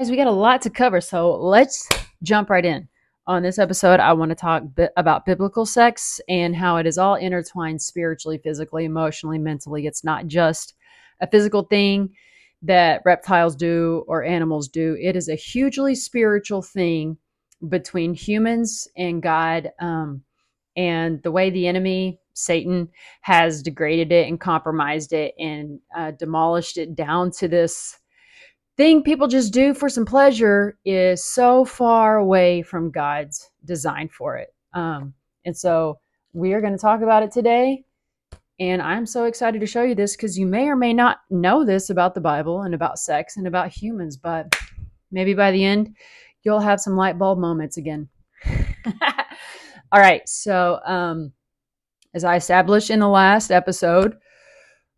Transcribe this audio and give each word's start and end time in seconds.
Guys, 0.00 0.10
we 0.10 0.16
got 0.16 0.28
a 0.28 0.30
lot 0.30 0.62
to 0.62 0.70
cover, 0.70 0.98
so 0.98 1.36
let's 1.36 1.86
jump 2.22 2.48
right 2.48 2.64
in. 2.64 2.88
On 3.26 3.42
this 3.42 3.58
episode, 3.58 4.00
I 4.00 4.14
want 4.14 4.30
to 4.30 4.34
talk 4.34 4.62
bi- 4.74 4.88
about 4.96 5.26
biblical 5.26 5.66
sex 5.66 6.22
and 6.26 6.56
how 6.56 6.78
it 6.78 6.86
is 6.86 6.96
all 6.96 7.16
intertwined 7.16 7.82
spiritually, 7.82 8.40
physically, 8.42 8.86
emotionally, 8.86 9.36
mentally. 9.36 9.86
It's 9.86 10.02
not 10.02 10.26
just 10.26 10.72
a 11.20 11.26
physical 11.26 11.64
thing 11.64 12.14
that 12.62 13.02
reptiles 13.04 13.54
do 13.54 14.02
or 14.08 14.24
animals 14.24 14.68
do, 14.68 14.96
it 14.98 15.16
is 15.16 15.28
a 15.28 15.34
hugely 15.34 15.94
spiritual 15.94 16.62
thing 16.62 17.18
between 17.68 18.14
humans 18.14 18.88
and 18.96 19.22
God. 19.22 19.70
Um, 19.80 20.22
and 20.76 21.22
the 21.22 21.30
way 21.30 21.50
the 21.50 21.66
enemy, 21.66 22.20
Satan, 22.32 22.88
has 23.20 23.62
degraded 23.62 24.12
it 24.12 24.28
and 24.28 24.40
compromised 24.40 25.12
it 25.12 25.34
and 25.38 25.78
uh, 25.94 26.12
demolished 26.12 26.78
it 26.78 26.94
down 26.94 27.32
to 27.32 27.48
this 27.48 27.99
thing 28.80 29.02
people 29.02 29.28
just 29.28 29.52
do 29.52 29.74
for 29.74 29.90
some 29.90 30.06
pleasure 30.06 30.78
is 30.86 31.22
so 31.22 31.66
far 31.66 32.16
away 32.16 32.62
from 32.62 32.90
God's 32.90 33.50
design 33.66 34.08
for 34.08 34.38
it. 34.38 34.54
Um, 34.72 35.12
and 35.44 35.54
so 35.54 35.98
we 36.32 36.54
are 36.54 36.62
going 36.62 36.72
to 36.72 36.78
talk 36.78 37.02
about 37.02 37.22
it 37.22 37.30
today. 37.30 37.84
And 38.58 38.80
I'm 38.80 39.04
so 39.04 39.24
excited 39.24 39.60
to 39.60 39.66
show 39.66 39.82
you 39.82 39.94
this 39.94 40.16
because 40.16 40.38
you 40.38 40.46
may 40.46 40.66
or 40.66 40.76
may 40.76 40.94
not 40.94 41.18
know 41.28 41.62
this 41.62 41.90
about 41.90 42.14
the 42.14 42.22
Bible 42.22 42.62
and 42.62 42.74
about 42.74 42.98
sex 42.98 43.36
and 43.36 43.46
about 43.46 43.68
humans, 43.68 44.16
but 44.16 44.56
maybe 45.10 45.34
by 45.34 45.50
the 45.50 45.62
end, 45.62 45.94
you'll 46.42 46.58
have 46.58 46.80
some 46.80 46.96
light 46.96 47.18
bulb 47.18 47.38
moments 47.38 47.76
again. 47.76 48.08
All 49.92 50.00
right. 50.00 50.26
So, 50.26 50.80
um, 50.86 51.34
as 52.14 52.24
I 52.24 52.36
established 52.36 52.88
in 52.88 53.00
the 53.00 53.08
last 53.08 53.50
episode, 53.50 54.16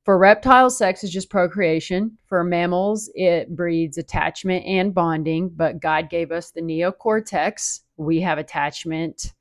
for 0.05 0.19
reptiles, 0.19 0.77
sex 0.77 1.05
is 1.05 1.11
just 1.11 1.31
procreation. 1.31 2.19
For 2.27 2.43
mammals, 2.43 3.09
it 3.15 3.55
breeds 3.55 3.99
attachment 3.99 4.65
and 4.67 4.93
bonding, 4.93 5.49
but 5.49 5.81
God 5.81 6.11
gave 6.11 6.33
us 6.33 6.51
the 6.51 6.61
neocortex. 6.61 7.81
We 7.97 8.21
have 8.21 8.39
attachment 8.39 9.33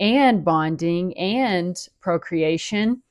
and 0.00 0.44
bonding 0.44 1.16
and 1.16 1.76
procreation. 2.00 3.02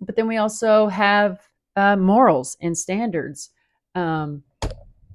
But 0.00 0.16
then 0.16 0.28
we 0.28 0.38
also 0.38 0.88
have 0.88 1.40
uh, 1.74 1.96
morals 1.96 2.56
and 2.62 2.76
standards. 2.76 3.50
Um, 3.94 4.42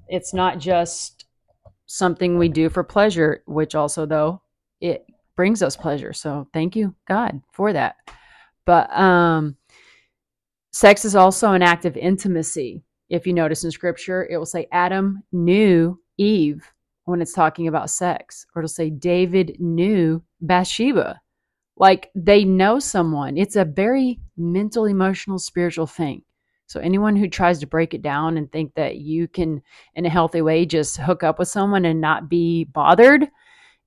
it's 0.08 0.34
not 0.34 0.60
just 0.60 1.26
something 1.88 2.38
we 2.38 2.50
do 2.50 2.70
for 2.70 2.84
pleasure, 2.84 3.44
which 3.48 3.74
also, 3.74 4.06
though, 4.06 4.42
it 4.80 5.06
brings 5.36 5.64
us 5.64 5.76
pleasure. 5.76 6.14
So 6.14 6.48
thank 6.54 6.76
you, 6.76 6.94
God, 7.08 7.42
for 7.52 7.74
that. 7.74 7.96
But 8.66 8.96
um, 8.96 9.58
Sex 10.72 11.04
is 11.04 11.16
also 11.16 11.52
an 11.52 11.62
act 11.62 11.86
of 11.86 11.98
intimacy. 11.98 12.84
If 13.10 13.28
you 13.28 13.34
notice 13.34 13.66
in 13.66 13.72
scripture, 13.72 14.26
it 14.30 14.38
will 14.38 14.46
say 14.46 14.68
Adam 14.72 15.22
knew 15.34 16.00
Eve 16.18 16.66
when 17.06 17.22
it's 17.22 17.34
talking 17.34 17.68
about 17.68 17.90
sex, 17.90 18.46
or 18.56 18.62
it'll 18.62 18.70
say 18.70 18.90
David 18.90 19.58
knew 19.60 20.24
Bathsheba. 20.40 21.20
Like 21.76 22.10
they 22.16 22.46
know 22.46 22.80
someone. 22.80 23.38
It's 23.38 23.58
a 23.58 23.66
very 23.66 24.20
mental, 24.38 24.86
emotional, 24.86 25.40
spiritual 25.40 25.88
thing. 25.88 26.22
So 26.68 26.80
anyone 26.80 27.18
who 27.18 27.28
tries 27.28 27.60
to 27.60 27.68
break 27.68 27.94
it 27.94 28.02
down 28.02 28.38
and 28.38 28.50
think 28.50 28.74
that 28.76 28.96
you 28.96 29.28
can, 29.28 29.62
in 29.96 30.06
a 30.06 30.10
healthy 30.10 30.42
way, 30.42 30.66
just 30.66 30.96
hook 30.96 31.22
up 31.22 31.38
with 31.38 31.50
someone 31.50 31.84
and 31.84 32.00
not 32.00 32.30
be 32.30 32.64
bothered, 32.64 33.28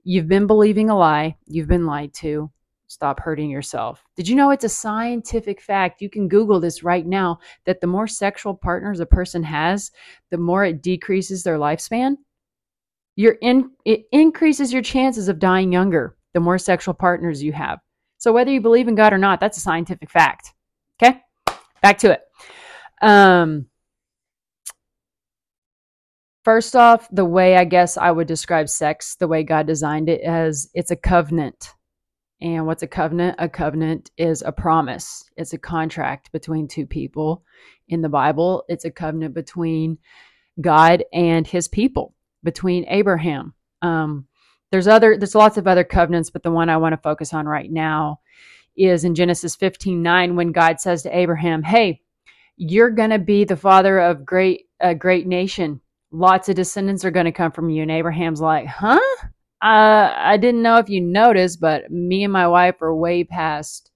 you've 0.02 0.28
been 0.28 0.46
believing 0.46 0.90
a 0.90 0.98
lie. 0.98 1.36
You've 1.46 1.68
been 1.68 1.86
lied 1.86 2.12
to 2.14 2.50
stop 2.86 3.20
hurting 3.20 3.50
yourself. 3.50 4.04
Did 4.16 4.28
you 4.28 4.36
know 4.36 4.50
it's 4.50 4.64
a 4.64 4.68
scientific 4.68 5.60
fact? 5.60 6.00
You 6.00 6.10
can 6.10 6.28
Google 6.28 6.60
this 6.60 6.82
right 6.82 7.06
now 7.06 7.38
that 7.64 7.80
the 7.80 7.86
more 7.86 8.06
sexual 8.06 8.54
partners 8.54 9.00
a 9.00 9.06
person 9.06 9.42
has, 9.42 9.90
the 10.30 10.38
more 10.38 10.64
it 10.64 10.82
decreases 10.82 11.42
their 11.42 11.58
lifespan. 11.58 12.16
Your 13.16 13.36
in, 13.42 13.70
it 13.84 14.04
increases 14.12 14.72
your 14.72 14.82
chances 14.82 15.28
of 15.28 15.38
dying 15.38 15.72
younger 15.72 16.16
the 16.32 16.40
more 16.40 16.58
sexual 16.58 16.94
partners 16.94 17.42
you 17.42 17.52
have. 17.52 17.78
So 18.18 18.32
whether 18.32 18.50
you 18.50 18.60
believe 18.60 18.88
in 18.88 18.94
God 18.94 19.12
or 19.12 19.18
not, 19.18 19.40
that's 19.40 19.56
a 19.56 19.60
scientific 19.60 20.10
fact. 20.10 20.52
Okay, 21.02 21.20
back 21.80 21.98
to 21.98 22.12
it. 22.12 22.22
Um, 23.02 23.66
first 26.44 26.74
off, 26.74 27.08
the 27.10 27.24
way 27.24 27.56
I 27.56 27.64
guess 27.64 27.96
I 27.96 28.10
would 28.10 28.26
describe 28.26 28.68
sex, 28.68 29.16
the 29.16 29.28
way 29.28 29.42
God 29.42 29.66
designed 29.66 30.08
it, 30.08 30.20
as 30.22 30.68
it's 30.74 30.90
a 30.90 30.96
covenant 30.96 31.74
and 32.40 32.66
what's 32.66 32.82
a 32.82 32.86
covenant? 32.86 33.36
A 33.38 33.48
covenant 33.48 34.10
is 34.16 34.42
a 34.42 34.52
promise, 34.52 35.30
it's 35.36 35.52
a 35.52 35.58
contract 35.58 36.32
between 36.32 36.68
two 36.68 36.86
people. 36.86 37.42
In 37.88 38.00
the 38.00 38.08
Bible, 38.08 38.64
it's 38.68 38.84
a 38.84 38.90
covenant 38.90 39.34
between 39.34 39.98
God 40.60 41.04
and 41.12 41.46
his 41.46 41.68
people, 41.68 42.14
between 42.42 42.86
Abraham. 42.88 43.54
Um, 43.82 44.26
there's 44.70 44.88
other 44.88 45.16
there's 45.16 45.34
lots 45.34 45.56
of 45.56 45.66
other 45.66 45.84
covenants, 45.84 46.30
but 46.30 46.42
the 46.42 46.50
one 46.50 46.68
I 46.68 46.76
want 46.76 46.94
to 46.94 47.00
focus 47.00 47.32
on 47.32 47.46
right 47.46 47.70
now 47.70 48.20
is 48.76 49.04
in 49.04 49.14
Genesis 49.14 49.54
15 49.54 50.02
9, 50.02 50.36
when 50.36 50.52
God 50.52 50.80
says 50.80 51.02
to 51.02 51.16
Abraham, 51.16 51.62
Hey, 51.62 52.00
you're 52.56 52.90
gonna 52.90 53.18
be 53.18 53.44
the 53.44 53.56
father 53.56 54.00
of 54.00 54.24
great 54.24 54.66
a 54.80 54.94
great 54.94 55.26
nation. 55.26 55.80
Lots 56.10 56.48
of 56.48 56.56
descendants 56.56 57.04
are 57.04 57.10
gonna 57.10 57.32
come 57.32 57.52
from 57.52 57.70
you. 57.70 57.82
And 57.82 57.90
Abraham's 57.90 58.40
like, 58.40 58.66
Huh? 58.66 59.00
Uh, 59.64 60.14
I 60.14 60.36
didn't 60.36 60.62
know 60.62 60.76
if 60.76 60.90
you 60.90 61.00
noticed, 61.00 61.58
but 61.58 61.90
me 61.90 62.22
and 62.22 62.32
my 62.32 62.46
wife 62.46 62.82
are 62.82 62.94
way 62.94 63.24
past 63.24 63.90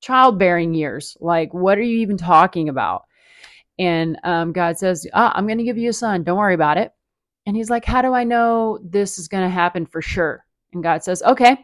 childbearing 0.00 0.74
years. 0.74 1.16
Like, 1.20 1.52
what 1.52 1.76
are 1.76 1.82
you 1.82 1.98
even 1.98 2.16
talking 2.16 2.68
about? 2.68 3.02
And 3.80 4.16
um, 4.22 4.52
God 4.52 4.78
says, 4.78 5.08
ah, 5.14 5.32
I'm 5.34 5.46
going 5.46 5.58
to 5.58 5.64
give 5.64 5.76
you 5.76 5.90
a 5.90 5.92
son. 5.92 6.22
Don't 6.22 6.38
worry 6.38 6.54
about 6.54 6.78
it. 6.78 6.92
And 7.46 7.56
he's 7.56 7.70
like, 7.70 7.84
How 7.84 8.00
do 8.00 8.12
I 8.12 8.24
know 8.24 8.78
this 8.84 9.18
is 9.18 9.26
going 9.26 9.42
to 9.42 9.48
happen 9.48 9.86
for 9.86 10.02
sure? 10.02 10.44
And 10.72 10.82
God 10.82 11.02
says, 11.02 11.22
Okay, 11.22 11.56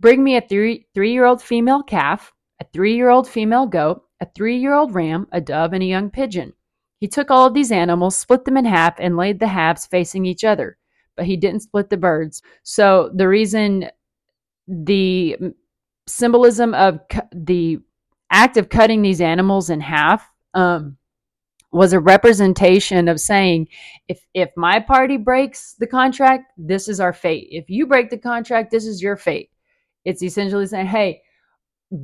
bring 0.00 0.24
me 0.24 0.36
a 0.36 0.40
three 0.40 0.86
three 0.94 1.12
year 1.12 1.26
old 1.26 1.42
female 1.42 1.82
calf, 1.82 2.32
a 2.58 2.64
three 2.72 2.96
year 2.96 3.10
old 3.10 3.28
female 3.28 3.66
goat, 3.66 4.02
a 4.20 4.26
three 4.34 4.56
year 4.56 4.74
old 4.74 4.94
ram, 4.94 5.28
a 5.30 5.40
dove, 5.40 5.74
and 5.74 5.82
a 5.82 5.86
young 5.86 6.10
pigeon. 6.10 6.54
He 6.98 7.06
took 7.06 7.30
all 7.30 7.46
of 7.46 7.54
these 7.54 7.70
animals, 7.70 8.18
split 8.18 8.46
them 8.46 8.56
in 8.56 8.64
half, 8.64 8.98
and 8.98 9.16
laid 9.16 9.38
the 9.38 9.48
halves 9.48 9.86
facing 9.86 10.24
each 10.24 10.42
other 10.42 10.78
but 11.20 11.26
he 11.26 11.36
didn't 11.36 11.60
split 11.60 11.90
the 11.90 11.98
birds. 11.98 12.40
So 12.62 13.10
the 13.14 13.28
reason 13.28 13.90
the 14.66 15.36
symbolism 16.06 16.72
of 16.72 17.00
cu- 17.10 17.28
the 17.34 17.78
act 18.30 18.56
of 18.56 18.70
cutting 18.70 19.02
these 19.02 19.20
animals 19.20 19.68
in 19.68 19.80
half 19.80 20.26
um, 20.54 20.96
was 21.72 21.92
a 21.92 22.00
representation 22.00 23.06
of 23.06 23.20
saying 23.20 23.68
if 24.08 24.24
if 24.32 24.48
my 24.56 24.80
party 24.80 25.18
breaks 25.18 25.74
the 25.74 25.86
contract 25.86 26.52
this 26.56 26.88
is 26.88 27.00
our 27.00 27.12
fate. 27.12 27.48
If 27.50 27.68
you 27.68 27.86
break 27.86 28.08
the 28.08 28.16
contract 28.16 28.70
this 28.70 28.86
is 28.86 29.02
your 29.02 29.16
fate. 29.16 29.50
It's 30.06 30.22
essentially 30.22 30.64
saying 30.64 30.86
hey 30.86 31.20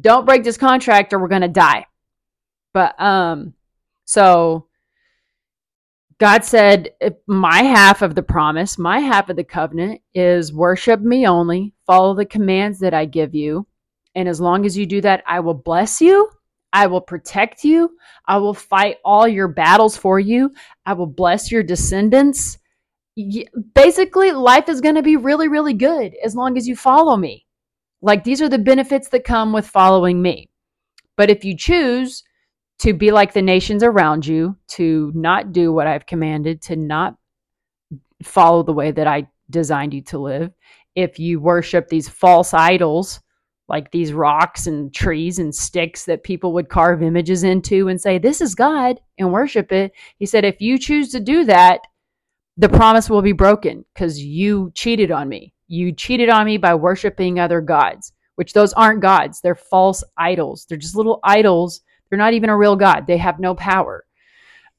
don't 0.03 0.27
break 0.27 0.45
this 0.45 0.59
contract 0.59 1.15
or 1.15 1.21
we're 1.21 1.29
to 1.41 1.49
die. 1.49 1.87
But 2.75 3.01
um 3.01 3.55
so 4.05 4.67
God 6.19 6.45
said, 6.45 6.91
My 7.27 7.63
half 7.63 8.01
of 8.01 8.15
the 8.15 8.23
promise, 8.23 8.79
my 8.79 9.01
half 9.01 9.29
of 9.29 9.37
the 9.37 9.45
covenant 9.45 10.01
is 10.15 10.53
worship 10.53 11.01
me 11.01 11.27
only, 11.27 11.75
follow 11.87 12.15
the 12.15 12.25
commands 12.25 12.79
that 12.81 12.95
I 12.95 13.05
give 13.05 13.35
you. 13.35 13.67
And 14.15 14.29
as 14.29 14.41
long 14.41 14.65
as 14.65 14.79
you 14.79 14.87
do 14.87 15.03
that, 15.03 15.23
I 15.27 15.41
will 15.41 15.55
bless 15.55 16.01
you. 16.01 16.31
I 16.73 16.87
will 16.87 17.03
protect 17.03 17.65
you. 17.65 17.97
I 18.27 18.39
will 18.39 18.55
fight 18.55 18.97
all 19.05 19.29
your 19.29 19.49
battles 19.49 19.97
for 19.97 20.19
you. 20.19 20.53
I 20.87 20.95
will 20.95 21.07
bless 21.07 21.53
your 21.53 21.63
descendants. 21.63 22.59
Basically, 23.75 24.33
life 24.33 24.69
is 24.69 24.81
going 24.81 24.95
to 24.95 25.03
be 25.03 25.17
really, 25.17 25.49
really 25.49 25.75
good 25.75 26.15
as 26.25 26.35
long 26.35 26.57
as 26.57 26.67
you 26.67 26.77
follow 26.77 27.17
me. 27.17 27.47
Like 28.03 28.25
these 28.25 28.41
are 28.41 28.49
the 28.49 28.59
benefits 28.59 29.09
that 29.09 29.25
come 29.25 29.53
with 29.53 29.67
following 29.67 30.21
me. 30.21 30.49
But 31.17 31.31
if 31.31 31.45
you 31.45 31.57
choose 31.57 32.23
to 32.79 32.93
be 32.93 33.11
like 33.11 33.33
the 33.33 33.43
nations 33.43 33.83
around 33.83 34.27
you, 34.27 34.57
to 34.69 35.11
not 35.15 35.53
do 35.53 35.73
what 35.73 35.87
I've 35.87 36.07
commanded, 36.07 36.63
to 36.63 36.77
not 36.77 37.17
follow 38.23 38.63
the 38.63 38.73
way 38.73 38.91
that 38.91 39.07
I 39.07 39.29
designed 39.51 39.95
you 39.95 40.03
to 40.03 40.19
live. 40.19 40.53
If 40.95 41.19
you 41.19 41.41
worship 41.41 41.89
these 41.89 42.09
false 42.09 42.53
idols, 42.55 43.21
like 43.69 43.91
these 43.91 44.13
rocks 44.13 44.67
and 44.67 44.95
trees 44.95 45.39
and 45.39 45.55
sticks 45.55 46.05
that 46.05 46.23
people 46.23 46.53
would 46.53 46.69
carve 46.69 47.03
images 47.03 47.43
into 47.43 47.89
and 47.89 48.01
say, 48.01 48.19
This 48.19 48.41
is 48.41 48.55
God, 48.55 49.01
and 49.19 49.33
worship 49.33 49.73
it. 49.73 49.93
He 50.19 50.27
said, 50.27 50.45
If 50.45 50.61
you 50.61 50.79
choose 50.79 51.11
to 51.11 51.21
do 51.21 51.45
that, 51.45 51.81
the 52.57 52.69
promise 52.69 53.11
will 53.11 53.23
be 53.23 53.33
broken 53.33 53.85
because 53.93 54.21
you 54.21 54.71
cheated 54.75 55.11
on 55.11 55.29
me. 55.29 55.53
You 55.69 55.93
cheated 55.93 56.29
on 56.29 56.47
me 56.47 56.59
by 56.59 56.75
worshiping 56.75 57.39
other 57.39 57.61
gods, 57.61 58.13
which 58.37 58.53
those 58.53 58.73
aren't 58.75 59.03
gods. 59.03 59.41
They're 59.41 59.55
false 59.55 60.05
idols. 60.17 60.65
They're 60.69 60.79
just 60.79 60.97
little 60.97 61.21
idols 61.25 61.81
they're 62.09 62.19
not 62.19 62.35
even 62.35 62.51
a 62.51 62.57
real 62.57 62.77
God. 62.77 63.07
They 63.07 63.17
have 63.17 63.41
no 63.41 63.55
power. 63.55 64.05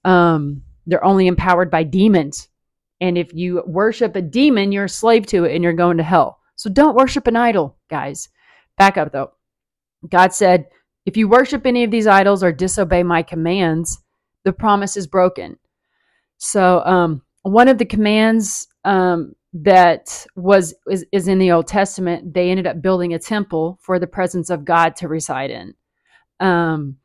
Um, 0.03 0.63
they're 0.85 1.03
only 1.03 1.27
empowered 1.27 1.69
by 1.69 1.83
demons. 1.83 2.47
And 3.01 3.17
if 3.17 3.33
you 3.33 3.63
worship 3.65 4.15
a 4.15 4.21
demon, 4.21 4.71
you're 4.71 4.85
a 4.85 4.89
slave 4.89 5.25
to 5.27 5.43
it 5.43 5.53
and 5.53 5.63
you're 5.63 5.73
going 5.73 5.97
to 5.97 6.03
hell. 6.03 6.39
So 6.55 6.69
don't 6.69 6.95
worship 6.95 7.27
an 7.27 7.35
idol, 7.35 7.77
guys. 7.89 8.29
Back 8.77 8.97
up 8.97 9.11
though. 9.11 9.31
God 10.09 10.33
said, 10.33 10.67
if 11.05 11.15
you 11.15 11.27
worship 11.27 11.65
any 11.65 11.83
of 11.83 11.91
these 11.91 12.07
idols 12.07 12.43
or 12.43 12.51
disobey 12.51 13.03
my 13.03 13.23
commands, 13.23 14.01
the 14.43 14.53
promise 14.53 14.97
is 14.97 15.07
broken. 15.07 15.57
So, 16.37 16.83
um, 16.85 17.21
one 17.43 17.69
of 17.69 17.77
the 17.77 17.85
commands 17.85 18.67
um, 18.83 19.33
that 19.53 20.25
was 20.35 20.73
is, 20.89 21.05
is 21.11 21.27
in 21.27 21.39
the 21.39 21.51
Old 21.51 21.67
Testament, 21.67 22.33
they 22.33 22.49
ended 22.49 22.67
up 22.67 22.81
building 22.81 23.13
a 23.13 23.19
temple 23.19 23.79
for 23.81 23.99
the 23.99 24.07
presence 24.07 24.49
of 24.49 24.65
God 24.65 24.95
to 24.97 25.07
reside 25.07 25.49
in. 25.49 25.73
Um, 26.39 26.97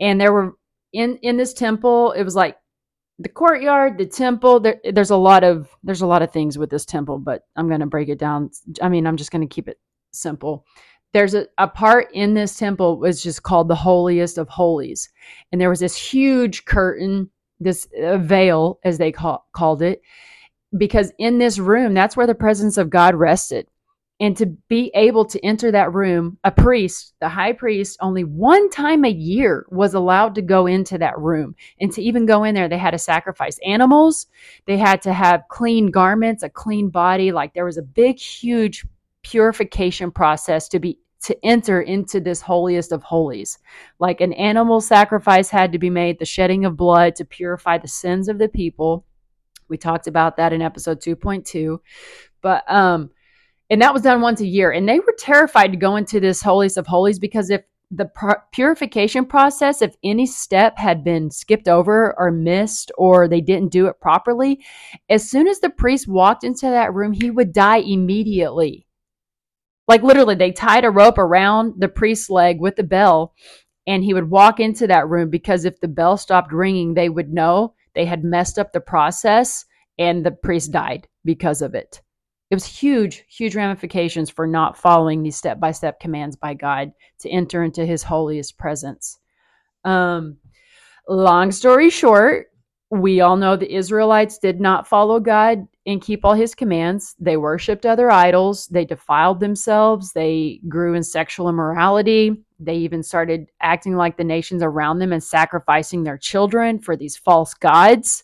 and 0.00 0.20
there 0.20 0.32
were 0.32 0.56
in 0.92 1.18
in 1.18 1.36
this 1.36 1.52
temple, 1.52 2.12
it 2.12 2.22
was 2.22 2.34
like 2.34 2.56
the 3.18 3.28
courtyard, 3.28 3.98
the 3.98 4.06
temple. 4.06 4.60
There, 4.60 4.80
there's 4.92 5.10
a 5.10 5.16
lot 5.16 5.44
of 5.44 5.68
there's 5.82 6.02
a 6.02 6.06
lot 6.06 6.22
of 6.22 6.32
things 6.32 6.58
with 6.58 6.70
this 6.70 6.84
temple, 6.84 7.18
but 7.18 7.42
I'm 7.56 7.68
going 7.68 7.80
to 7.80 7.86
break 7.86 8.08
it 8.08 8.18
down. 8.18 8.50
I 8.82 8.88
mean, 8.88 9.06
I'm 9.06 9.16
just 9.16 9.30
going 9.30 9.46
to 9.46 9.54
keep 9.54 9.68
it 9.68 9.80
simple. 10.12 10.64
There's 11.12 11.34
a, 11.34 11.46
a 11.56 11.68
part 11.68 12.08
in 12.12 12.34
this 12.34 12.58
temple 12.58 12.98
was 12.98 13.22
just 13.22 13.42
called 13.42 13.68
the 13.68 13.74
holiest 13.74 14.38
of 14.38 14.48
holies, 14.48 15.08
and 15.50 15.60
there 15.60 15.70
was 15.70 15.80
this 15.80 15.96
huge 15.96 16.64
curtain, 16.64 17.30
this 17.58 17.88
uh, 18.02 18.18
veil 18.18 18.78
as 18.84 18.98
they 18.98 19.12
call, 19.12 19.46
called 19.52 19.82
it, 19.82 20.02
because 20.76 21.12
in 21.18 21.38
this 21.38 21.58
room, 21.58 21.94
that's 21.94 22.16
where 22.16 22.26
the 22.26 22.34
presence 22.34 22.76
of 22.76 22.90
God 22.90 23.14
rested. 23.14 23.66
And 24.18 24.34
to 24.38 24.46
be 24.46 24.90
able 24.94 25.26
to 25.26 25.44
enter 25.44 25.70
that 25.70 25.92
room, 25.92 26.38
a 26.42 26.50
priest, 26.50 27.14
the 27.20 27.28
high 27.28 27.52
priest, 27.52 27.98
only 28.00 28.24
one 28.24 28.70
time 28.70 29.04
a 29.04 29.10
year 29.10 29.66
was 29.70 29.92
allowed 29.92 30.34
to 30.36 30.42
go 30.42 30.66
into 30.66 30.96
that 30.98 31.18
room. 31.18 31.54
And 31.80 31.92
to 31.92 32.02
even 32.02 32.24
go 32.24 32.42
in 32.42 32.54
there, 32.54 32.68
they 32.68 32.78
had 32.78 32.92
to 32.92 32.98
sacrifice 32.98 33.58
animals. 33.66 34.26
They 34.64 34.78
had 34.78 35.02
to 35.02 35.12
have 35.12 35.48
clean 35.50 35.90
garments, 35.90 36.42
a 36.42 36.48
clean 36.48 36.88
body. 36.88 37.30
Like 37.30 37.52
there 37.52 37.66
was 37.66 37.76
a 37.76 37.82
big, 37.82 38.18
huge 38.18 38.86
purification 39.22 40.10
process 40.10 40.68
to 40.68 40.78
be 40.78 40.98
to 41.22 41.36
enter 41.44 41.80
into 41.80 42.20
this 42.20 42.40
holiest 42.40 42.92
of 42.92 43.02
holies. 43.02 43.58
Like 43.98 44.20
an 44.20 44.32
animal 44.34 44.80
sacrifice 44.80 45.50
had 45.50 45.72
to 45.72 45.78
be 45.78 45.90
made, 45.90 46.18
the 46.18 46.24
shedding 46.24 46.64
of 46.64 46.76
blood 46.76 47.16
to 47.16 47.24
purify 47.24 47.78
the 47.78 47.88
sins 47.88 48.28
of 48.28 48.38
the 48.38 48.48
people. 48.48 49.04
We 49.68 49.76
talked 49.76 50.06
about 50.06 50.36
that 50.36 50.52
in 50.52 50.62
episode 50.62 51.00
2.2. 51.00 51.78
But 52.40 52.70
um 52.70 53.10
and 53.70 53.82
that 53.82 53.92
was 53.92 54.02
done 54.02 54.20
once 54.20 54.40
a 54.40 54.46
year. 54.46 54.70
And 54.70 54.88
they 54.88 55.00
were 55.00 55.14
terrified 55.18 55.72
to 55.72 55.78
go 55.78 55.96
into 55.96 56.20
this 56.20 56.42
holiest 56.42 56.76
of 56.76 56.86
holies 56.86 57.18
because 57.18 57.50
if 57.50 57.62
the 57.90 58.10
purification 58.52 59.24
process 59.24 59.80
if 59.80 59.94
any 60.02 60.26
step 60.26 60.76
had 60.76 61.04
been 61.04 61.30
skipped 61.30 61.68
over 61.68 62.18
or 62.18 62.32
missed 62.32 62.90
or 62.98 63.28
they 63.28 63.40
didn't 63.40 63.70
do 63.70 63.86
it 63.86 64.00
properly 64.00 64.60
as 65.08 65.30
soon 65.30 65.46
as 65.46 65.60
the 65.60 65.70
priest 65.70 66.08
walked 66.08 66.42
into 66.42 66.66
that 66.66 66.92
room 66.92 67.12
he 67.12 67.30
would 67.30 67.52
die 67.52 67.76
immediately. 67.76 68.88
Like 69.86 70.02
literally 70.02 70.34
they 70.34 70.50
tied 70.50 70.84
a 70.84 70.90
rope 70.90 71.16
around 71.16 71.74
the 71.78 71.88
priest's 71.88 72.28
leg 72.28 72.60
with 72.60 72.74
the 72.74 72.82
bell 72.82 73.34
and 73.86 74.02
he 74.02 74.14
would 74.14 74.30
walk 74.30 74.58
into 74.58 74.88
that 74.88 75.08
room 75.08 75.30
because 75.30 75.64
if 75.64 75.78
the 75.78 75.86
bell 75.86 76.16
stopped 76.16 76.52
ringing 76.52 76.94
they 76.94 77.08
would 77.08 77.32
know 77.32 77.74
they 77.94 78.04
had 78.04 78.24
messed 78.24 78.58
up 78.58 78.72
the 78.72 78.80
process 78.80 79.64
and 79.96 80.26
the 80.26 80.32
priest 80.32 80.72
died 80.72 81.06
because 81.24 81.62
of 81.62 81.72
it 81.76 82.02
it 82.50 82.54
was 82.54 82.64
huge, 82.64 83.24
huge 83.28 83.56
ramifications 83.56 84.30
for 84.30 84.46
not 84.46 84.76
following 84.76 85.22
these 85.22 85.36
step 85.36 85.58
by 85.58 85.72
step 85.72 85.98
commands 85.98 86.36
by 86.36 86.54
God 86.54 86.92
to 87.20 87.28
enter 87.28 87.64
into 87.64 87.84
his 87.84 88.02
holiest 88.02 88.56
presence. 88.56 89.18
Um, 89.84 90.36
long 91.08 91.50
story 91.50 91.90
short, 91.90 92.46
we 92.90 93.20
all 93.20 93.36
know 93.36 93.56
the 93.56 93.74
Israelites 93.74 94.38
did 94.38 94.60
not 94.60 94.86
follow 94.86 95.18
God 95.18 95.66
and 95.86 96.00
keep 96.00 96.24
all 96.24 96.34
his 96.34 96.54
commands. 96.54 97.16
They 97.18 97.36
worshiped 97.36 97.84
other 97.84 98.12
idols. 98.12 98.66
They 98.68 98.84
defiled 98.84 99.40
themselves. 99.40 100.12
They 100.12 100.60
grew 100.68 100.94
in 100.94 101.02
sexual 101.02 101.48
immorality. 101.48 102.44
They 102.60 102.76
even 102.76 103.02
started 103.02 103.50
acting 103.60 103.96
like 103.96 104.16
the 104.16 104.24
nations 104.24 104.62
around 104.62 105.00
them 105.00 105.12
and 105.12 105.22
sacrificing 105.22 106.04
their 106.04 106.18
children 106.18 106.78
for 106.78 106.96
these 106.96 107.16
false 107.16 107.54
gods, 107.54 108.22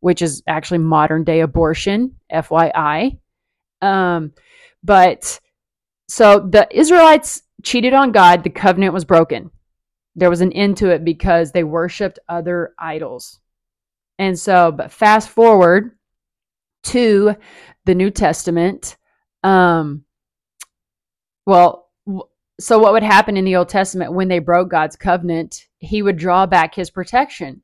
which 0.00 0.20
is 0.20 0.42
actually 0.46 0.78
modern 0.78 1.24
day 1.24 1.40
abortion, 1.40 2.16
FYI. 2.30 3.18
Um, 3.82 4.32
but 4.82 5.40
so 6.08 6.40
the 6.40 6.68
Israelites 6.70 7.42
cheated 7.62 7.94
on 7.94 8.12
God, 8.12 8.44
the 8.44 8.50
covenant 8.50 8.94
was 8.94 9.04
broken. 9.04 9.50
There 10.14 10.30
was 10.30 10.40
an 10.40 10.52
end 10.52 10.78
to 10.78 10.90
it 10.90 11.04
because 11.04 11.52
they 11.52 11.64
worshiped 11.64 12.18
other 12.28 12.72
idols. 12.78 13.40
And 14.18 14.38
so, 14.38 14.72
but 14.72 14.92
fast 14.92 15.28
forward 15.28 15.92
to 16.84 17.34
the 17.84 17.94
New 17.94 18.10
Testament. 18.10 18.96
Um, 19.42 20.04
well, 21.44 21.90
so 22.58 22.78
what 22.78 22.92
would 22.92 23.02
happen 23.02 23.36
in 23.36 23.44
the 23.44 23.56
Old 23.56 23.68
Testament 23.68 24.12
when 24.12 24.28
they 24.28 24.38
broke 24.38 24.70
God's 24.70 24.96
covenant? 24.96 25.66
He 25.78 26.00
would 26.00 26.16
draw 26.16 26.46
back 26.46 26.74
his 26.74 26.90
protection 26.90 27.62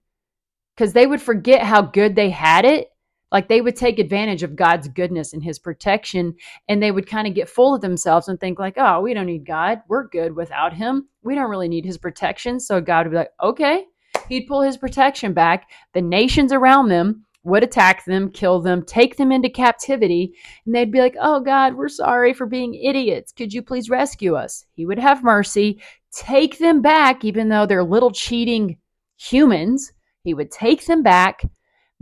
because 0.76 0.92
they 0.92 1.06
would 1.06 1.22
forget 1.22 1.62
how 1.62 1.82
good 1.82 2.14
they 2.14 2.30
had 2.30 2.64
it 2.64 2.91
like 3.32 3.48
they 3.48 3.62
would 3.62 3.74
take 3.74 3.98
advantage 3.98 4.42
of 4.42 4.54
God's 4.54 4.86
goodness 4.88 5.32
and 5.32 5.42
his 5.42 5.58
protection 5.58 6.34
and 6.68 6.82
they 6.82 6.92
would 6.92 7.08
kind 7.08 7.26
of 7.26 7.34
get 7.34 7.48
full 7.48 7.74
of 7.74 7.80
themselves 7.80 8.28
and 8.28 8.38
think 8.38 8.58
like, 8.58 8.74
"Oh, 8.76 9.00
we 9.00 9.14
don't 9.14 9.26
need 9.26 9.46
God. 9.46 9.80
We're 9.88 10.06
good 10.06 10.36
without 10.36 10.74
him. 10.74 11.08
We 11.22 11.34
don't 11.34 11.50
really 11.50 11.68
need 11.68 11.86
his 11.86 11.98
protection." 11.98 12.60
So 12.60 12.80
God 12.80 13.06
would 13.06 13.12
be 13.12 13.16
like, 13.16 13.32
"Okay." 13.42 13.86
He'd 14.28 14.46
pull 14.46 14.60
his 14.60 14.76
protection 14.76 15.32
back. 15.32 15.70
The 15.94 16.02
nations 16.02 16.52
around 16.52 16.88
them 16.88 17.24
would 17.44 17.64
attack 17.64 18.04
them, 18.04 18.30
kill 18.30 18.60
them, 18.60 18.84
take 18.84 19.16
them 19.16 19.32
into 19.32 19.48
captivity, 19.48 20.34
and 20.64 20.74
they'd 20.74 20.92
be 20.92 21.00
like, 21.00 21.16
"Oh 21.20 21.40
God, 21.40 21.74
we're 21.74 21.88
sorry 21.88 22.32
for 22.34 22.46
being 22.46 22.74
idiots. 22.74 23.32
Could 23.32 23.52
you 23.52 23.62
please 23.62 23.90
rescue 23.90 24.36
us?" 24.36 24.66
He 24.74 24.86
would 24.86 24.98
have 24.98 25.24
mercy, 25.24 25.80
take 26.12 26.58
them 26.58 26.82
back 26.82 27.24
even 27.24 27.48
though 27.48 27.66
they're 27.66 27.82
little 27.82 28.12
cheating 28.12 28.76
humans. 29.16 29.92
He 30.22 30.34
would 30.34 30.50
take 30.50 30.86
them 30.86 31.02
back 31.02 31.42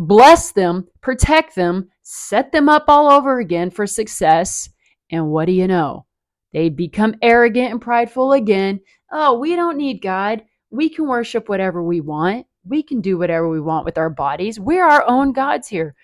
bless 0.00 0.52
them, 0.52 0.88
protect 1.02 1.54
them, 1.54 1.90
set 2.02 2.52
them 2.52 2.70
up 2.70 2.86
all 2.88 3.10
over 3.10 3.38
again 3.38 3.70
for 3.70 3.86
success. 3.86 4.70
And 5.10 5.28
what 5.28 5.44
do 5.44 5.52
you 5.52 5.68
know? 5.68 6.06
They 6.52 6.70
become 6.70 7.16
arrogant 7.20 7.70
and 7.70 7.80
prideful 7.80 8.32
again. 8.32 8.80
Oh, 9.12 9.38
we 9.38 9.54
don't 9.54 9.76
need 9.76 10.00
God. 10.00 10.42
We 10.70 10.88
can 10.88 11.06
worship 11.06 11.48
whatever 11.48 11.82
we 11.82 12.00
want. 12.00 12.46
We 12.64 12.82
can 12.82 13.02
do 13.02 13.18
whatever 13.18 13.48
we 13.48 13.60
want 13.60 13.84
with 13.84 13.98
our 13.98 14.10
bodies. 14.10 14.58
We're 14.58 14.86
our 14.86 15.06
own 15.06 15.32
gods 15.32 15.68
here. 15.68 15.94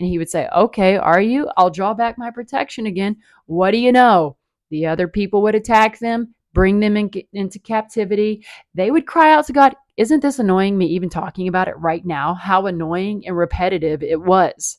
And 0.00 0.08
he 0.08 0.18
would 0.18 0.28
say, 0.28 0.48
Okay, 0.48 0.96
are 0.96 1.20
you? 1.20 1.48
I'll 1.56 1.70
draw 1.70 1.94
back 1.94 2.18
my 2.18 2.30
protection 2.30 2.86
again. 2.86 3.16
What 3.46 3.70
do 3.70 3.78
you 3.78 3.92
know? 3.92 4.36
The 4.70 4.86
other 4.86 5.06
people 5.06 5.42
would 5.42 5.54
attack 5.54 6.00
them, 6.00 6.34
bring 6.52 6.80
them 6.80 6.96
in, 6.96 7.10
into 7.32 7.60
captivity. 7.60 8.44
They 8.74 8.90
would 8.90 9.06
cry 9.06 9.32
out 9.32 9.46
to 9.46 9.52
God, 9.52 9.76
isn't 9.96 10.20
this 10.20 10.38
annoying 10.38 10.76
me 10.76 10.86
even 10.86 11.08
talking 11.08 11.48
about 11.48 11.68
it 11.68 11.78
right 11.78 12.04
now? 12.04 12.34
How 12.34 12.66
annoying 12.66 13.24
and 13.26 13.36
repetitive 13.36 14.02
it 14.02 14.20
was. 14.20 14.78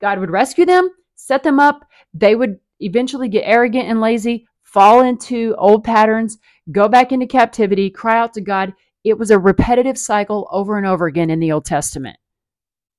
God 0.00 0.18
would 0.18 0.30
rescue 0.30 0.66
them, 0.66 0.90
set 1.14 1.42
them 1.42 1.60
up. 1.60 1.86
They 2.12 2.34
would 2.34 2.58
eventually 2.80 3.28
get 3.28 3.44
arrogant 3.44 3.88
and 3.88 4.00
lazy, 4.00 4.46
fall 4.62 5.02
into 5.02 5.54
old 5.56 5.84
patterns, 5.84 6.38
go 6.72 6.88
back 6.88 7.12
into 7.12 7.26
captivity, 7.26 7.90
cry 7.90 8.18
out 8.18 8.34
to 8.34 8.40
God. 8.40 8.74
It 9.04 9.18
was 9.18 9.30
a 9.30 9.38
repetitive 9.38 9.96
cycle 9.96 10.48
over 10.50 10.76
and 10.76 10.86
over 10.86 11.06
again 11.06 11.30
in 11.30 11.40
the 11.40 11.52
Old 11.52 11.64
Testament. 11.64 12.16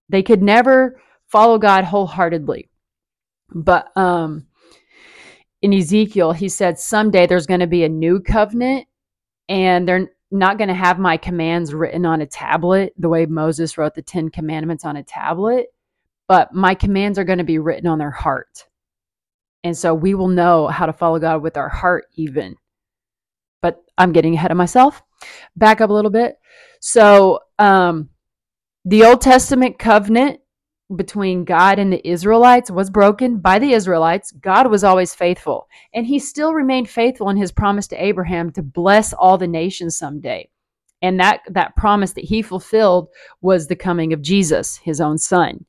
They 0.09 0.23
could 0.23 0.41
never 0.41 1.01
follow 1.27 1.57
God 1.57 1.83
wholeheartedly. 1.83 2.69
But 3.53 3.95
um, 3.97 4.47
in 5.61 5.73
Ezekiel, 5.73 6.31
he 6.31 6.49
said 6.49 6.79
someday 6.79 7.27
there's 7.27 7.47
going 7.47 7.59
to 7.59 7.67
be 7.67 7.83
a 7.83 7.89
new 7.89 8.21
covenant 8.21 8.87
and 9.49 9.87
they're 9.87 10.09
not 10.31 10.57
going 10.57 10.67
to 10.67 10.73
have 10.73 10.99
my 10.99 11.17
commands 11.17 11.73
written 11.73 12.05
on 12.05 12.21
a 12.21 12.25
tablet 12.25 12.93
the 12.97 13.09
way 13.09 13.25
Moses 13.25 13.77
wrote 13.77 13.95
the 13.95 14.01
10 14.01 14.29
commandments 14.29 14.85
on 14.85 14.97
a 14.97 15.03
tablet, 15.03 15.67
but 16.27 16.53
my 16.53 16.75
commands 16.75 17.17
are 17.17 17.23
going 17.23 17.37
to 17.37 17.43
be 17.43 17.59
written 17.59 17.87
on 17.87 17.99
their 17.99 18.11
heart. 18.11 18.65
And 19.63 19.77
so 19.77 19.93
we 19.93 20.13
will 20.13 20.27
know 20.27 20.67
how 20.67 20.85
to 20.85 20.93
follow 20.93 21.19
God 21.19 21.41
with 21.41 21.57
our 21.57 21.69
heart, 21.69 22.05
even. 22.15 22.55
But 23.61 23.83
I'm 23.97 24.11
getting 24.11 24.35
ahead 24.35 24.51
of 24.51 24.57
myself. 24.57 25.01
Back 25.55 25.81
up 25.81 25.89
a 25.89 25.93
little 25.93 26.11
bit. 26.11 26.37
So, 26.79 27.39
um, 27.57 28.09
the 28.85 29.03
Old 29.03 29.21
Testament 29.21 29.79
covenant 29.79 30.39
between 30.95 31.43
God 31.43 31.79
and 31.79 31.91
the 31.91 32.07
Israelites 32.07 32.71
was 32.71 32.89
broken 32.89 33.39
by 33.39 33.59
the 33.59 33.73
Israelites. 33.73 34.31
God 34.31 34.71
was 34.71 34.83
always 34.83 35.13
faithful, 35.13 35.67
and 35.93 36.05
he 36.05 36.19
still 36.19 36.53
remained 36.53 36.89
faithful 36.89 37.29
in 37.29 37.37
his 37.37 37.51
promise 37.51 37.87
to 37.87 38.03
Abraham 38.03 38.51
to 38.53 38.61
bless 38.61 39.13
all 39.13 39.37
the 39.37 39.47
nations 39.47 39.97
someday. 39.97 40.49
And 41.01 41.19
that 41.19 41.41
that 41.49 41.75
promise 41.75 42.13
that 42.13 42.23
he 42.23 42.41
fulfilled 42.41 43.09
was 43.41 43.67
the 43.67 43.75
coming 43.75 44.13
of 44.13 44.21
Jesus, 44.21 44.77
his 44.77 45.01
own 45.01 45.17
son. 45.17 45.65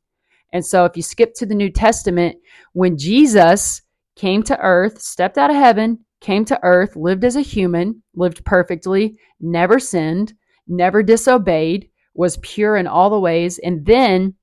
And 0.53 0.65
so 0.65 0.85
if 0.85 0.97
you 0.97 1.03
skip 1.03 1.35
to 1.35 1.47
the 1.47 1.55
New 1.55 1.71
Testament, 1.71 2.37
when 2.73 2.97
Jesus 2.97 3.83
came 4.17 4.43
to 4.45 4.59
earth, 4.61 5.01
stepped 5.01 5.37
out 5.37 5.51
of 5.51 5.57
heaven, 5.57 5.99
came 6.21 6.45
to 6.47 6.59
earth, 6.63 6.97
lived 6.97 7.25
as 7.25 7.37
a 7.37 7.43
human, 7.43 8.03
lived 8.15 8.45
perfectly, 8.45 9.19
never 9.41 9.79
sinned, 9.79 10.33
never 10.67 11.03
disobeyed, 11.03 11.89
was 12.15 12.39
pure 12.39 12.77
in 12.77 12.87
all 12.87 13.11
the 13.11 13.21
ways, 13.21 13.59
and 13.59 13.85
then 13.85 14.35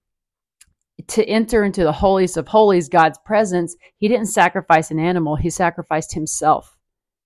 to 1.08 1.26
enter 1.26 1.64
into 1.64 1.84
the 1.84 1.92
holiest 1.92 2.38
of 2.38 2.48
holies, 2.48 2.90
God's 2.90 3.20
presence, 3.26 3.76
he 3.98 4.08
didn't 4.08 4.28
sacrifice 4.28 4.92
an 4.92 5.00
animal, 5.00 5.36
he 5.36 5.50
sacrificed 5.50 6.14
himself. 6.14 6.78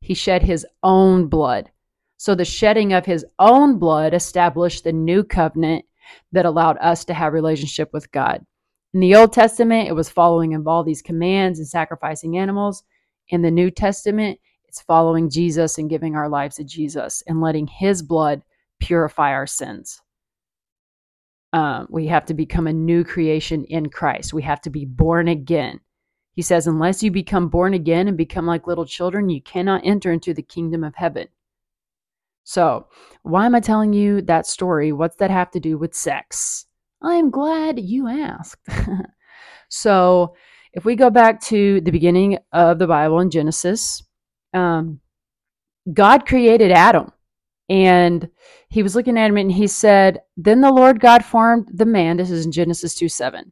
He 0.01 0.13
shed 0.13 0.43
his 0.43 0.65
own 0.81 1.27
blood. 1.27 1.71
So 2.17 2.35
the 2.35 2.45
shedding 2.45 2.93
of 2.93 3.05
his 3.05 3.25
own 3.38 3.79
blood 3.79 4.13
established 4.13 4.83
the 4.83 4.91
new 4.91 5.23
covenant 5.23 5.85
that 6.31 6.45
allowed 6.45 6.77
us 6.79 7.05
to 7.05 7.13
have 7.13 7.33
relationship 7.33 7.91
with 7.93 8.11
God. 8.11 8.45
In 8.93 9.01
the 9.01 9.15
Old 9.15 9.33
Testament, 9.33 9.88
it 9.88 9.93
was 9.93 10.09
following 10.09 10.55
of 10.55 10.67
all 10.67 10.83
these 10.83 11.01
commands 11.01 11.59
and 11.59 11.67
sacrificing 11.67 12.38
animals. 12.38 12.83
In 13.29 13.41
the 13.43 13.51
New 13.51 13.69
Testament, 13.69 14.39
it's 14.67 14.81
following 14.81 15.29
Jesus 15.29 15.77
and 15.77 15.89
giving 15.89 16.15
our 16.15 16.27
lives 16.27 16.55
to 16.55 16.63
Jesus 16.63 17.23
and 17.27 17.39
letting 17.39 17.67
his 17.67 18.01
blood 18.01 18.41
purify 18.79 19.31
our 19.31 19.47
sins. 19.47 20.01
Um, 21.51 21.88
we 21.89 22.08
have 22.08 22.25
to 22.25 22.34
become 22.34 22.68
a 22.68 22.74
new 22.74 23.03
creation 23.03 23.65
in 23.65 23.89
Christ. 23.89 24.34
We 24.34 24.44
have 24.44 24.62
to 24.62 24.70
be 24.70 24.86
born 24.86 25.27
again. 25.27 25.79
He 26.34 26.41
says, 26.41 26.68
unless 26.68 27.01
you 27.01 27.12
become 27.12 27.50
born 27.50 27.74
again 27.74 28.08
and 28.08 28.15
become 28.15 28.46
like 28.46 28.68
little 28.68 28.86
children, 28.86 29.29
you 29.29 29.41
cannot 29.41 29.82
enter 29.84 30.12
into 30.12 30.34
the 30.34 30.44
kingdom 30.44 30.84
of 30.84 30.96
heaven. 30.96 31.27
So, 32.44 32.88
why 33.24 33.46
am 33.46 33.56
I 33.56 33.60
telling 33.60 33.94
you 33.94 34.22
that 34.24 34.48
story? 34.48 34.91
What's 34.91 35.18
that 35.18 35.29
have 35.32 35.51
to 35.51 35.60
do 35.60 35.77
with 35.77 35.94
sex? 35.94 36.65
I'm 37.01 37.29
glad 37.29 37.79
you 37.79 38.08
asked. 38.08 38.68
so, 39.70 40.36
if 40.74 40.86
we 40.86 40.96
go 40.96 41.10
back 41.10 41.41
to 41.41 41.82
the 41.82 41.91
beginning 41.91 42.38
of 42.51 42.79
the 42.79 42.88
Bible 42.88 43.20
in 43.20 43.29
Genesis, 43.32 44.03
um, 44.53 45.00
God 45.91 46.25
created 46.25 46.72
Adam 46.72 47.12
and 47.70 48.29
he 48.69 48.83
was 48.83 48.95
looking 48.95 49.17
at 49.17 49.29
him 49.29 49.38
and 49.38 49.51
he 49.51 49.67
said, 49.67 50.19
Then 50.38 50.61
the 50.61 50.71
Lord 50.71 50.99
God 50.99 51.25
formed 51.25 51.69
the 51.73 51.85
man. 51.85 52.17
This 52.17 52.29
is 52.29 52.45
in 52.45 52.51
Genesis 52.51 52.95
2 52.95 53.09
7. 53.09 53.51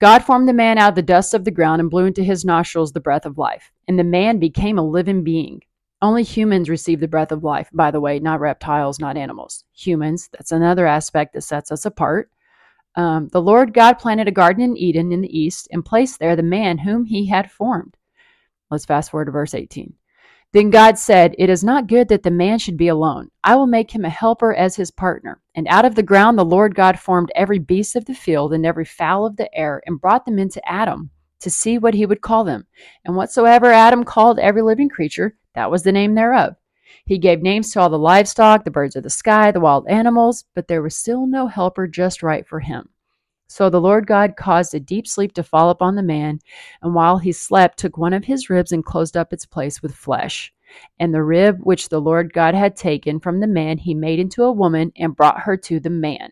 God 0.00 0.24
formed 0.24 0.48
the 0.48 0.52
man 0.52 0.78
out 0.78 0.90
of 0.90 0.94
the 0.94 1.02
dust 1.02 1.34
of 1.34 1.44
the 1.44 1.50
ground 1.50 1.80
and 1.80 1.90
blew 1.90 2.06
into 2.06 2.22
his 2.22 2.44
nostrils 2.44 2.92
the 2.92 3.00
breath 3.00 3.26
of 3.26 3.36
life. 3.36 3.72
And 3.88 3.98
the 3.98 4.04
man 4.04 4.38
became 4.38 4.78
a 4.78 4.86
living 4.86 5.24
being. 5.24 5.62
Only 6.00 6.22
humans 6.22 6.70
receive 6.70 7.00
the 7.00 7.08
breath 7.08 7.32
of 7.32 7.42
life, 7.42 7.68
by 7.72 7.90
the 7.90 8.00
way, 8.00 8.20
not 8.20 8.38
reptiles, 8.38 9.00
not 9.00 9.16
animals. 9.16 9.64
Humans, 9.72 10.28
that's 10.30 10.52
another 10.52 10.86
aspect 10.86 11.34
that 11.34 11.42
sets 11.42 11.72
us 11.72 11.84
apart. 11.84 12.30
Um, 12.94 13.28
the 13.28 13.42
Lord 13.42 13.74
God 13.74 13.94
planted 13.94 14.28
a 14.28 14.32
garden 14.32 14.62
in 14.62 14.76
Eden 14.76 15.10
in 15.10 15.20
the 15.20 15.36
east 15.36 15.66
and 15.72 15.84
placed 15.84 16.20
there 16.20 16.36
the 16.36 16.42
man 16.44 16.78
whom 16.78 17.04
he 17.04 17.26
had 17.26 17.50
formed. 17.50 17.96
Let's 18.70 18.84
fast 18.84 19.10
forward 19.10 19.24
to 19.24 19.32
verse 19.32 19.54
18. 19.54 19.94
Then 20.52 20.70
God 20.70 20.98
said, 20.98 21.34
It 21.36 21.50
is 21.50 21.62
not 21.62 21.88
good 21.88 22.08
that 22.08 22.22
the 22.22 22.30
man 22.30 22.58
should 22.58 22.78
be 22.78 22.88
alone. 22.88 23.30
I 23.44 23.54
will 23.54 23.66
make 23.66 23.90
him 23.90 24.06
a 24.06 24.10
helper 24.10 24.54
as 24.54 24.76
his 24.76 24.90
partner. 24.90 25.42
And 25.54 25.68
out 25.68 25.84
of 25.84 25.94
the 25.94 26.02
ground 26.02 26.38
the 26.38 26.44
Lord 26.44 26.74
God 26.74 26.98
formed 26.98 27.30
every 27.34 27.58
beast 27.58 27.96
of 27.96 28.06
the 28.06 28.14
field 28.14 28.54
and 28.54 28.64
every 28.64 28.86
fowl 28.86 29.26
of 29.26 29.36
the 29.36 29.54
air 29.54 29.82
and 29.86 30.00
brought 30.00 30.24
them 30.24 30.38
into 30.38 30.66
Adam 30.66 31.10
to 31.40 31.50
see 31.50 31.76
what 31.76 31.94
he 31.94 32.06
would 32.06 32.22
call 32.22 32.44
them. 32.44 32.66
And 33.04 33.14
whatsoever 33.14 33.66
Adam 33.66 34.04
called 34.04 34.38
every 34.38 34.62
living 34.62 34.88
creature, 34.88 35.36
that 35.54 35.70
was 35.70 35.82
the 35.82 35.92
name 35.92 36.14
thereof. 36.14 36.56
He 37.04 37.18
gave 37.18 37.42
names 37.42 37.70
to 37.72 37.80
all 37.80 37.90
the 37.90 37.98
livestock, 37.98 38.64
the 38.64 38.70
birds 38.70 38.96
of 38.96 39.02
the 39.02 39.10
sky, 39.10 39.50
the 39.50 39.60
wild 39.60 39.86
animals, 39.88 40.44
but 40.54 40.68
there 40.68 40.82
was 40.82 40.96
still 40.96 41.26
no 41.26 41.46
helper 41.46 41.86
just 41.86 42.22
right 42.22 42.46
for 42.46 42.60
him. 42.60 42.88
So 43.50 43.70
the 43.70 43.80
Lord 43.80 44.06
God 44.06 44.36
caused 44.36 44.74
a 44.74 44.80
deep 44.80 45.06
sleep 45.06 45.32
to 45.32 45.42
fall 45.42 45.70
upon 45.70 45.94
the 45.94 46.02
man, 46.02 46.38
and 46.82 46.94
while 46.94 47.16
he 47.16 47.32
slept, 47.32 47.78
took 47.78 47.96
one 47.96 48.12
of 48.12 48.26
his 48.26 48.50
ribs 48.50 48.72
and 48.72 48.84
closed 48.84 49.16
up 49.16 49.32
its 49.32 49.46
place 49.46 49.82
with 49.82 49.94
flesh. 49.94 50.52
And 50.98 51.14
the 51.14 51.22
rib 51.22 51.58
which 51.62 51.88
the 51.88 52.00
Lord 52.00 52.34
God 52.34 52.54
had 52.54 52.76
taken 52.76 53.18
from 53.18 53.40
the 53.40 53.46
man, 53.46 53.78
he 53.78 53.94
made 53.94 54.20
into 54.20 54.44
a 54.44 54.52
woman 54.52 54.92
and 54.96 55.16
brought 55.16 55.40
her 55.40 55.56
to 55.56 55.80
the 55.80 55.88
man. 55.88 56.30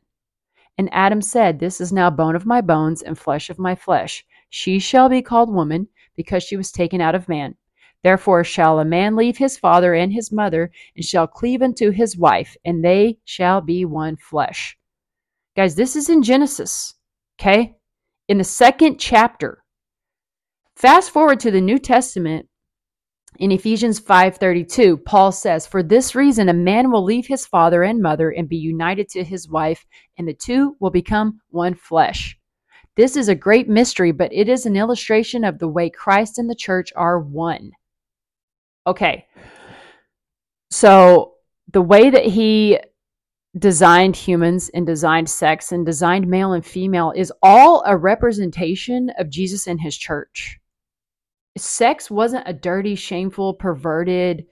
And 0.77 0.91
Adam 0.93 1.23
said, 1.23 1.59
This 1.59 1.81
is 1.81 1.91
now 1.91 2.11
bone 2.11 2.37
of 2.37 2.45
my 2.45 2.61
bones 2.61 3.01
and 3.01 3.19
flesh 3.19 3.49
of 3.49 3.59
my 3.59 3.75
flesh. 3.75 4.23
She 4.51 4.79
shall 4.79 5.09
be 5.09 5.23
called 5.23 5.51
woman, 5.51 5.89
because 6.17 6.43
she 6.43 6.57
was 6.59 6.71
taken 6.71 7.01
out 7.01 7.15
of 7.15 7.31
man. 7.31 7.55
Therefore 8.03 8.45
shall 8.45 8.79
a 8.79 8.85
man 8.85 9.17
leave 9.17 9.39
his 9.39 9.57
father 9.57 9.95
and 9.95 10.13
his 10.13 10.31
mother, 10.31 10.71
and 10.95 11.05
shall 11.05 11.27
cleave 11.27 11.63
unto 11.63 11.93
his 11.93 12.17
wife, 12.17 12.59
and 12.63 12.85
they 12.85 13.19
shall 13.25 13.63
be 13.63 13.87
one 13.87 14.17
flesh. 14.17 14.77
Guys, 15.57 15.77
this 15.77 15.97
is 15.97 16.11
in 16.11 16.23
Genesis. 16.23 16.96
Okay? 17.41 17.77
In 18.29 18.39
the 18.39 18.45
second 18.45 18.99
chapter. 18.99 19.63
Fast 20.75 21.11
forward 21.11 21.41
to 21.41 21.51
the 21.51 21.61
New 21.61 21.79
Testament 21.79 22.49
in 23.39 23.53
Ephesians 23.53 23.99
5:32, 24.01 24.97
Paul 24.97 25.31
says, 25.31 25.67
"For 25.67 25.83
this 25.83 26.15
reason 26.15 26.49
a 26.49 26.55
man 26.55 26.91
will 26.91 27.05
leave 27.05 27.27
his 27.27 27.47
father 27.47 27.83
and 27.83 28.01
mother 28.01 28.31
and 28.31 28.49
be 28.49 28.57
united 28.57 29.09
to 29.11 29.25
his 29.25 29.49
wife, 29.49 29.85
and 30.17 30.27
the 30.27 30.35
two 30.35 30.77
will 30.81 30.91
become 30.91 31.41
one 31.51 31.75
flesh." 31.75 32.39
This 32.95 33.15
is 33.15 33.29
a 33.29 33.35
great 33.35 33.69
mystery, 33.69 34.11
but 34.11 34.33
it 34.33 34.49
is 34.49 34.65
an 34.65 34.75
illustration 34.75 35.45
of 35.45 35.59
the 35.59 35.69
way 35.69 35.91
Christ 35.91 36.39
and 36.39 36.49
the 36.49 36.55
church 36.55 36.93
are 36.97 37.21
one. 37.21 37.73
Okay. 38.87 39.27
So, 40.71 41.35
the 41.73 41.83
way 41.83 42.09
that 42.09 42.25
he 42.25 42.79
designed 43.59 44.17
humans 44.17 44.69
and 44.75 44.87
designed 44.87 45.29
sex 45.29 45.73
and 45.73 45.87
designed 45.87 46.27
male 46.27 46.53
and 46.53 46.65
female 46.65 47.13
is 47.17 47.33
all 47.43 47.83
a 47.87 47.97
representation 47.97 49.11
of 49.19 49.31
Jesus 49.31 49.67
and 49.67 49.81
his 49.81 49.97
church. 49.97 50.59
Sex 51.57 52.11
wasn't 52.11 52.47
a 52.47 52.53
dirty, 52.53 52.95
shameful, 52.95 53.55
perverted 53.55 54.47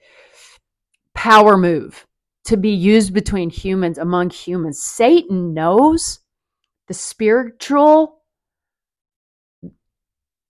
power 1.13 1.55
move 1.55 2.07
to 2.45 2.57
be 2.57 2.71
used 2.71 3.13
between 3.13 3.49
humans, 3.49 3.97
among 3.97 4.29
humans. 4.31 4.81
Satan 4.81 5.53
knows 5.53 6.19
the 6.87 6.93
spiritual 6.93 8.13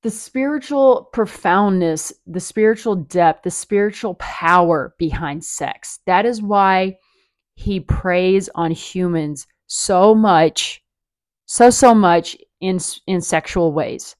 the 0.01 0.11
spiritual 0.11 1.09
profoundness, 1.13 2.13
the 2.27 2.39
spiritual 2.39 2.95
depth, 2.95 3.41
the 3.41 3.49
spiritual 3.49 4.13
power 4.15 4.93
behind 4.99 5.43
sex. 5.43 5.99
That 6.05 6.27
is 6.27 6.43
why 6.43 6.97
he 7.55 7.79
preys 7.79 8.49
on 8.55 8.71
humans 8.71 9.47
so 9.67 10.13
much, 10.13 10.83
so, 11.45 11.69
so 11.69 11.95
much 11.95 12.37
in, 12.61 12.79
in 13.07 13.21
sexual 13.21 13.73
ways 13.73 14.15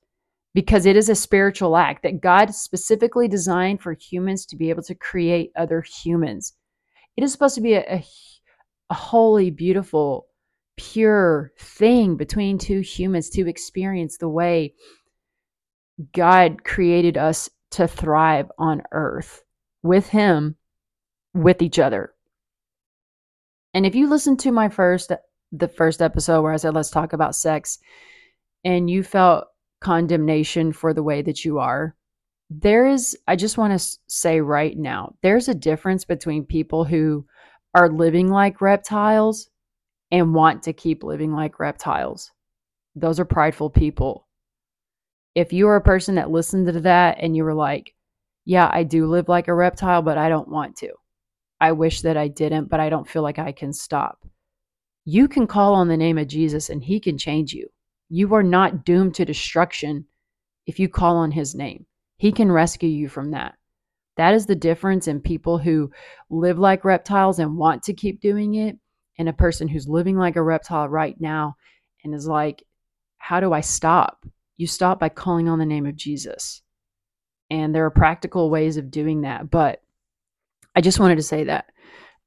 because 0.56 0.86
it 0.86 0.96
is 0.96 1.10
a 1.10 1.16
spiritual 1.16 1.76
act 1.76 2.02
that 2.04 2.22
God 2.22 2.56
specifically 2.56 3.28
designed 3.28 3.82
for 3.82 3.94
humans 3.94 4.46
to 4.48 4.56
be 4.56 4.70
able 4.70 4.84
to 4.84 4.96
create 4.96 5.52
other 5.58 5.82
humans. 5.82 6.54
It 7.18 7.26
is 7.26 7.34
supposed 7.34 7.56
to 7.56 7.62
be 7.62 7.74
a, 7.74 7.82
a, 7.82 8.06
a 8.90 8.94
holy, 8.94 9.52
beautiful, 9.52 10.28
pure 10.78 11.52
thing 11.60 12.16
between 12.16 12.58
two 12.58 12.80
humans 12.80 13.30
to 13.32 13.48
experience 13.50 14.18
the 14.18 14.30
way 14.30 14.74
God 16.14 16.64
created 16.64 17.18
us 17.18 17.50
to 17.72 17.88
thrive 17.88 18.50
on 18.58 18.82
earth 18.94 19.44
with 19.84 20.08
Him, 20.08 20.56
with 21.34 21.62
each 21.62 21.80
other. 21.80 22.15
And 23.76 23.86
if 23.86 23.94
you 23.94 24.10
listen 24.10 24.38
to 24.38 24.52
my 24.52 24.70
first 24.70 25.12
the 25.52 25.68
first 25.68 26.02
episode 26.02 26.42
where 26.42 26.54
I 26.54 26.58
said 26.58 26.74
let's 26.74 26.90
talk 26.90 27.14
about 27.14 27.36
sex 27.36 27.78
and 28.64 28.90
you 28.90 29.04
felt 29.04 29.46
condemnation 29.82 30.74
for 30.74 30.94
the 30.94 31.04
way 31.04 31.22
that 31.22 31.46
you 31.46 31.60
are, 31.60 31.96
there 32.50 32.88
is 32.88 33.18
I 33.28 33.36
just 33.36 33.58
want 33.58 33.78
to 33.78 33.98
say 34.08 34.40
right 34.40 34.78
now, 34.78 35.16
there's 35.22 35.50
a 35.50 35.54
difference 35.54 36.06
between 36.06 36.46
people 36.46 36.86
who 36.86 37.26
are 37.76 37.90
living 37.90 38.30
like 38.30 38.62
reptiles 38.62 39.50
and 40.10 40.34
want 40.34 40.64
to 40.64 40.74
keep 40.74 41.04
living 41.04 41.34
like 41.34 41.60
reptiles. 41.60 42.32
Those 42.96 43.20
are 43.20 43.26
prideful 43.26 43.70
people. 43.70 44.26
If 45.36 45.52
you 45.52 45.68
are 45.68 45.76
a 45.76 45.82
person 45.82 46.16
that 46.16 46.32
listened 46.32 46.68
to 46.68 46.80
that 46.82 47.18
and 47.20 47.36
you 47.36 47.44
were 47.44 47.54
like, 47.54 47.94
yeah, 48.46 48.70
I 48.72 48.84
do 48.84 49.08
live 49.08 49.28
like 49.28 49.50
a 49.50 49.54
reptile, 49.54 50.02
but 50.02 50.18
I 50.18 50.30
don't 50.30 50.48
want 50.48 50.78
to. 50.78 50.94
I 51.66 51.72
wish 51.72 52.02
that 52.02 52.16
I 52.16 52.28
didn't, 52.28 52.70
but 52.70 52.80
I 52.80 52.90
don't 52.90 53.10
feel 53.10 53.24
like 53.24 53.40
I 53.40 53.52
can 53.52 53.74
stop. 53.74 54.24
You 55.04 55.28
can 55.28 55.48
call 55.48 55.74
on 55.74 55.88
the 55.88 55.98
name 55.98 56.20
of 56.20 56.28
Jesus 56.28 56.70
and 56.70 56.84
he 56.84 57.00
can 57.00 57.18
change 57.18 57.54
you. 57.54 57.70
You 58.08 58.32
are 58.36 58.44
not 58.44 58.86
doomed 58.86 59.16
to 59.16 59.26
destruction 59.26 60.06
if 60.68 60.78
you 60.78 60.88
call 60.88 61.16
on 61.18 61.32
his 61.32 61.56
name. 61.56 61.88
He 62.18 62.32
can 62.32 62.52
rescue 62.52 62.88
you 62.88 63.10
from 63.10 63.32
that. 63.32 63.56
That 64.16 64.36
is 64.36 64.46
the 64.46 64.56
difference 64.56 65.08
in 65.08 65.22
people 65.22 65.58
who 65.58 65.90
live 66.30 66.60
like 66.60 66.86
reptiles 66.86 67.40
and 67.40 67.58
want 67.58 67.82
to 67.84 67.96
keep 67.96 68.22
doing 68.22 68.54
it, 68.54 68.78
and 69.18 69.28
a 69.28 69.34
person 69.34 69.68
who's 69.68 69.88
living 69.88 70.18
like 70.18 70.36
a 70.36 70.44
reptile 70.44 70.88
right 70.88 71.20
now 71.20 71.56
and 72.04 72.14
is 72.14 72.28
like, 72.28 72.64
How 73.18 73.40
do 73.40 73.54
I 73.54 73.62
stop? 73.62 74.24
You 74.56 74.68
stop 74.68 75.00
by 75.00 75.10
calling 75.10 75.50
on 75.50 75.58
the 75.58 75.66
name 75.66 75.88
of 75.88 75.96
Jesus. 75.96 76.62
And 77.50 77.74
there 77.74 77.86
are 77.86 77.92
practical 77.92 78.52
ways 78.52 78.78
of 78.78 78.92
doing 78.92 79.22
that. 79.22 79.50
But 79.50 79.82
I 80.76 80.82
just 80.82 81.00
wanted 81.00 81.16
to 81.16 81.24
say 81.24 81.46
that. 81.46 81.66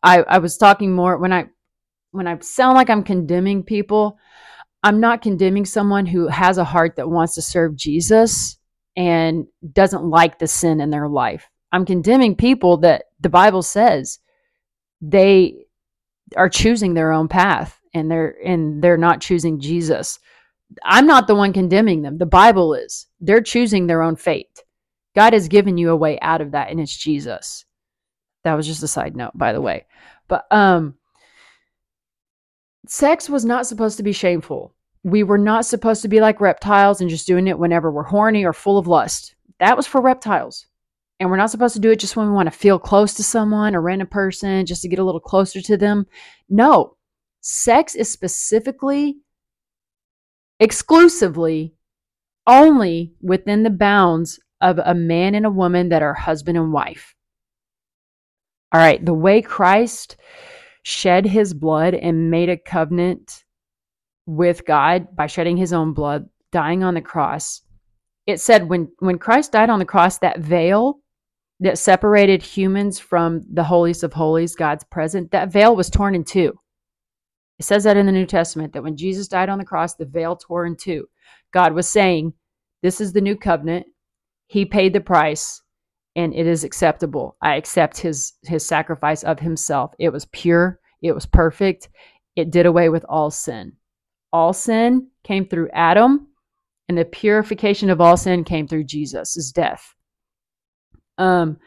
I, 0.02 0.22
I 0.22 0.38
was 0.38 0.56
talking 0.56 0.92
more 0.92 1.18
when 1.18 1.32
I 1.32 1.46
when 2.10 2.26
I 2.26 2.38
sound 2.38 2.74
like 2.74 2.88
I'm 2.88 3.02
condemning 3.02 3.62
people, 3.62 4.18
I'm 4.82 5.00
not 5.00 5.22
condemning 5.22 5.66
someone 5.66 6.06
who 6.06 6.28
has 6.28 6.56
a 6.56 6.64
heart 6.64 6.96
that 6.96 7.10
wants 7.10 7.34
to 7.34 7.42
serve 7.42 7.76
Jesus 7.76 8.56
and 8.96 9.46
doesn't 9.72 10.04
like 10.04 10.38
the 10.38 10.46
sin 10.46 10.80
in 10.80 10.90
their 10.90 11.08
life. 11.08 11.48
I'm 11.70 11.84
condemning 11.84 12.34
people 12.34 12.78
that 12.78 13.04
the 13.20 13.28
Bible 13.28 13.62
says 13.62 14.20
they 15.00 15.66
are 16.36 16.48
choosing 16.48 16.94
their 16.94 17.12
own 17.12 17.28
path 17.28 17.78
and 17.94 18.10
they're 18.10 18.36
and 18.44 18.82
they're 18.82 18.96
not 18.96 19.20
choosing 19.20 19.60
Jesus. 19.60 20.18
I'm 20.84 21.06
not 21.06 21.26
the 21.26 21.34
one 21.34 21.52
condemning 21.52 22.02
them. 22.02 22.18
The 22.18 22.26
Bible 22.26 22.74
is. 22.74 23.06
They're 23.20 23.40
choosing 23.40 23.86
their 23.86 24.02
own 24.02 24.16
fate. 24.16 24.62
God 25.14 25.32
has 25.32 25.48
given 25.48 25.78
you 25.78 25.90
a 25.90 25.96
way 25.96 26.18
out 26.20 26.40
of 26.40 26.52
that 26.52 26.70
and 26.70 26.80
it's 26.80 26.96
Jesus. 26.96 27.64
That 28.48 28.56
was 28.56 28.66
just 28.66 28.82
a 28.82 28.88
side 28.88 29.14
note, 29.14 29.32
by 29.34 29.52
the 29.52 29.60
way. 29.60 29.84
But 30.26 30.46
um 30.50 30.94
sex 32.86 33.28
was 33.28 33.44
not 33.44 33.66
supposed 33.66 33.98
to 33.98 34.02
be 34.02 34.12
shameful. 34.12 34.74
we 35.04 35.22
were 35.22 35.38
not 35.38 35.66
supposed 35.66 36.02
to 36.02 36.08
be 36.08 36.20
like 36.20 36.40
reptiles 36.40 37.00
and 37.00 37.10
just 37.10 37.26
doing 37.26 37.46
it 37.46 37.58
whenever 37.58 37.90
we're 37.90 38.02
horny 38.02 38.44
or 38.44 38.52
full 38.54 38.78
of 38.78 38.86
lust. 38.86 39.34
That 39.60 39.76
was 39.76 39.86
for 39.86 40.00
reptiles. 40.00 40.66
And 41.20 41.28
we're 41.28 41.36
not 41.36 41.50
supposed 41.50 41.74
to 41.74 41.80
do 41.80 41.90
it 41.90 41.98
just 41.98 42.16
when 42.16 42.26
we 42.26 42.32
want 42.32 42.46
to 42.46 42.58
feel 42.58 42.78
close 42.78 43.12
to 43.14 43.22
someone, 43.22 43.74
a 43.74 43.80
random 43.80 44.08
person, 44.08 44.64
just 44.66 44.82
to 44.82 44.88
get 44.88 44.98
a 44.98 45.04
little 45.04 45.20
closer 45.20 45.60
to 45.60 45.76
them. 45.76 46.06
No, 46.48 46.96
sex 47.40 47.94
is 47.94 48.10
specifically, 48.10 49.18
exclusively, 50.60 51.74
only 52.46 53.12
within 53.20 53.62
the 53.62 53.70
bounds 53.70 54.40
of 54.60 54.78
a 54.78 54.94
man 54.94 55.34
and 55.34 55.44
a 55.44 55.50
woman 55.50 55.88
that 55.90 56.02
are 56.02 56.14
husband 56.14 56.56
and 56.56 56.72
wife. 56.72 57.14
All 58.72 58.80
right, 58.80 59.04
the 59.04 59.14
way 59.14 59.40
Christ 59.40 60.16
shed 60.82 61.26
his 61.26 61.54
blood 61.54 61.94
and 61.94 62.30
made 62.30 62.48
a 62.48 62.56
covenant 62.56 63.44
with 64.26 64.66
God 64.66 65.16
by 65.16 65.26
shedding 65.26 65.56
his 65.56 65.72
own 65.72 65.94
blood, 65.94 66.28
dying 66.52 66.82
on 66.82 66.94
the 66.94 67.00
cross. 67.00 67.62
It 68.26 68.40
said 68.40 68.68
when 68.68 68.92
when 68.98 69.18
Christ 69.18 69.52
died 69.52 69.70
on 69.70 69.78
the 69.78 69.87
cross, 69.87 70.18
that 70.18 70.40
veil 70.40 71.00
that 71.60 71.78
separated 71.78 72.42
humans 72.42 72.98
from 72.98 73.42
the 73.52 73.64
holiest 73.64 74.02
of 74.02 74.12
holies, 74.12 74.54
God's 74.54 74.84
presence, 74.84 75.28
that 75.32 75.50
veil 75.50 75.75
was 75.75 75.90
torn 75.90 76.14
in 76.14 76.25
two. 76.25 76.52
It 77.58 77.64
says 77.64 77.84
that 77.84 77.96
in 77.96 78.06
the 78.06 78.12
New 78.12 78.26
Testament 78.26 78.75
that 78.75 78.82
when 78.82 78.96
Jesus 78.96 79.28
died 79.28 79.48
on 79.48 79.58
the 79.58 79.64
cross, 79.64 79.94
the 79.94 80.04
veil 80.04 80.37
tore 80.37 80.66
in 80.66 80.76
two. 80.76 81.08
God 81.52 81.72
was 81.72 81.88
saying, 81.88 82.34
This 82.82 83.00
is 83.00 83.12
the 83.12 83.20
new 83.20 83.34
covenant. 83.34 83.87
He 84.46 84.64
paid 84.64 84.92
the 84.92 85.00
price 85.00 85.62
and 86.18 86.34
it 86.34 86.48
is 86.48 86.64
acceptable. 86.64 87.37
I 87.40 87.54
accept 87.54 87.96
his 87.98 88.32
his 88.42 88.66
sacrifice 88.66 89.22
of 89.22 89.38
himself. 89.38 89.94
It 90.00 90.08
was 90.08 90.26
pure, 90.26 90.80
it 91.00 91.12
was 91.12 91.26
perfect. 91.26 91.88
It 92.34 92.50
did 92.50 92.66
away 92.66 92.88
with 92.88 93.04
all 93.08 93.30
sin. 93.30 93.75
All 94.32 94.52
sin 94.52 95.10
came 95.22 95.46
through 95.46 95.70
Adam, 95.72 96.26
and 96.88 96.98
the 96.98 97.04
purification 97.04 97.88
of 97.88 98.00
all 98.00 98.16
sin 98.16 98.42
came 98.42 98.66
through 98.66 98.84
Jesus' 98.84 99.52
death. 99.52 99.94
Um, 101.18 101.58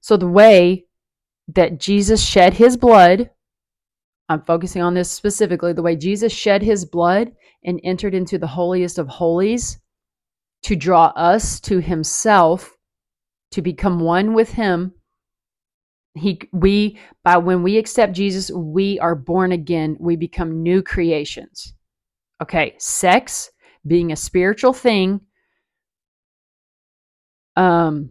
so 0.00 0.16
the 0.16 0.28
way 0.28 0.86
that 1.48 1.80
Jesus 1.80 2.24
shed 2.24 2.54
his 2.54 2.76
blood, 2.76 3.30
I'm 4.28 4.42
focusing 4.42 4.82
on 4.82 4.94
this 4.94 5.10
specifically, 5.10 5.72
the 5.72 5.82
way 5.82 5.96
Jesus 5.96 6.32
shed 6.32 6.62
his 6.62 6.84
blood 6.84 7.32
and 7.64 7.80
entered 7.82 8.14
into 8.14 8.38
the 8.38 8.46
holiest 8.46 8.98
of 8.98 9.08
holies 9.08 9.80
to 10.62 10.76
draw 10.76 11.06
us 11.16 11.58
to 11.62 11.80
himself, 11.80 12.76
to 13.52 13.62
become 13.62 14.00
one 14.00 14.34
with 14.34 14.50
him. 14.50 14.92
He 16.14 16.40
we 16.52 16.98
by 17.22 17.36
when 17.36 17.62
we 17.62 17.78
accept 17.78 18.14
Jesus, 18.14 18.50
we 18.50 18.98
are 18.98 19.14
born 19.14 19.52
again. 19.52 19.96
We 20.00 20.16
become 20.16 20.62
new 20.62 20.82
creations. 20.82 21.74
Okay, 22.42 22.74
sex 22.78 23.50
being 23.86 24.12
a 24.12 24.16
spiritual 24.16 24.74
thing 24.74 25.20
um 27.56 28.10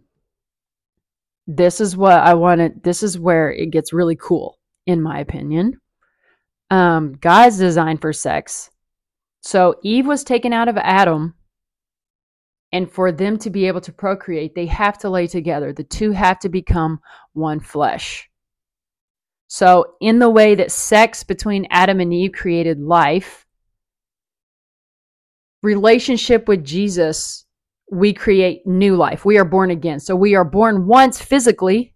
this 1.56 1.80
is 1.80 1.96
what 1.96 2.20
I 2.20 2.34
wanted. 2.34 2.82
This 2.82 3.02
is 3.02 3.18
where 3.18 3.50
it 3.50 3.70
gets 3.70 3.92
really 3.92 4.16
cool, 4.16 4.58
in 4.86 5.02
my 5.02 5.18
opinion. 5.18 5.80
Um, 6.70 7.14
God's 7.20 7.58
designed 7.58 8.00
for 8.00 8.12
sex. 8.12 8.70
So 9.40 9.74
Eve 9.82 10.06
was 10.06 10.22
taken 10.22 10.52
out 10.52 10.68
of 10.68 10.76
Adam, 10.76 11.34
and 12.72 12.90
for 12.90 13.10
them 13.10 13.38
to 13.38 13.50
be 13.50 13.66
able 13.66 13.80
to 13.82 13.92
procreate, 13.92 14.54
they 14.54 14.66
have 14.66 14.98
to 14.98 15.10
lay 15.10 15.26
together. 15.26 15.72
The 15.72 15.84
two 15.84 16.12
have 16.12 16.38
to 16.40 16.48
become 16.48 17.00
one 17.32 17.60
flesh. 17.60 18.28
So, 19.48 19.94
in 20.00 20.20
the 20.20 20.30
way 20.30 20.54
that 20.54 20.70
sex 20.70 21.24
between 21.24 21.66
Adam 21.70 22.00
and 22.00 22.14
Eve 22.14 22.32
created 22.32 22.80
life, 22.80 23.46
relationship 25.62 26.46
with 26.46 26.64
Jesus 26.64 27.46
we 27.90 28.12
create 28.12 28.66
new 28.66 28.96
life. 28.96 29.24
We 29.24 29.36
are 29.38 29.44
born 29.44 29.70
again. 29.70 29.98
So 30.00 30.14
we 30.14 30.34
are 30.36 30.44
born 30.44 30.86
once 30.86 31.20
physically 31.20 31.94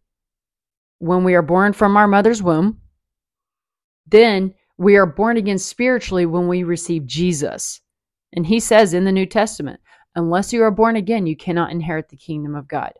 when 0.99 1.23
we 1.23 1.35
are 1.35 1.43
born 1.43 1.73
from 1.73 1.97
our 1.97 2.09
mother's 2.09 2.43
womb. 2.43 2.81
Then 4.07 4.55
we 4.77 4.97
are 4.97 5.07
born 5.07 5.37
again 5.37 5.59
spiritually 5.59 6.27
when 6.27 6.49
we 6.49 6.65
receive 6.65 7.07
Jesus. 7.07 7.81
And 8.33 8.45
he 8.45 8.59
says 8.59 8.93
in 8.93 9.05
the 9.05 9.13
New 9.13 9.27
Testament, 9.27 9.81
unless 10.15 10.53
you 10.53 10.63
are 10.63 10.71
born 10.71 10.97
again, 10.97 11.27
you 11.27 11.37
cannot 11.37 11.71
inherit 11.71 12.09
the 12.09 12.17
kingdom 12.17 12.55
of 12.55 12.69
God. 12.69 12.93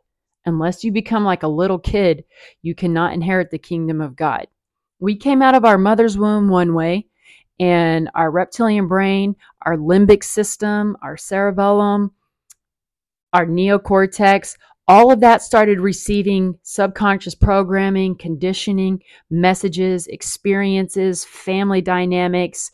Unless 0.45 0.83
you 0.83 0.91
become 0.91 1.23
like 1.23 1.43
a 1.43 1.47
little 1.47 1.79
kid, 1.79 2.23
you 2.61 2.75
cannot 2.75 3.13
inherit 3.13 3.49
the 3.51 3.57
kingdom 3.57 4.01
of 4.01 4.15
God. 4.15 4.47
We 4.99 5.15
came 5.15 5.41
out 5.41 5.55
of 5.55 5.65
our 5.65 5.77
mother's 5.77 6.17
womb 6.17 6.49
one 6.49 6.73
way, 6.73 7.07
and 7.59 8.09
our 8.15 8.29
reptilian 8.29 8.87
brain, 8.87 9.35
our 9.61 9.77
limbic 9.77 10.23
system, 10.23 10.97
our 11.01 11.17
cerebellum, 11.17 12.11
our 13.33 13.45
neocortex, 13.45 14.55
all 14.87 15.11
of 15.11 15.19
that 15.21 15.41
started 15.41 15.79
receiving 15.79 16.59
subconscious 16.61 17.33
programming, 17.33 18.15
conditioning, 18.15 19.01
messages, 19.31 20.05
experiences, 20.07 21.25
family 21.25 21.81
dynamics, 21.81 22.71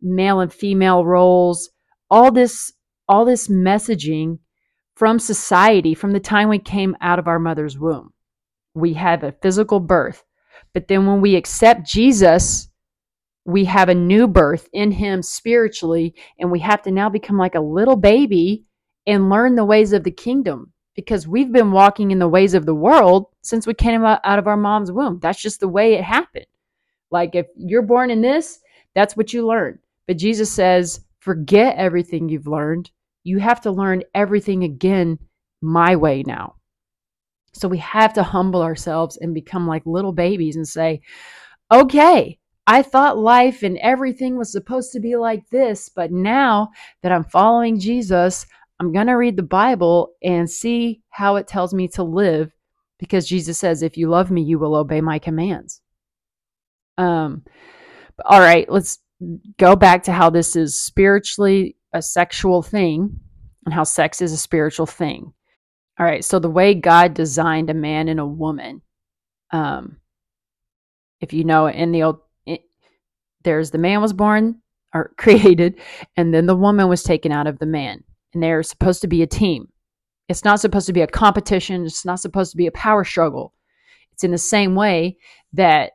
male 0.00 0.40
and 0.40 0.52
female 0.52 1.04
roles, 1.04 1.70
all 2.10 2.32
this 2.32 2.72
all 3.08 3.24
this 3.24 3.48
messaging 3.48 4.38
from 4.94 5.18
society 5.18 5.94
from 5.94 6.12
the 6.12 6.20
time 6.20 6.48
we 6.48 6.58
came 6.58 6.96
out 7.00 7.18
of 7.18 7.26
our 7.26 7.38
mother's 7.38 7.78
womb. 7.78 8.12
We 8.74 8.94
have 8.94 9.22
a 9.22 9.32
physical 9.32 9.80
birth. 9.80 10.22
But 10.74 10.88
then 10.88 11.06
when 11.06 11.20
we 11.20 11.36
accept 11.36 11.86
Jesus, 11.86 12.68
we 13.44 13.64
have 13.64 13.88
a 13.88 13.94
new 13.94 14.28
birth 14.28 14.68
in 14.72 14.92
him 14.92 15.22
spiritually 15.22 16.14
and 16.38 16.50
we 16.50 16.60
have 16.60 16.82
to 16.82 16.90
now 16.90 17.08
become 17.08 17.36
like 17.36 17.54
a 17.54 17.60
little 17.60 17.96
baby 17.96 18.64
and 19.06 19.30
learn 19.30 19.56
the 19.56 19.64
ways 19.64 19.92
of 19.92 20.04
the 20.04 20.10
kingdom 20.10 20.72
because 20.94 21.26
we've 21.26 21.52
been 21.52 21.72
walking 21.72 22.10
in 22.10 22.18
the 22.18 22.28
ways 22.28 22.54
of 22.54 22.66
the 22.66 22.74
world 22.74 23.26
since 23.42 23.66
we 23.66 23.74
came 23.74 24.04
out 24.04 24.38
of 24.38 24.46
our 24.46 24.56
mom's 24.56 24.92
womb. 24.92 25.18
That's 25.20 25.40
just 25.40 25.60
the 25.60 25.68
way 25.68 25.94
it 25.94 26.04
happened. 26.04 26.46
Like 27.10 27.34
if 27.34 27.46
you're 27.56 27.82
born 27.82 28.10
in 28.10 28.20
this, 28.20 28.60
that's 28.94 29.16
what 29.16 29.32
you 29.32 29.46
learn. 29.46 29.78
But 30.06 30.18
Jesus 30.18 30.50
says, 30.50 31.00
forget 31.22 31.76
everything 31.76 32.28
you've 32.28 32.48
learned. 32.48 32.90
You 33.22 33.38
have 33.38 33.60
to 33.60 33.70
learn 33.70 34.02
everything 34.12 34.64
again 34.64 35.20
my 35.60 35.94
way 35.94 36.24
now. 36.26 36.56
So 37.52 37.68
we 37.68 37.78
have 37.78 38.12
to 38.14 38.24
humble 38.24 38.60
ourselves 38.60 39.18
and 39.18 39.32
become 39.32 39.68
like 39.68 39.86
little 39.86 40.12
babies 40.12 40.56
and 40.56 40.66
say, 40.66 41.00
okay, 41.70 42.38
I 42.66 42.82
thought 42.82 43.18
life 43.18 43.62
and 43.62 43.78
everything 43.78 44.36
was 44.36 44.50
supposed 44.50 44.90
to 44.92 45.00
be 45.00 45.14
like 45.14 45.48
this, 45.50 45.88
but 45.88 46.10
now 46.10 46.70
that 47.02 47.12
I'm 47.12 47.24
following 47.24 47.78
Jesus, 47.78 48.44
I'm 48.80 48.92
going 48.92 49.06
to 49.06 49.12
read 49.12 49.36
the 49.36 49.44
Bible 49.44 50.14
and 50.24 50.50
see 50.50 51.02
how 51.10 51.36
it 51.36 51.46
tells 51.46 51.72
me 51.72 51.86
to 51.88 52.02
live 52.02 52.50
because 52.98 53.28
Jesus 53.28 53.58
says, 53.58 53.82
if 53.82 53.96
you 53.96 54.08
love 54.08 54.32
me, 54.32 54.42
you 54.42 54.58
will 54.58 54.74
obey 54.74 55.00
my 55.00 55.20
commands. 55.20 55.82
Um, 56.98 57.44
all 58.24 58.40
right, 58.40 58.68
let's 58.70 58.98
go 59.58 59.76
back 59.76 60.04
to 60.04 60.12
how 60.12 60.30
this 60.30 60.56
is 60.56 60.80
spiritually 60.80 61.76
a 61.92 62.02
sexual 62.02 62.62
thing 62.62 63.20
and 63.64 63.74
how 63.74 63.84
sex 63.84 64.20
is 64.20 64.32
a 64.32 64.36
spiritual 64.36 64.86
thing. 64.86 65.32
All 65.98 66.06
right, 66.06 66.24
so 66.24 66.38
the 66.38 66.50
way 66.50 66.74
God 66.74 67.14
designed 67.14 67.70
a 67.70 67.74
man 67.74 68.08
and 68.08 68.18
a 68.18 68.26
woman, 68.26 68.82
um, 69.50 69.98
if 71.20 71.32
you 71.32 71.44
know 71.44 71.66
in 71.66 71.92
the 71.92 72.02
old, 72.02 72.20
it, 72.46 72.62
there's 73.44 73.70
the 73.70 73.78
man 73.78 74.00
was 74.00 74.12
born 74.12 74.60
or 74.94 75.12
created, 75.18 75.78
and 76.16 76.32
then 76.32 76.46
the 76.46 76.56
woman 76.56 76.88
was 76.88 77.02
taken 77.02 77.30
out 77.30 77.46
of 77.46 77.58
the 77.58 77.66
man 77.66 78.02
and 78.34 78.42
they're 78.42 78.62
supposed 78.62 79.02
to 79.02 79.08
be 79.08 79.22
a 79.22 79.26
team. 79.26 79.68
It's 80.28 80.44
not 80.44 80.60
supposed 80.60 80.86
to 80.86 80.92
be 80.92 81.02
a 81.02 81.06
competition, 81.06 81.84
it's 81.84 82.04
not 82.04 82.20
supposed 82.20 82.52
to 82.52 82.56
be 82.56 82.66
a 82.66 82.72
power 82.72 83.04
struggle. 83.04 83.52
It's 84.12 84.24
in 84.24 84.30
the 84.30 84.38
same 84.38 84.74
way 84.74 85.18
that 85.52 85.92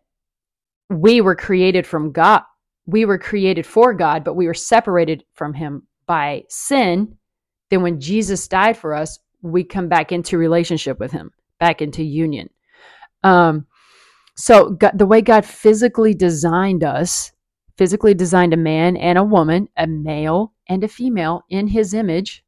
we 0.89 1.21
were 1.21 1.35
created 1.35 1.85
from 1.85 2.11
God. 2.11 2.43
We 2.87 3.05
were 3.05 3.19
created 3.19 3.65
for 3.65 3.93
God, 3.93 4.23
but 4.23 4.33
we 4.33 4.47
were 4.47 4.53
separated 4.55 5.23
from 5.33 5.53
Him 5.53 5.83
by 6.07 6.43
sin. 6.49 7.17
Then, 7.69 7.83
when 7.83 7.99
Jesus 7.99 8.47
died 8.47 8.77
for 8.77 8.95
us, 8.95 9.19
we 9.41 9.63
come 9.63 9.87
back 9.87 10.11
into 10.11 10.37
relationship 10.37 10.99
with 10.99 11.11
Him, 11.11 11.31
back 11.59 11.81
into 11.81 12.03
union. 12.03 12.49
Um, 13.23 13.67
so, 14.35 14.71
God, 14.71 14.93
the 14.97 15.05
way 15.05 15.21
God 15.21 15.45
physically 15.45 16.13
designed 16.13 16.83
us, 16.83 17.31
physically 17.77 18.13
designed 18.13 18.53
a 18.53 18.57
man 18.57 18.97
and 18.97 19.17
a 19.17 19.23
woman, 19.23 19.69
a 19.77 19.87
male 19.87 20.53
and 20.67 20.83
a 20.83 20.87
female 20.87 21.43
in 21.49 21.67
his 21.67 21.93
image. 21.93 22.43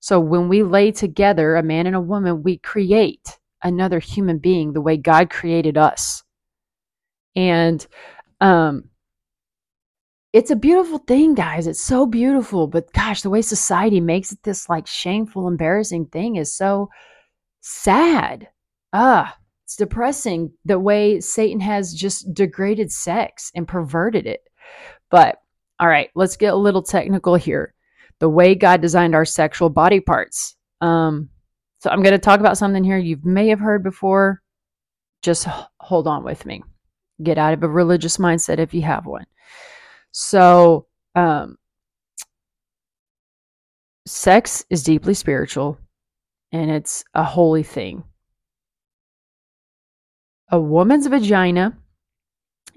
So 0.00 0.20
when 0.20 0.48
we 0.48 0.62
lay 0.62 0.92
together, 0.92 1.56
a 1.56 1.62
man 1.62 1.86
and 1.86 1.96
a 1.96 2.00
woman, 2.00 2.42
we 2.42 2.58
create 2.58 3.38
another 3.62 3.98
human 3.98 4.38
being 4.38 4.72
the 4.72 4.80
way 4.80 4.96
God 4.96 5.30
created 5.30 5.76
us. 5.76 6.22
And 7.34 7.84
um 8.40 8.84
it's 10.32 10.50
a 10.50 10.56
beautiful 10.56 10.98
thing, 10.98 11.34
guys. 11.34 11.66
It's 11.66 11.80
so 11.80 12.06
beautiful, 12.06 12.66
but 12.66 12.92
gosh, 12.92 13.22
the 13.22 13.30
way 13.30 13.42
society 13.42 14.00
makes 14.00 14.32
it 14.32 14.42
this 14.42 14.68
like 14.68 14.86
shameful, 14.86 15.48
embarrassing 15.48 16.06
thing 16.06 16.36
is 16.36 16.54
so 16.54 16.90
sad. 17.60 18.48
Ah, 18.92 19.36
it's 19.64 19.76
depressing 19.76 20.52
the 20.64 20.78
way 20.78 21.20
Satan 21.20 21.60
has 21.60 21.94
just 21.94 22.32
degraded 22.34 22.92
sex 22.92 23.50
and 23.54 23.68
perverted 23.68 24.26
it. 24.26 24.42
But 25.10 25.38
All 25.80 25.88
right, 25.88 26.10
let's 26.14 26.36
get 26.36 26.54
a 26.54 26.56
little 26.56 26.82
technical 26.82 27.36
here. 27.36 27.74
The 28.18 28.28
way 28.28 28.54
God 28.54 28.80
designed 28.80 29.14
our 29.14 29.24
sexual 29.24 29.70
body 29.70 30.00
parts. 30.00 30.56
Um, 30.80 31.28
so 31.80 31.90
I'm 31.90 32.02
going 32.02 32.12
to 32.12 32.18
talk 32.18 32.40
about 32.40 32.58
something 32.58 32.82
here 32.82 32.98
you 32.98 33.18
may 33.22 33.48
have 33.48 33.60
heard 33.60 33.84
before. 33.84 34.42
Just 35.22 35.46
hold 35.80 36.08
on 36.08 36.24
with 36.24 36.44
me. 36.44 36.62
Get 37.22 37.38
out 37.38 37.54
of 37.54 37.62
a 37.62 37.68
religious 37.68 38.16
mindset 38.16 38.58
if 38.58 38.74
you 38.74 38.82
have 38.82 39.06
one. 39.06 39.26
So, 40.20 40.88
um, 41.14 41.58
sex 44.04 44.64
is 44.68 44.82
deeply 44.82 45.14
spiritual 45.14 45.78
and 46.50 46.72
it's 46.72 47.04
a 47.14 47.22
holy 47.22 47.62
thing. 47.62 48.02
A 50.50 50.60
woman's 50.60 51.06
vagina 51.06 51.78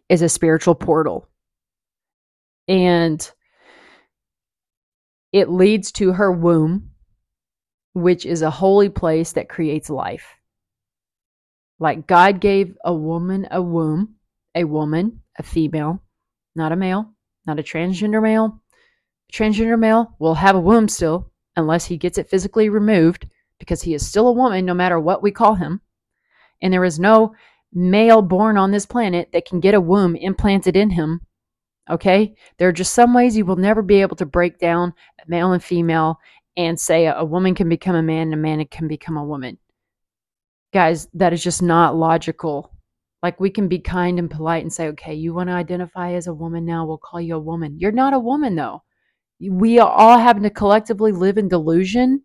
is 0.07 0.21
a 0.21 0.29
spiritual 0.29 0.75
portal. 0.75 1.27
And 2.67 3.19
it 5.33 5.49
leads 5.49 5.91
to 5.93 6.13
her 6.13 6.31
womb, 6.31 6.91
which 7.93 8.27
is 8.27 8.43
a 8.43 8.51
holy 8.51 8.89
place 8.89 9.31
that 9.31 9.49
creates 9.49 9.89
life. 9.89 10.27
Like 11.79 12.05
God 12.05 12.39
gave 12.39 12.77
a 12.85 12.93
woman 12.93 13.47
a 13.49 13.63
womb, 13.63 14.17
a 14.53 14.63
woman, 14.63 15.23
a 15.39 15.41
female, 15.41 16.03
not 16.55 16.71
a 16.71 16.75
male, 16.75 17.15
not 17.45 17.59
a 17.59 17.63
transgender 17.63 18.21
male. 18.21 18.61
Transgender 19.31 19.79
male 19.79 20.15
will 20.19 20.35
have 20.35 20.55
a 20.55 20.59
womb 20.59 20.87
still, 20.87 21.31
unless 21.55 21.85
he 21.85 21.97
gets 21.97 22.17
it 22.17 22.29
physically 22.29 22.69
removed, 22.69 23.27
because 23.59 23.81
he 23.81 23.93
is 23.93 24.05
still 24.05 24.27
a 24.27 24.33
woman 24.33 24.65
no 24.65 24.73
matter 24.73 24.99
what 24.99 25.23
we 25.23 25.31
call 25.31 25.55
him. 25.55 25.81
And 26.61 26.73
there 26.73 26.83
is 26.83 26.99
no 26.99 27.33
male 27.73 28.21
born 28.21 28.57
on 28.57 28.71
this 28.71 28.85
planet 28.85 29.29
that 29.31 29.45
can 29.45 29.59
get 29.59 29.73
a 29.73 29.81
womb 29.81 30.15
implanted 30.15 30.75
in 30.75 30.89
him. 30.89 31.21
Okay? 31.89 32.35
There 32.57 32.67
are 32.67 32.73
just 32.73 32.93
some 32.93 33.13
ways 33.13 33.37
you 33.37 33.45
will 33.45 33.55
never 33.55 33.81
be 33.81 34.01
able 34.01 34.15
to 34.17 34.25
break 34.25 34.59
down 34.59 34.93
male 35.27 35.53
and 35.53 35.63
female 35.63 36.19
and 36.57 36.79
say 36.79 37.05
a 37.07 37.23
woman 37.23 37.55
can 37.55 37.69
become 37.69 37.95
a 37.95 38.03
man 38.03 38.23
and 38.23 38.33
a 38.33 38.37
man 38.37 38.65
can 38.65 38.87
become 38.87 39.17
a 39.17 39.23
woman. 39.23 39.57
Guys, 40.73 41.07
that 41.13 41.33
is 41.33 41.43
just 41.43 41.61
not 41.61 41.95
logical. 41.95 42.70
Like 43.21 43.39
we 43.39 43.49
can 43.49 43.67
be 43.67 43.79
kind 43.79 44.17
and 44.17 44.29
polite 44.29 44.63
and 44.63 44.73
say, 44.73 44.87
okay, 44.89 45.13
you 45.13 45.33
want 45.33 45.49
to 45.49 45.53
identify 45.53 46.13
as 46.13 46.27
a 46.27 46.33
woman 46.33 46.65
now, 46.65 46.85
we'll 46.85 46.97
call 46.97 47.21
you 47.21 47.35
a 47.35 47.39
woman. 47.39 47.77
You're 47.79 47.91
not 47.91 48.13
a 48.13 48.19
woman 48.19 48.55
though. 48.55 48.83
We 49.39 49.79
are 49.79 49.89
all 49.89 50.17
having 50.17 50.43
to 50.43 50.49
collectively 50.49 51.11
live 51.11 51.37
in 51.37 51.47
delusion 51.47 52.23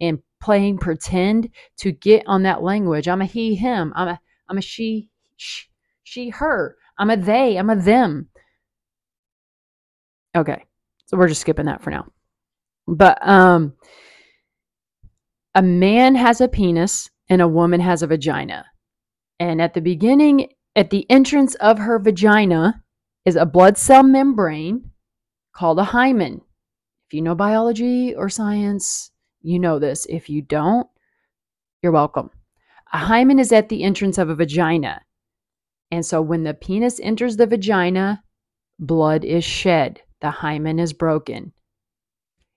and 0.00 0.18
playing 0.40 0.78
pretend 0.78 1.48
to 1.78 1.92
get 1.92 2.24
on 2.26 2.42
that 2.42 2.62
language. 2.62 3.08
I'm 3.08 3.22
a 3.22 3.26
he, 3.26 3.54
him. 3.54 3.92
I'm 3.96 4.08
a 4.08 4.20
I'm 4.48 4.58
a 4.58 4.62
she, 4.62 5.08
she, 5.36 5.66
she 6.02 6.28
her. 6.28 6.76
I'm 6.98 7.10
a 7.10 7.16
they. 7.16 7.56
I'm 7.56 7.70
a 7.70 7.76
them. 7.76 8.28
Okay. 10.36 10.64
So 11.06 11.16
we're 11.16 11.28
just 11.28 11.40
skipping 11.40 11.66
that 11.66 11.82
for 11.82 11.90
now. 11.90 12.06
But 12.86 13.26
um 13.26 13.74
a 15.54 15.62
man 15.62 16.14
has 16.16 16.40
a 16.40 16.48
penis 16.48 17.08
and 17.28 17.40
a 17.40 17.48
woman 17.48 17.80
has 17.80 18.02
a 18.02 18.06
vagina. 18.06 18.66
And 19.40 19.60
at 19.60 19.74
the 19.74 19.80
beginning, 19.80 20.48
at 20.76 20.90
the 20.90 21.06
entrance 21.10 21.54
of 21.56 21.78
her 21.78 21.98
vagina, 21.98 22.82
is 23.24 23.36
a 23.36 23.46
blood 23.46 23.78
cell 23.78 24.02
membrane 24.02 24.90
called 25.52 25.78
a 25.78 25.84
hymen. 25.84 26.40
If 27.08 27.14
you 27.14 27.22
know 27.22 27.34
biology 27.34 28.14
or 28.14 28.28
science, 28.28 29.10
you 29.42 29.58
know 29.58 29.78
this. 29.78 30.06
If 30.08 30.28
you 30.28 30.42
don't, 30.42 30.86
you're 31.82 31.92
welcome. 31.92 32.30
A 32.92 32.98
hymen 32.98 33.38
is 33.38 33.52
at 33.52 33.68
the 33.68 33.82
entrance 33.82 34.18
of 34.18 34.28
a 34.28 34.34
vagina. 34.34 35.00
And 35.90 36.04
so 36.04 36.20
when 36.22 36.44
the 36.44 36.54
penis 36.54 37.00
enters 37.00 37.36
the 37.36 37.46
vagina, 37.46 38.22
blood 38.78 39.24
is 39.24 39.44
shed. 39.44 40.00
The 40.20 40.30
hymen 40.30 40.78
is 40.78 40.92
broken. 40.92 41.52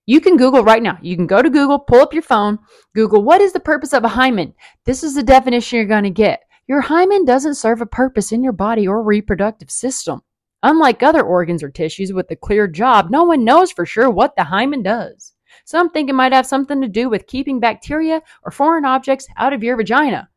You 0.05 0.21
can 0.21 0.37
Google 0.37 0.63
right 0.63 0.81
now. 0.81 0.97
You 1.01 1.17
can 1.17 1.27
go 1.27 1.41
to 1.41 1.49
Google, 1.49 1.79
pull 1.79 1.99
up 1.99 2.13
your 2.13 2.23
phone, 2.23 2.59
Google, 2.95 3.21
what 3.21 3.41
is 3.41 3.51
the 3.51 3.59
purpose 3.59 3.91
of 3.91 4.05
a 4.05 4.09
hymen? 4.09 4.53
This 4.85 5.03
is 5.03 5.15
the 5.15 5.23
definition 5.23 5.77
you're 5.77 5.85
going 5.85 6.03
to 6.03 6.09
get. 6.09 6.43
Your 6.67 6.81
hymen 6.81 7.23
doesn't 7.23 7.55
serve 7.55 7.81
a 7.81 7.85
purpose 7.85 8.31
in 8.31 8.43
your 8.43 8.53
body 8.53 8.87
or 8.87 9.01
reproductive 9.01 9.71
system. 9.71 10.21
Unlike 10.63 11.01
other 11.01 11.21
organs 11.23 11.63
or 11.63 11.69
tissues 11.69 12.11
with 12.11 12.29
a 12.31 12.35
clear 12.35 12.67
job, 12.67 13.09
no 13.09 13.23
one 13.23 13.45
knows 13.45 13.71
for 13.71 13.85
sure 13.85 14.09
what 14.09 14.35
the 14.35 14.43
hymen 14.43 14.83
does. 14.83 15.33
Some 15.65 15.89
think 15.89 16.09
it 16.09 16.13
might 16.13 16.33
have 16.33 16.45
something 16.45 16.81
to 16.81 16.87
do 16.87 17.09
with 17.09 17.27
keeping 17.27 17.59
bacteria 17.59 18.21
or 18.43 18.51
foreign 18.51 18.85
objects 18.85 19.27
out 19.37 19.53
of 19.53 19.63
your 19.63 19.77
vagina. 19.77 20.29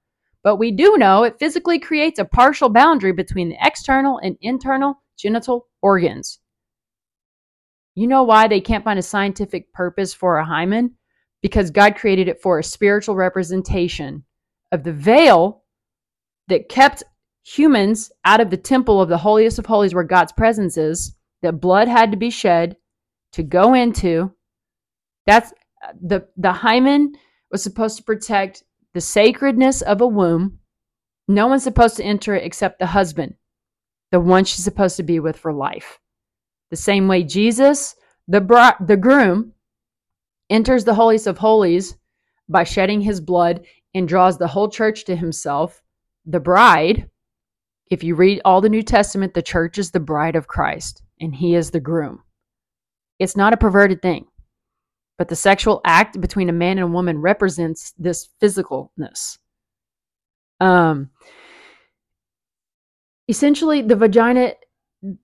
But 0.43 0.57
we 0.57 0.71
do 0.71 0.97
know 0.97 1.25
it 1.25 1.39
physically 1.39 1.79
creates 1.79 2.19
a 2.19 2.25
partial 2.25 2.69
boundary 2.69 3.13
between 3.13 3.49
the 3.49 3.59
external 3.61 4.19
and 4.19 4.37
internal 4.41 5.03
genital 5.19 5.69
organs. 5.83 6.39
You 7.95 8.07
know 8.07 8.23
why 8.23 8.47
they 8.47 8.61
can't 8.61 8.85
find 8.85 8.99
a 8.99 9.03
scientific 9.03 9.73
purpose 9.73 10.15
for 10.15 10.39
a 10.39 10.45
hymen? 10.45 10.95
Because 11.43 11.71
God 11.71 11.97
created 11.97 12.29
it 12.29 12.41
for 12.41 12.59
a 12.59 12.65
spiritual 12.65 13.17
representation 13.17 14.25
of 14.73 14.85
the 14.85 14.93
veil 14.93 15.60
that 16.51 16.69
kept 16.69 17.03
humans 17.43 18.13
out 18.25 18.41
of 18.41 18.51
the 18.51 18.57
temple 18.57 19.01
of 19.01 19.09
the 19.09 19.19
holiest 19.19 19.59
of 19.59 19.67
holies 19.67 19.95
where 19.95 20.05
God's 20.05 20.33
presence 20.33 20.77
is, 20.77 21.17
that 21.43 21.61
blood 21.61 21.89
had 21.89 22.11
to 22.11 22.17
be 22.17 22.31
shed 22.31 22.77
to 23.33 23.43
go 23.43 23.75
into. 23.75 24.33
That's 25.27 25.53
the 26.01 26.29
the 26.37 26.53
hymen 26.53 27.15
was 27.51 27.63
supposed 27.63 27.97
to 27.97 28.03
protect 28.03 28.63
the 28.93 29.01
sacredness 29.01 29.83
of 29.83 30.01
a 30.01 30.07
womb. 30.07 30.59
No 31.29 31.47
one's 31.47 31.63
supposed 31.63 31.97
to 31.97 32.05
enter 32.05 32.35
it 32.35 32.45
except 32.45 32.79
the 32.79 32.87
husband, 32.87 33.35
the 34.11 34.21
one 34.21 34.45
she's 34.45 34.65
supposed 34.65 34.97
to 34.97 35.03
be 35.03 35.21
with 35.21 35.37
for 35.37 35.53
life. 35.53 35.99
The 36.71 36.77
same 36.77 37.09
way 37.09 37.23
Jesus, 37.23 37.95
the 38.29 38.41
bri- 38.41 38.87
the 38.87 38.97
groom, 38.97 39.53
enters 40.49 40.85
the 40.85 40.95
holiest 40.95 41.27
of 41.27 41.39
holies 41.39 41.97
by 42.49 42.65
shedding 42.65 43.01
his 43.01 43.21
blood 43.21 43.65
and 43.95 44.07
draws 44.07 44.39
the 44.39 44.49
whole 44.49 44.69
church 44.69 45.05
to 45.05 45.17
himself 45.17 45.83
the 46.31 46.41
bride, 46.41 47.09
if 47.91 48.05
you 48.05 48.15
read 48.15 48.41
all 48.45 48.61
the 48.61 48.69
New 48.69 48.83
Testament, 48.83 49.35
the 49.35 49.43
church 49.43 49.79
is 49.79 49.91
the 49.91 50.01
bride 50.01 50.37
of 50.37 50.47
Christ 50.47 51.03
and 51.21 51.35
he 51.35 51.55
is 51.55 51.71
the 51.71 51.81
groom. 51.81 52.23
It's 53.19 53.37
not 53.37 53.53
a 53.53 53.59
perverted 53.59 54.01
thing, 54.01 54.27
but 55.19 55.29
the 55.29 55.37
sexual 55.37 55.81
act 55.85 56.21
between 56.21 56.49
a 56.49 56.53
man 56.53 56.79
and 56.79 56.85
a 56.85 56.93
woman 56.93 57.19
represents 57.21 57.93
this 57.99 58.29
physicalness. 58.41 59.39
Um, 60.61 61.11
essentially, 63.29 63.83
the 63.83 63.97
vagina, 63.97 64.55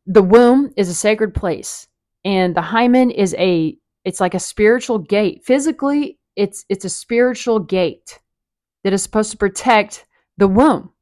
the 0.06 0.22
womb 0.22 0.72
is 0.76 0.88
a 0.88 0.94
sacred 0.94 1.34
place, 1.34 1.86
and 2.24 2.54
the 2.54 2.62
hymen 2.62 3.10
is 3.10 3.34
a 3.38 3.76
it's 4.04 4.20
like 4.20 4.34
a 4.34 4.40
spiritual 4.40 4.98
gate. 4.98 5.44
Physically, 5.44 6.18
it's 6.36 6.64
it's 6.68 6.84
a 6.84 6.90
spiritual 6.90 7.60
gate 7.60 8.18
that 8.84 8.92
is 8.92 9.02
supposed 9.02 9.30
to 9.30 9.36
protect 9.36 10.06
the 10.36 10.48
womb, 10.48 10.92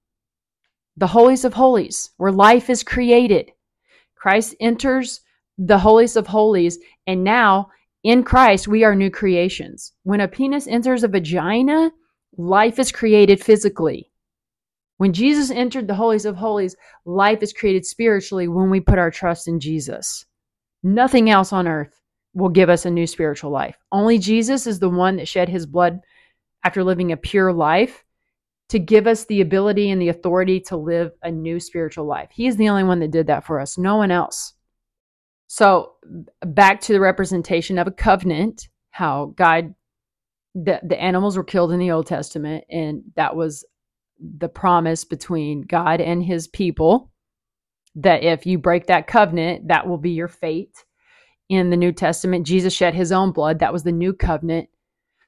the 0.96 1.06
holies 1.06 1.44
of 1.44 1.54
holies, 1.54 2.10
where 2.16 2.32
life 2.32 2.70
is 2.70 2.82
created. 2.82 3.50
Christ 4.14 4.54
enters 4.60 5.20
the 5.58 5.78
holies 5.78 6.16
of 6.16 6.26
holies, 6.26 6.78
and 7.06 7.24
now 7.24 7.68
in 8.02 8.22
Christ 8.22 8.68
we 8.68 8.84
are 8.84 8.94
new 8.94 9.10
creations. 9.10 9.92
When 10.02 10.20
a 10.20 10.28
penis 10.28 10.66
enters 10.66 11.04
a 11.04 11.08
vagina, 11.08 11.90
life 12.36 12.78
is 12.78 12.92
created 12.92 13.42
physically. 13.42 14.10
When 14.98 15.12
Jesus 15.12 15.50
entered 15.50 15.88
the 15.88 15.94
holies 15.94 16.24
of 16.24 16.36
holies, 16.36 16.76
life 17.04 17.42
is 17.42 17.52
created 17.52 17.84
spiritually 17.84 18.46
when 18.46 18.70
we 18.70 18.80
put 18.80 18.98
our 18.98 19.10
trust 19.10 19.48
in 19.48 19.58
Jesus. 19.58 20.24
Nothing 20.82 21.30
else 21.30 21.52
on 21.52 21.66
earth 21.66 22.00
will 22.34 22.48
give 22.48 22.68
us 22.68 22.84
a 22.84 22.90
new 22.90 23.06
spiritual 23.06 23.50
life. 23.50 23.76
Only 23.90 24.18
Jesus 24.18 24.66
is 24.66 24.78
the 24.78 24.88
one 24.88 25.16
that 25.16 25.28
shed 25.28 25.48
his 25.48 25.66
blood 25.66 26.00
after 26.62 26.84
living 26.84 27.10
a 27.10 27.16
pure 27.16 27.52
life 27.52 28.03
to 28.68 28.78
give 28.78 29.06
us 29.06 29.26
the 29.26 29.40
ability 29.40 29.90
and 29.90 30.00
the 30.00 30.08
authority 30.08 30.58
to 30.58 30.76
live 30.76 31.12
a 31.22 31.30
new 31.30 31.60
spiritual 31.60 32.06
life. 32.06 32.30
He 32.32 32.46
is 32.46 32.56
the 32.56 32.68
only 32.68 32.84
one 32.84 33.00
that 33.00 33.10
did 33.10 33.26
that 33.26 33.44
for 33.44 33.60
us, 33.60 33.76
no 33.76 33.96
one 33.96 34.10
else. 34.10 34.54
So, 35.46 35.92
back 36.44 36.80
to 36.82 36.92
the 36.92 37.00
representation 37.00 37.78
of 37.78 37.86
a 37.86 37.92
covenant, 37.92 38.68
how 38.90 39.34
God, 39.36 39.74
the, 40.54 40.80
the 40.82 41.00
animals 41.00 41.36
were 41.36 41.44
killed 41.44 41.72
in 41.72 41.78
the 41.78 41.90
Old 41.90 42.06
Testament, 42.06 42.64
and 42.70 43.02
that 43.16 43.36
was 43.36 43.64
the 44.18 44.48
promise 44.48 45.04
between 45.04 45.62
God 45.62 46.00
and 46.00 46.24
his 46.24 46.48
people 46.48 47.12
that 47.96 48.24
if 48.24 48.46
you 48.46 48.58
break 48.58 48.86
that 48.86 49.06
covenant, 49.06 49.68
that 49.68 49.86
will 49.86 49.98
be 49.98 50.10
your 50.10 50.28
fate. 50.28 50.84
In 51.50 51.70
the 51.70 51.76
New 51.76 51.92
Testament, 51.92 52.46
Jesus 52.46 52.72
shed 52.72 52.94
his 52.94 53.12
own 53.12 53.30
blood. 53.30 53.58
That 53.58 53.72
was 53.72 53.82
the 53.82 53.92
new 53.92 54.14
covenant. 54.14 54.70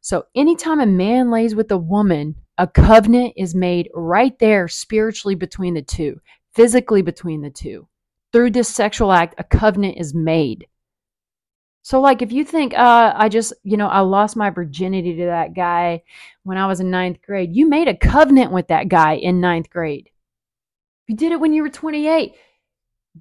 So, 0.01 0.25
anytime 0.35 0.81
a 0.81 0.87
man 0.87 1.31
lays 1.31 1.55
with 1.55 1.70
a 1.70 1.77
woman, 1.77 2.37
a 2.59 2.66
covenant 2.66 3.35
is 3.37 3.55
made 3.55 3.90
right 3.95 4.38
there 4.38 4.69
spiritually 4.69 5.35
between 5.35 5.75
the 5.75 5.83
two, 5.83 6.21
physically 6.55 7.03
between 7.03 7.42
the 7.42 7.51
two. 7.51 7.87
Through 8.33 8.51
this 8.51 8.69
sexual 8.69 9.12
act, 9.12 9.35
a 9.38 9.45
covenant 9.45 9.99
is 9.99 10.14
made. 10.14 10.66
So, 11.83 12.01
like, 12.01 12.21
if 12.21 12.33
you 12.33 12.45
think, 12.45 12.77
uh, 12.77 13.12
I 13.14 13.29
just, 13.29 13.53
you 13.62 13.77
know, 13.77 13.87
I 13.87 14.01
lost 14.01 14.37
my 14.37 14.51
virginity 14.51 15.16
to 15.16 15.27
that 15.27 15.55
guy 15.55 16.03
when 16.42 16.59
I 16.59 16.66
was 16.66 16.81
in 16.81 16.90
ninth 16.90 17.23
grade, 17.23 17.55
you 17.55 17.69
made 17.69 17.87
a 17.87 17.97
covenant 17.97 18.51
with 18.51 18.69
that 18.69 18.88
guy 18.88 19.14
in 19.14 19.40
ninth 19.40 19.71
grade. 19.71 20.11
You 21.07 21.14
did 21.14 21.31
it 21.31 21.38
when 21.38 21.53
you 21.53 21.62
were 21.62 21.69
28. 21.69 22.35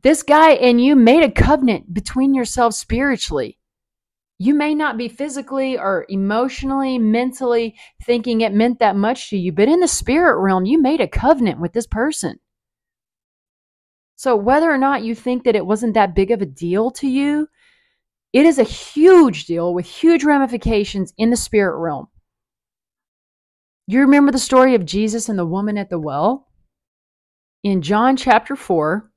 This 0.01 0.23
guy 0.23 0.53
and 0.53 0.83
you 0.83 0.95
made 0.95 1.23
a 1.23 1.29
covenant 1.29 1.93
between 1.93 2.33
yourselves 2.33 2.77
spiritually. 2.77 3.59
You 4.37 4.53
may 4.53 4.75
not 4.75 4.97
be 4.97 5.07
physically 5.07 5.77
or 5.77 6.05
emotionally, 6.09 6.97
mentally 6.99 7.75
thinking 8.03 8.41
it 8.41 8.53
meant 8.53 8.79
that 8.79 8.95
much 8.95 9.29
to 9.29 9.37
you, 9.37 9.53
but 9.53 9.69
in 9.69 9.79
the 9.79 9.87
spirit 9.87 10.39
realm, 10.41 10.65
you 10.65 10.81
made 10.81 10.99
a 10.99 11.07
covenant 11.07 11.61
with 11.61 11.71
this 11.71 11.87
person. 11.87 12.39
So, 14.17 14.35
whether 14.35 14.69
or 14.69 14.77
not 14.77 15.03
you 15.03 15.15
think 15.15 15.43
that 15.43 15.55
it 15.55 15.65
wasn't 15.65 15.93
that 15.93 16.15
big 16.15 16.31
of 16.31 16.41
a 16.41 16.45
deal 16.45 16.91
to 16.91 17.07
you, 17.07 17.47
it 18.33 18.45
is 18.45 18.59
a 18.59 18.63
huge 18.63 19.45
deal 19.45 19.73
with 19.73 19.85
huge 19.85 20.25
ramifications 20.25 21.13
in 21.17 21.29
the 21.29 21.37
spirit 21.37 21.79
realm. 21.79 22.07
You 23.87 24.01
remember 24.01 24.31
the 24.31 24.39
story 24.39 24.75
of 24.75 24.85
Jesus 24.85 25.29
and 25.29 25.39
the 25.39 25.45
woman 25.45 25.77
at 25.77 25.89
the 25.89 25.99
well? 25.99 26.47
In 27.63 27.81
John 27.81 28.17
chapter 28.17 28.55
4, 28.55 29.09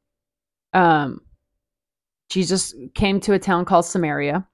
um, 0.74 1.20
Jesus 2.28 2.74
came 2.94 3.18
to 3.20 3.32
a 3.32 3.38
town 3.38 3.64
called 3.64 3.86
Samaria 3.86 4.46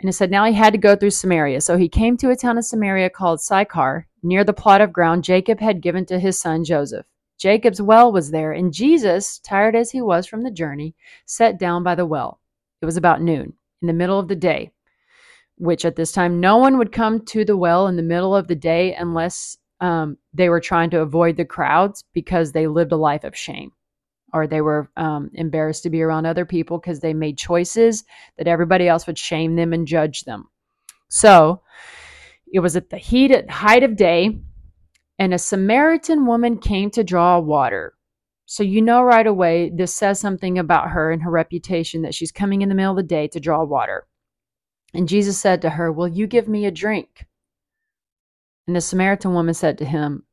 and 0.00 0.08
it 0.08 0.14
said, 0.14 0.30
Now 0.30 0.46
he 0.46 0.54
had 0.54 0.72
to 0.72 0.78
go 0.78 0.96
through 0.96 1.10
Samaria. 1.10 1.60
So 1.60 1.76
he 1.76 1.88
came 1.88 2.16
to 2.16 2.30
a 2.30 2.36
town 2.36 2.56
of 2.56 2.64
Samaria 2.64 3.10
called 3.10 3.40
Sychar, 3.40 4.06
near 4.22 4.44
the 4.44 4.54
plot 4.54 4.80
of 4.80 4.94
ground 4.94 5.24
Jacob 5.24 5.60
had 5.60 5.82
given 5.82 6.06
to 6.06 6.18
his 6.18 6.38
son 6.38 6.64
Joseph. 6.64 7.04
Jacob's 7.38 7.82
well 7.82 8.10
was 8.10 8.30
there, 8.30 8.52
and 8.52 8.72
Jesus, 8.72 9.38
tired 9.38 9.76
as 9.76 9.90
he 9.90 10.00
was 10.00 10.26
from 10.26 10.42
the 10.42 10.50
journey, 10.50 10.94
sat 11.26 11.58
down 11.58 11.82
by 11.82 11.94
the 11.94 12.06
well. 12.06 12.40
It 12.80 12.86
was 12.86 12.96
about 12.96 13.20
noon, 13.20 13.52
in 13.82 13.88
the 13.88 13.92
middle 13.92 14.18
of 14.18 14.28
the 14.28 14.36
day, 14.36 14.72
which 15.56 15.84
at 15.84 15.96
this 15.96 16.12
time 16.12 16.40
no 16.40 16.56
one 16.56 16.78
would 16.78 16.92
come 16.92 17.24
to 17.26 17.44
the 17.44 17.56
well 17.56 17.86
in 17.86 17.96
the 17.96 18.02
middle 18.02 18.34
of 18.34 18.48
the 18.48 18.56
day 18.56 18.94
unless 18.94 19.58
um, 19.80 20.16
they 20.32 20.48
were 20.48 20.60
trying 20.60 20.90
to 20.90 21.00
avoid 21.00 21.36
the 21.36 21.44
crowds 21.44 22.04
because 22.14 22.52
they 22.52 22.66
lived 22.66 22.92
a 22.92 22.96
life 22.96 23.24
of 23.24 23.36
shame 23.36 23.72
or 24.32 24.46
they 24.46 24.60
were 24.60 24.90
um, 24.96 25.30
embarrassed 25.34 25.82
to 25.84 25.90
be 25.90 26.02
around 26.02 26.26
other 26.26 26.44
people 26.44 26.78
because 26.78 27.00
they 27.00 27.14
made 27.14 27.38
choices 27.38 28.04
that 28.36 28.48
everybody 28.48 28.88
else 28.88 29.06
would 29.06 29.18
shame 29.18 29.56
them 29.56 29.72
and 29.72 29.86
judge 29.86 30.24
them. 30.24 30.48
So 31.08 31.62
it 32.52 32.60
was 32.60 32.76
at 32.76 32.90
the 32.90 32.98
heat 32.98 33.30
at 33.30 33.50
height 33.50 33.82
of 33.82 33.96
day, 33.96 34.38
and 35.18 35.34
a 35.34 35.38
Samaritan 35.38 36.26
woman 36.26 36.58
came 36.58 36.90
to 36.90 37.04
draw 37.04 37.38
water. 37.38 37.94
So 38.46 38.62
you 38.62 38.82
know 38.82 39.02
right 39.02 39.26
away 39.26 39.70
this 39.70 39.94
says 39.94 40.18
something 40.18 40.58
about 40.58 40.90
her 40.90 41.12
and 41.12 41.22
her 41.22 41.30
reputation 41.30 42.02
that 42.02 42.14
she's 42.14 42.32
coming 42.32 42.62
in 42.62 42.68
the 42.68 42.74
middle 42.74 42.92
of 42.92 42.96
the 42.96 43.02
day 43.04 43.28
to 43.28 43.38
draw 43.38 43.62
water. 43.62 44.06
And 44.92 45.08
Jesus 45.08 45.38
said 45.38 45.62
to 45.62 45.70
her, 45.70 45.92
Will 45.92 46.08
you 46.08 46.26
give 46.26 46.48
me 46.48 46.66
a 46.66 46.70
drink? 46.72 47.26
And 48.66 48.74
the 48.74 48.80
Samaritan 48.80 49.34
woman 49.34 49.54
said 49.54 49.78
to 49.78 49.84
him, 49.84 50.24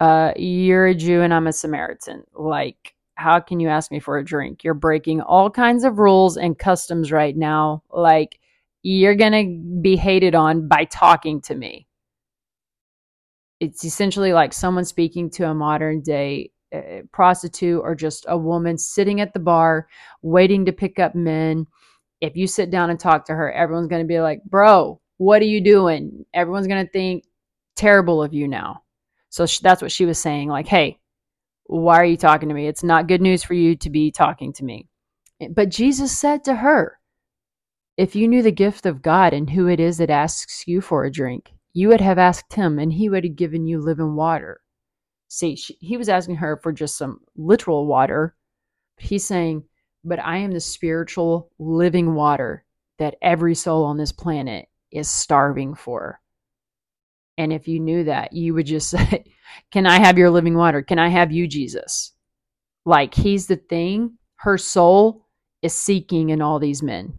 uh, 0.00 0.32
You're 0.36 0.86
a 0.86 0.94
Jew 0.94 1.20
and 1.20 1.34
I'm 1.34 1.46
a 1.46 1.52
Samaritan. 1.52 2.24
Like, 2.34 2.91
how 3.14 3.40
can 3.40 3.60
you 3.60 3.68
ask 3.68 3.90
me 3.90 4.00
for 4.00 4.18
a 4.18 4.24
drink? 4.24 4.64
You're 4.64 4.74
breaking 4.74 5.20
all 5.20 5.50
kinds 5.50 5.84
of 5.84 5.98
rules 5.98 6.36
and 6.36 6.58
customs 6.58 7.12
right 7.12 7.36
now. 7.36 7.82
Like, 7.90 8.38
you're 8.82 9.14
going 9.14 9.32
to 9.32 9.80
be 9.80 9.96
hated 9.96 10.34
on 10.34 10.66
by 10.68 10.84
talking 10.84 11.40
to 11.42 11.54
me. 11.54 11.86
It's 13.60 13.84
essentially 13.84 14.32
like 14.32 14.52
someone 14.52 14.84
speaking 14.84 15.30
to 15.30 15.48
a 15.48 15.54
modern 15.54 16.00
day 16.00 16.50
uh, 16.74 17.02
prostitute 17.12 17.80
or 17.80 17.94
just 17.94 18.24
a 18.28 18.36
woman 18.36 18.76
sitting 18.76 19.20
at 19.20 19.34
the 19.34 19.40
bar 19.40 19.86
waiting 20.22 20.64
to 20.64 20.72
pick 20.72 20.98
up 20.98 21.14
men. 21.14 21.66
If 22.20 22.36
you 22.36 22.46
sit 22.46 22.70
down 22.70 22.90
and 22.90 22.98
talk 22.98 23.26
to 23.26 23.34
her, 23.34 23.52
everyone's 23.52 23.88
going 23.88 24.02
to 24.02 24.08
be 24.08 24.20
like, 24.20 24.42
Bro, 24.44 25.00
what 25.18 25.42
are 25.42 25.46
you 25.46 25.60
doing? 25.60 26.24
Everyone's 26.34 26.66
going 26.66 26.84
to 26.84 26.92
think 26.92 27.24
terrible 27.76 28.22
of 28.22 28.34
you 28.34 28.48
now. 28.48 28.82
So 29.28 29.46
that's 29.46 29.80
what 29.80 29.92
she 29.92 30.06
was 30.06 30.18
saying. 30.18 30.48
Like, 30.48 30.66
hey, 30.66 30.98
why 31.80 31.96
are 31.96 32.04
you 32.04 32.18
talking 32.18 32.48
to 32.50 32.54
me? 32.54 32.66
It's 32.66 32.82
not 32.82 33.06
good 33.06 33.22
news 33.22 33.42
for 33.42 33.54
you 33.54 33.76
to 33.76 33.88
be 33.88 34.10
talking 34.10 34.52
to 34.54 34.64
me. 34.64 34.88
But 35.50 35.70
Jesus 35.70 36.16
said 36.16 36.44
to 36.44 36.56
her, 36.56 36.98
If 37.96 38.14
you 38.14 38.28
knew 38.28 38.42
the 38.42 38.52
gift 38.52 38.84
of 38.84 39.00
God 39.00 39.32
and 39.32 39.48
who 39.48 39.68
it 39.68 39.80
is 39.80 39.96
that 39.98 40.10
asks 40.10 40.64
you 40.66 40.80
for 40.82 41.04
a 41.04 41.10
drink, 41.10 41.50
you 41.72 41.88
would 41.88 42.02
have 42.02 42.18
asked 42.18 42.52
him, 42.52 42.78
and 42.78 42.92
he 42.92 43.08
would 43.08 43.24
have 43.24 43.36
given 43.36 43.66
you 43.66 43.80
living 43.80 44.14
water. 44.14 44.60
See, 45.28 45.56
she, 45.56 45.78
he 45.80 45.96
was 45.96 46.10
asking 46.10 46.36
her 46.36 46.58
for 46.58 46.72
just 46.72 46.98
some 46.98 47.20
literal 47.36 47.86
water. 47.86 48.36
He's 48.98 49.24
saying, 49.24 49.64
But 50.04 50.18
I 50.18 50.36
am 50.38 50.52
the 50.52 50.60
spiritual 50.60 51.50
living 51.58 52.14
water 52.14 52.66
that 52.98 53.16
every 53.22 53.54
soul 53.54 53.84
on 53.84 53.96
this 53.96 54.12
planet 54.12 54.68
is 54.90 55.08
starving 55.08 55.74
for. 55.74 56.20
And 57.42 57.52
if 57.52 57.66
you 57.66 57.80
knew 57.80 58.04
that, 58.04 58.32
you 58.32 58.54
would 58.54 58.66
just 58.66 58.90
say, 58.96 59.24
Can 59.70 59.86
I 59.86 59.98
have 59.98 60.18
your 60.18 60.30
living 60.30 60.54
water? 60.54 60.82
Can 60.82 60.98
I 60.98 61.08
have 61.08 61.32
you, 61.32 61.46
Jesus? 61.46 62.12
Like 62.84 63.14
he's 63.14 63.46
the 63.46 63.56
thing 63.56 64.18
her 64.36 64.58
soul 64.58 65.26
is 65.62 65.74
seeking 65.74 66.30
in 66.30 66.42
all 66.42 66.58
these 66.58 66.82
men. 66.82 67.18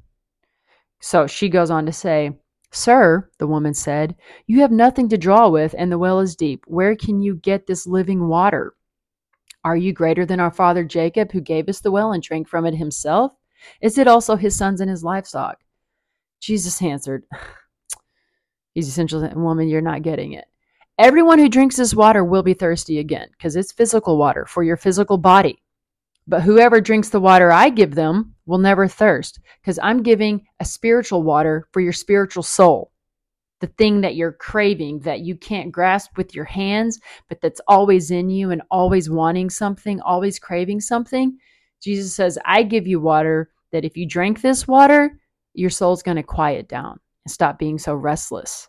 So 1.00 1.28
she 1.28 1.50
goes 1.50 1.70
on 1.70 1.86
to 1.86 1.94
say, 1.94 2.32
Sir, 2.72 3.30
the 3.38 3.48
woman 3.48 3.74
said, 3.74 4.16
you 4.48 4.62
have 4.62 4.72
nothing 4.72 5.08
to 5.10 5.18
draw 5.18 5.48
with, 5.48 5.76
and 5.78 5.92
the 5.92 5.98
well 5.98 6.20
is 6.20 6.36
deep. 6.36 6.64
Where 6.66 6.96
can 6.96 7.22
you 7.22 7.36
get 7.36 7.68
this 7.68 7.86
living 7.86 8.28
water? 8.28 8.74
Are 9.64 9.78
you 9.78 9.94
greater 9.94 10.26
than 10.26 10.40
our 10.40 10.52
father 10.52 10.84
Jacob, 10.84 11.32
who 11.32 11.40
gave 11.40 11.70
us 11.70 11.82
the 11.82 11.92
well 11.92 12.14
and 12.14 12.24
drank 12.24 12.48
from 12.48 12.66
it 12.66 12.74
himself? 12.74 13.32
Is 13.80 13.98
it 13.98 14.08
also 14.08 14.36
his 14.36 14.56
sons 14.56 14.82
and 14.82 14.90
his 14.90 15.04
livestock? 15.04 15.60
Jesus 16.42 16.82
answered, 16.82 17.26
He's 18.74 18.88
essentially 18.88 19.28
saying, 19.28 19.42
Woman, 19.42 19.68
you're 19.68 19.82
not 19.82 20.02
getting 20.02 20.34
it. 20.34 20.46
Everyone 21.00 21.40
who 21.40 21.50
drinks 21.50 21.78
this 21.78 21.96
water 21.96 22.24
will 22.24 22.44
be 22.44 22.54
thirsty 22.54 23.00
again 23.00 23.28
because 23.32 23.56
it's 23.56 23.72
physical 23.72 24.18
water 24.18 24.46
for 24.46 24.64
your 24.64 24.78
physical 24.78 25.18
body. 25.18 25.62
But 26.28 26.44
whoever 26.44 26.80
drinks 26.80 27.10
the 27.10 27.20
water 27.20 27.52
I 27.52 27.70
give 27.70 27.96
them 27.96 28.36
will 28.46 28.60
never 28.60 28.88
thirst 28.88 29.40
because 29.62 29.80
I'm 29.82 30.04
giving 30.04 30.46
a 30.60 30.66
spiritual 30.66 31.24
water 31.24 31.68
for 31.72 31.82
your 31.82 31.94
spiritual 31.94 32.44
soul. 32.44 32.92
The 33.60 33.68
thing 33.68 34.02
that 34.02 34.16
you're 34.16 34.34
craving 34.34 35.00
that 35.00 35.22
you 35.22 35.36
can't 35.36 35.72
grasp 35.72 36.18
with 36.18 36.36
your 36.36 36.46
hands, 36.46 37.00
but 37.28 37.42
that's 37.42 37.62
always 37.68 38.12
in 38.12 38.30
you 38.30 38.52
and 38.52 38.62
always 38.70 39.10
wanting 39.10 39.50
something, 39.50 40.00
always 40.02 40.38
craving 40.38 40.82
something. 40.82 41.38
Jesus 41.82 42.14
says, 42.14 42.38
I 42.46 42.64
give 42.64 42.88
you 42.88 43.00
water 43.00 43.50
that 43.72 43.86
if 43.86 43.98
you 43.98 44.08
drink 44.08 44.42
this 44.42 44.68
water, 44.68 45.20
your 45.54 45.70
soul's 45.70 46.04
going 46.04 46.18
to 46.18 46.24
quiet 46.24 46.68
down 46.68 47.00
and 47.26 47.32
stop 47.32 47.60
being 47.60 47.78
so 47.78 47.94
restless. 47.94 48.68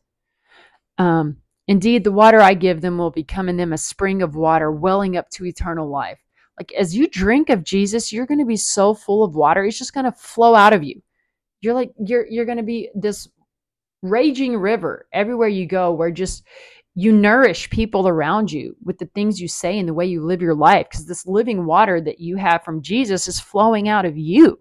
Um, 0.99 1.39
Indeed, 1.67 2.05
the 2.05 2.13
water 2.13 2.41
I 2.41 2.55
give 2.55 2.81
them 2.81 2.99
will 2.99 3.11
become 3.11 3.49
in 3.49 3.57
them 3.57 3.73
a 3.73 3.79
spring 3.79 4.23
of 4.23 4.37
water 4.37 4.71
welling 4.71 5.17
up 5.17 5.31
to 5.31 5.47
eternal 5.47 5.89
life. 5.89 6.19
Like 6.59 6.73
as 6.73 6.95
you 6.95 7.09
drink 7.09 7.49
of 7.49 7.65
Jesus, 7.65 8.13
you're 8.13 8.27
going 8.27 8.39
to 8.39 8.45
be 8.45 8.57
so 8.57 8.95
full 8.95 9.25
of 9.25 9.35
water, 9.35 9.65
it's 9.65 9.79
just 9.79 9.95
going 9.95 10.05
to 10.05 10.13
flow 10.13 10.55
out 10.55 10.73
of 10.73 10.85
you. 10.85 11.03
You're 11.61 11.75
like 11.75 11.93
you're 11.99 12.27
you're 12.27 12.45
going 12.45 12.59
to 12.59 12.63
be 12.63 12.91
this 12.95 13.29
raging 14.03 14.57
river 14.57 15.07
everywhere 15.13 15.49
you 15.49 15.67
go 15.67 15.93
where 15.93 16.11
just 16.11 16.45
you 16.95 17.11
nourish 17.11 17.71
people 17.71 18.07
around 18.07 18.53
you 18.53 18.77
with 18.85 18.99
the 18.99 19.07
things 19.07 19.41
you 19.41 19.49
say 19.49 19.79
and 19.79 19.89
the 19.89 19.95
way 19.95 20.05
you 20.05 20.23
live 20.23 20.43
your 20.43 20.55
life 20.55 20.87
because 20.91 21.07
this 21.07 21.27
living 21.27 21.65
water 21.65 22.01
that 22.03 22.21
you 22.21 22.37
have 22.37 22.63
from 22.63 22.83
Jesus 22.83 23.27
is 23.27 23.41
flowing 23.41 23.89
out 23.89 24.05
of 24.05 24.19
you. 24.19 24.61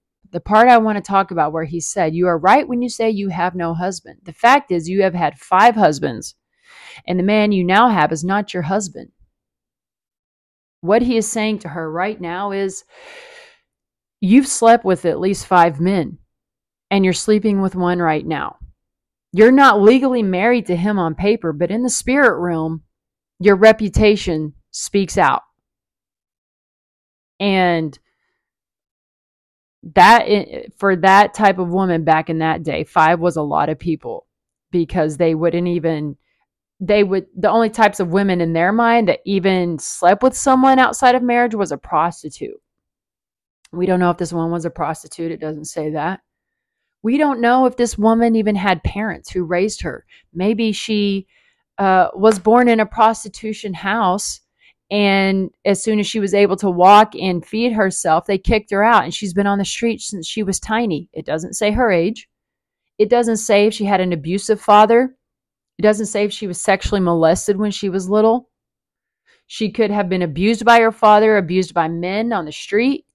The 0.31 0.39
part 0.39 0.69
I 0.69 0.77
want 0.77 0.97
to 0.97 1.01
talk 1.01 1.31
about 1.31 1.51
where 1.51 1.65
he 1.65 1.79
said, 1.79 2.15
You 2.15 2.27
are 2.27 2.37
right 2.37 2.67
when 2.67 2.81
you 2.81 2.89
say 2.89 3.09
you 3.09 3.29
have 3.29 3.53
no 3.53 3.73
husband. 3.73 4.19
The 4.23 4.33
fact 4.33 4.71
is, 4.71 4.89
you 4.89 5.03
have 5.03 5.13
had 5.13 5.37
five 5.37 5.75
husbands, 5.75 6.35
and 7.05 7.19
the 7.19 7.23
man 7.23 7.51
you 7.51 7.63
now 7.65 7.89
have 7.89 8.11
is 8.11 8.23
not 8.23 8.53
your 8.53 8.63
husband. 8.63 9.11
What 10.79 11.01
he 11.01 11.17
is 11.17 11.29
saying 11.29 11.59
to 11.59 11.69
her 11.69 11.91
right 11.91 12.19
now 12.19 12.51
is 12.51 12.85
you've 14.21 14.47
slept 14.47 14.85
with 14.85 15.05
at 15.05 15.19
least 15.19 15.45
five 15.45 15.79
men, 15.81 16.17
and 16.89 17.03
you're 17.03 17.13
sleeping 17.13 17.61
with 17.61 17.75
one 17.75 17.99
right 17.99 18.25
now. 18.25 18.57
You're 19.33 19.51
not 19.51 19.81
legally 19.81 20.23
married 20.23 20.65
to 20.67 20.75
him 20.75 20.97
on 20.97 21.15
paper, 21.15 21.51
but 21.53 21.71
in 21.71 21.83
the 21.83 21.89
spirit 21.89 22.39
realm, 22.39 22.83
your 23.39 23.55
reputation 23.55 24.53
speaks 24.71 25.17
out. 25.17 25.43
And 27.39 27.97
that 29.83 30.27
for 30.77 30.95
that 30.95 31.33
type 31.33 31.59
of 31.59 31.69
woman 31.69 32.03
back 32.03 32.29
in 32.29 32.39
that 32.39 32.63
day, 32.63 32.83
five 32.83 33.19
was 33.19 33.35
a 33.35 33.41
lot 33.41 33.69
of 33.69 33.79
people 33.79 34.27
because 34.71 35.17
they 35.17 35.35
wouldn't 35.35 35.67
even 35.67 36.17
they 36.79 37.03
would 37.03 37.27
the 37.37 37.49
only 37.49 37.69
types 37.69 37.99
of 37.99 38.09
women 38.09 38.41
in 38.41 38.53
their 38.53 38.71
mind 38.71 39.07
that 39.07 39.19
even 39.25 39.79
slept 39.79 40.23
with 40.23 40.35
someone 40.35 40.79
outside 40.79 41.15
of 41.15 41.23
marriage 41.23 41.55
was 41.55 41.71
a 41.71 41.77
prostitute 41.77 42.59
We 43.71 43.85
don't 43.85 43.99
know 43.99 44.09
if 44.11 44.17
this 44.17 44.33
woman 44.33 44.51
was 44.51 44.65
a 44.65 44.69
prostitute. 44.71 45.31
It 45.31 45.39
doesn't 45.39 45.65
say 45.65 45.91
that. 45.91 46.21
We 47.03 47.17
don't 47.17 47.41
know 47.41 47.65
if 47.65 47.77
this 47.77 47.97
woman 47.97 48.35
even 48.35 48.55
had 48.55 48.83
parents 48.83 49.31
who 49.31 49.43
raised 49.43 49.81
her. 49.83 50.05
Maybe 50.33 50.71
she 50.71 51.27
uh, 51.77 52.09
was 52.15 52.39
born 52.39 52.67
in 52.69 52.79
a 52.79 52.85
prostitution 52.85 53.73
house, 53.73 54.41
and 54.91 55.49
as 55.63 55.81
soon 55.81 56.01
as 56.01 56.07
she 56.07 56.19
was 56.19 56.33
able 56.33 56.57
to 56.57 56.69
walk 56.69 57.15
and 57.15 57.45
feed 57.45 57.71
herself, 57.71 58.25
they 58.25 58.37
kicked 58.37 58.71
her 58.71 58.83
out, 58.83 59.05
and 59.05 59.13
she's 59.13 59.33
been 59.33 59.47
on 59.47 59.57
the 59.57 59.65
street 59.65 60.01
since 60.01 60.27
she 60.27 60.43
was 60.43 60.59
tiny. 60.59 61.09
It 61.13 61.25
doesn't 61.25 61.53
say 61.53 61.71
her 61.71 61.89
age. 61.89 62.27
It 62.97 63.09
doesn't 63.09 63.37
say 63.37 63.67
if 63.67 63.73
she 63.73 63.85
had 63.85 64.01
an 64.01 64.11
abusive 64.11 64.59
father. 64.59 65.15
It 65.79 65.81
doesn't 65.81 66.07
say 66.07 66.25
if 66.25 66.33
she 66.33 66.45
was 66.45 66.59
sexually 66.59 66.99
molested 66.99 67.55
when 67.55 67.71
she 67.71 67.87
was 67.87 68.09
little. 68.09 68.49
She 69.47 69.71
could 69.71 69.91
have 69.91 70.09
been 70.09 70.21
abused 70.21 70.65
by 70.65 70.81
her 70.81 70.91
father, 70.91 71.37
abused 71.37 71.73
by 71.73 71.87
men 71.87 72.33
on 72.33 72.43
the 72.43 72.51
street. 72.51 73.05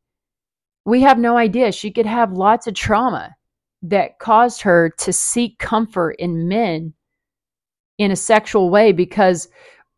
We 0.86 1.02
have 1.02 1.18
no 1.18 1.36
idea. 1.36 1.72
She 1.72 1.90
could 1.90 2.06
have 2.06 2.32
lots 2.32 2.66
of 2.66 2.74
trauma 2.74 3.36
that 3.82 4.18
caused 4.18 4.62
her 4.62 4.90
to 4.98 5.12
seek 5.12 5.58
comfort 5.58 6.16
in 6.18 6.48
men 6.48 6.94
in 7.98 8.10
a 8.12 8.16
sexual 8.16 8.70
way 8.70 8.92
because 8.92 9.48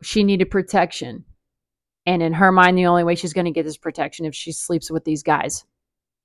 she 0.03 0.25
needed 0.25 0.51
protection. 0.51 1.23
And 2.09 2.23
in 2.23 2.33
her 2.33 2.51
mind, 2.51 2.75
the 2.75 2.87
only 2.87 3.03
way 3.03 3.13
she's 3.13 3.33
going 3.33 3.45
to 3.45 3.51
get 3.51 3.65
this 3.65 3.77
protection 3.77 4.25
if 4.25 4.33
she 4.33 4.51
sleeps 4.51 4.89
with 4.89 5.05
these 5.05 5.21
guys 5.21 5.63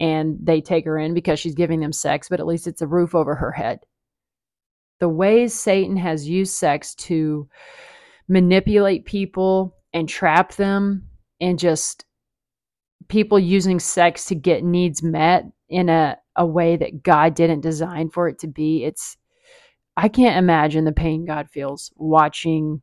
and 0.01 0.39
they 0.43 0.63
take 0.63 0.87
her 0.87 0.97
in 0.97 1.13
because 1.13 1.39
she's 1.39 1.55
giving 1.55 1.81
them 1.81 1.93
sex, 1.93 2.31
but 2.31 2.41
at 2.41 2.47
least 2.47 2.67
it's 2.67 2.81
a 2.81 2.87
roof 2.87 3.15
over 3.15 3.35
her 3.35 3.53
head. 3.53 3.81
The 5.01 5.11
ways 5.11 5.53
Satan 5.53 5.99
has 5.99 6.27
used 6.27 6.55
sex 6.55 6.95
to 6.95 7.51
manipulate 8.29 9.05
people 9.05 9.77
and 9.93 10.09
trap 10.09 10.55
them 10.55 11.07
and 11.39 11.59
just 11.59 12.07
people 13.09 13.39
using 13.39 13.79
sex 13.79 14.25
to 14.25 14.35
get 14.35 14.65
needs 14.65 15.03
met 15.03 15.45
in 15.69 15.91
a, 15.91 16.17
a 16.35 16.47
way 16.47 16.79
that 16.79 17.03
God 17.03 17.35
didn't 17.35 17.61
design 17.61 18.09
for 18.09 18.27
it 18.27 18.39
to 18.39 18.47
be. 18.47 18.85
It's 18.85 19.19
I 19.99 20.09
can't 20.09 20.39
imagine 20.39 20.87
the 20.87 20.93
pain 20.93 21.27
God 21.27 21.51
feels 21.51 21.93
watching 21.97 22.81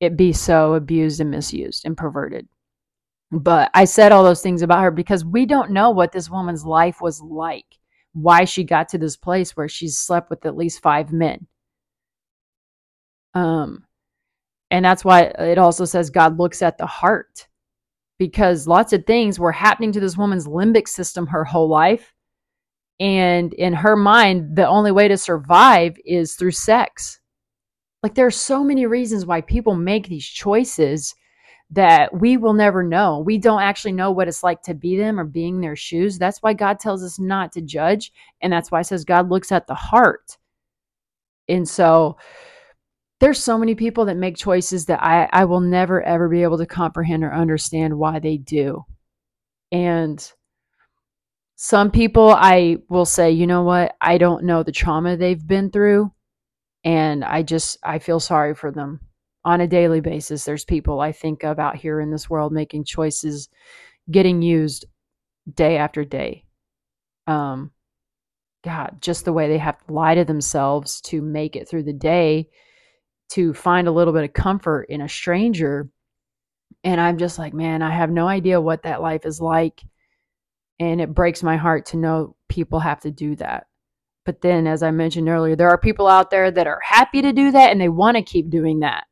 it 0.00 0.16
be 0.16 0.32
so 0.32 0.74
abused 0.74 1.20
and 1.20 1.30
misused 1.30 1.84
and 1.84 1.96
perverted. 1.96 2.48
But 3.30 3.70
I 3.74 3.84
said 3.84 4.12
all 4.12 4.24
those 4.24 4.42
things 4.42 4.62
about 4.62 4.82
her 4.82 4.90
because 4.90 5.24
we 5.24 5.46
don't 5.46 5.70
know 5.70 5.90
what 5.90 6.10
this 6.10 6.30
woman's 6.30 6.64
life 6.64 7.00
was 7.00 7.20
like, 7.20 7.66
why 8.12 8.44
she 8.44 8.64
got 8.64 8.88
to 8.88 8.98
this 8.98 9.16
place 9.16 9.56
where 9.56 9.68
she's 9.68 9.98
slept 9.98 10.30
with 10.30 10.44
at 10.46 10.56
least 10.56 10.82
five 10.82 11.12
men. 11.12 11.46
Um, 13.34 13.84
and 14.70 14.84
that's 14.84 15.04
why 15.04 15.22
it 15.22 15.58
also 15.58 15.84
says 15.84 16.10
God 16.10 16.38
looks 16.38 16.62
at 16.62 16.78
the 16.78 16.86
heart 16.86 17.46
because 18.18 18.66
lots 18.66 18.92
of 18.92 19.06
things 19.06 19.38
were 19.38 19.52
happening 19.52 19.92
to 19.92 20.00
this 20.00 20.16
woman's 20.16 20.48
limbic 20.48 20.88
system 20.88 21.28
her 21.28 21.44
whole 21.44 21.68
life 21.68 22.12
and 23.00 23.54
in 23.54 23.72
her 23.72 23.96
mind, 23.96 24.56
the 24.56 24.68
only 24.68 24.92
way 24.92 25.08
to 25.08 25.16
survive 25.16 25.96
is 26.04 26.34
through 26.34 26.50
sex. 26.50 27.18
Like 28.02 28.14
there 28.14 28.26
are 28.26 28.30
so 28.30 28.64
many 28.64 28.86
reasons 28.86 29.26
why 29.26 29.40
people 29.42 29.74
make 29.74 30.08
these 30.08 30.26
choices 30.26 31.14
that 31.72 32.12
we 32.18 32.36
will 32.36 32.52
never 32.52 32.82
know. 32.82 33.20
We 33.20 33.38
don't 33.38 33.62
actually 33.62 33.92
know 33.92 34.10
what 34.10 34.26
it's 34.26 34.42
like 34.42 34.62
to 34.62 34.74
be 34.74 34.96
them 34.96 35.20
or 35.20 35.24
being 35.24 35.60
their 35.60 35.76
shoes. 35.76 36.18
That's 36.18 36.42
why 36.42 36.52
God 36.52 36.80
tells 36.80 37.02
us 37.04 37.20
not 37.20 37.52
to 37.52 37.60
judge. 37.60 38.12
And 38.40 38.52
that's 38.52 38.70
why 38.70 38.80
it 38.80 38.84
says 38.84 39.04
God 39.04 39.30
looks 39.30 39.52
at 39.52 39.66
the 39.66 39.74
heart. 39.74 40.36
And 41.48 41.68
so 41.68 42.16
there's 43.20 43.42
so 43.42 43.58
many 43.58 43.74
people 43.74 44.06
that 44.06 44.16
make 44.16 44.36
choices 44.36 44.86
that 44.86 45.02
I, 45.02 45.28
I 45.32 45.44
will 45.44 45.60
never 45.60 46.02
ever 46.02 46.28
be 46.28 46.42
able 46.42 46.58
to 46.58 46.66
comprehend 46.66 47.22
or 47.22 47.32
understand 47.32 47.98
why 47.98 48.18
they 48.18 48.36
do. 48.38 48.84
And 49.70 50.32
some 51.54 51.90
people 51.90 52.30
I 52.30 52.78
will 52.88 53.04
say, 53.04 53.30
you 53.30 53.46
know 53.46 53.62
what? 53.62 53.94
I 54.00 54.18
don't 54.18 54.44
know 54.44 54.62
the 54.62 54.72
trauma 54.72 55.16
they've 55.16 55.46
been 55.46 55.70
through. 55.70 56.10
And 56.84 57.24
I 57.24 57.42
just, 57.42 57.78
I 57.82 57.98
feel 57.98 58.20
sorry 58.20 58.54
for 58.54 58.70
them 58.70 59.00
on 59.44 59.60
a 59.60 59.66
daily 59.66 60.00
basis. 60.00 60.44
There's 60.44 60.64
people 60.64 61.00
I 61.00 61.12
think 61.12 61.44
of 61.44 61.58
out 61.58 61.76
here 61.76 62.00
in 62.00 62.10
this 62.10 62.28
world 62.28 62.52
making 62.52 62.84
choices, 62.84 63.48
getting 64.10 64.42
used 64.42 64.86
day 65.52 65.76
after 65.76 66.04
day. 66.04 66.44
Um, 67.26 67.70
God, 68.62 68.98
just 69.00 69.24
the 69.24 69.32
way 69.32 69.48
they 69.48 69.58
have 69.58 69.78
to 69.86 69.92
lie 69.92 70.14
to 70.14 70.24
themselves 70.24 71.00
to 71.02 71.22
make 71.22 71.56
it 71.56 71.68
through 71.68 71.84
the 71.84 71.92
day, 71.92 72.48
to 73.30 73.54
find 73.54 73.88
a 73.88 73.92
little 73.92 74.12
bit 74.12 74.24
of 74.24 74.32
comfort 74.32 74.86
in 74.88 75.00
a 75.00 75.08
stranger. 75.08 75.88
And 76.84 77.00
I'm 77.00 77.18
just 77.18 77.38
like, 77.38 77.54
man, 77.54 77.82
I 77.82 77.94
have 77.94 78.10
no 78.10 78.28
idea 78.28 78.60
what 78.60 78.82
that 78.82 79.02
life 79.02 79.24
is 79.24 79.40
like. 79.40 79.82
And 80.78 81.00
it 81.00 81.14
breaks 81.14 81.42
my 81.42 81.56
heart 81.56 81.86
to 81.86 81.96
know 81.96 82.36
people 82.48 82.80
have 82.80 83.00
to 83.00 83.10
do 83.10 83.36
that. 83.36 83.66
But 84.24 84.40
then, 84.40 84.66
as 84.66 84.82
I 84.82 84.90
mentioned 84.90 85.28
earlier, 85.28 85.56
there 85.56 85.70
are 85.70 85.78
people 85.78 86.06
out 86.06 86.30
there 86.30 86.50
that 86.50 86.66
are 86.66 86.80
happy 86.82 87.22
to 87.22 87.32
do 87.32 87.50
that 87.52 87.70
and 87.70 87.80
they 87.80 87.88
want 87.88 88.16
to 88.16 88.22
keep 88.22 88.50
doing 88.50 88.80
that. 88.80 89.04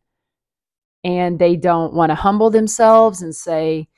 And 1.04 1.38
they 1.38 1.56
don't 1.56 1.94
want 1.94 2.10
to 2.10 2.14
humble 2.14 2.50
themselves 2.50 3.22
and 3.22 3.34
say, 3.34 3.88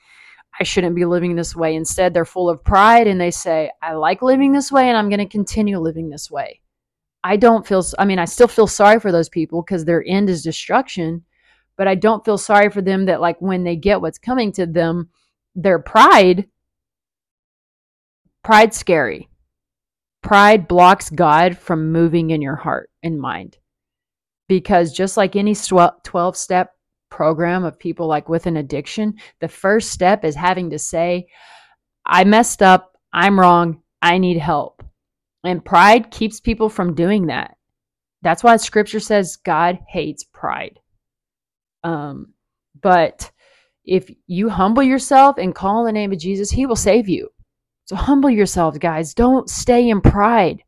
I 0.59 0.63
shouldn't 0.63 0.95
be 0.95 1.05
living 1.05 1.35
this 1.35 1.55
way. 1.55 1.75
Instead, 1.75 2.13
they're 2.13 2.25
full 2.25 2.49
of 2.49 2.63
pride 2.63 3.07
and 3.07 3.19
they 3.19 3.31
say, 3.31 3.71
I 3.81 3.93
like 3.93 4.21
living 4.21 4.51
this 4.51 4.71
way 4.71 4.87
and 4.87 4.97
I'm 4.97 5.09
going 5.09 5.19
to 5.19 5.25
continue 5.25 5.79
living 5.79 6.09
this 6.09 6.31
way. 6.31 6.61
I 7.23 7.37
don't 7.37 7.67
feel, 7.67 7.83
I 7.99 8.05
mean, 8.05 8.19
I 8.19 8.25
still 8.25 8.47
feel 8.47 8.67
sorry 8.67 8.99
for 8.99 9.11
those 9.11 9.29
people 9.29 9.61
because 9.61 9.85
their 9.85 10.03
end 10.07 10.29
is 10.29 10.43
destruction, 10.43 11.23
but 11.77 11.87
I 11.87 11.95
don't 11.95 12.25
feel 12.25 12.37
sorry 12.37 12.69
for 12.69 12.81
them 12.81 13.05
that, 13.05 13.21
like, 13.21 13.39
when 13.41 13.63
they 13.63 13.75
get 13.75 14.01
what's 14.01 14.17
coming 14.17 14.51
to 14.53 14.65
them, 14.65 15.09
their 15.55 15.79
pride 15.79 16.47
Pride's 18.43 18.77
scary. 18.77 19.29
Pride 20.21 20.67
blocks 20.67 21.09
God 21.09 21.57
from 21.57 21.91
moving 21.91 22.29
in 22.29 22.41
your 22.41 22.55
heart 22.55 22.89
and 23.01 23.19
mind. 23.19 23.57
Because 24.47 24.93
just 24.93 25.17
like 25.17 25.35
any 25.35 25.55
12 25.55 26.37
step 26.37 26.73
program 27.09 27.63
of 27.63 27.79
people 27.79 28.07
like 28.07 28.29
with 28.29 28.45
an 28.45 28.57
addiction, 28.57 29.15
the 29.39 29.47
first 29.47 29.91
step 29.91 30.23
is 30.23 30.35
having 30.35 30.69
to 30.71 30.79
say, 30.79 31.27
I 32.05 32.23
messed 32.23 32.61
up, 32.61 32.97
I'm 33.13 33.39
wrong, 33.39 33.81
I 34.01 34.17
need 34.17 34.37
help. 34.37 34.83
And 35.43 35.63
pride 35.63 36.11
keeps 36.11 36.39
people 36.39 36.69
from 36.69 36.95
doing 36.95 37.27
that. 37.27 37.57
That's 38.21 38.43
why 38.43 38.57
scripture 38.57 38.99
says 38.99 39.37
God 39.37 39.79
hates 39.87 40.23
pride. 40.23 40.79
Um, 41.83 42.33
but 42.79 43.31
if 43.83 44.11
you 44.27 44.49
humble 44.49 44.83
yourself 44.83 45.37
and 45.37 45.55
call 45.55 45.79
on 45.79 45.85
the 45.85 45.91
name 45.91 46.11
of 46.11 46.19
Jesus, 46.19 46.51
he 46.51 46.65
will 46.65 46.75
save 46.75 47.09
you. 47.09 47.29
So 47.91 47.97
humble 47.97 48.29
yourselves, 48.29 48.77
guys. 48.77 49.13
Don't 49.13 49.49
stay 49.49 49.89
in 49.89 49.99
pride. 49.99 50.63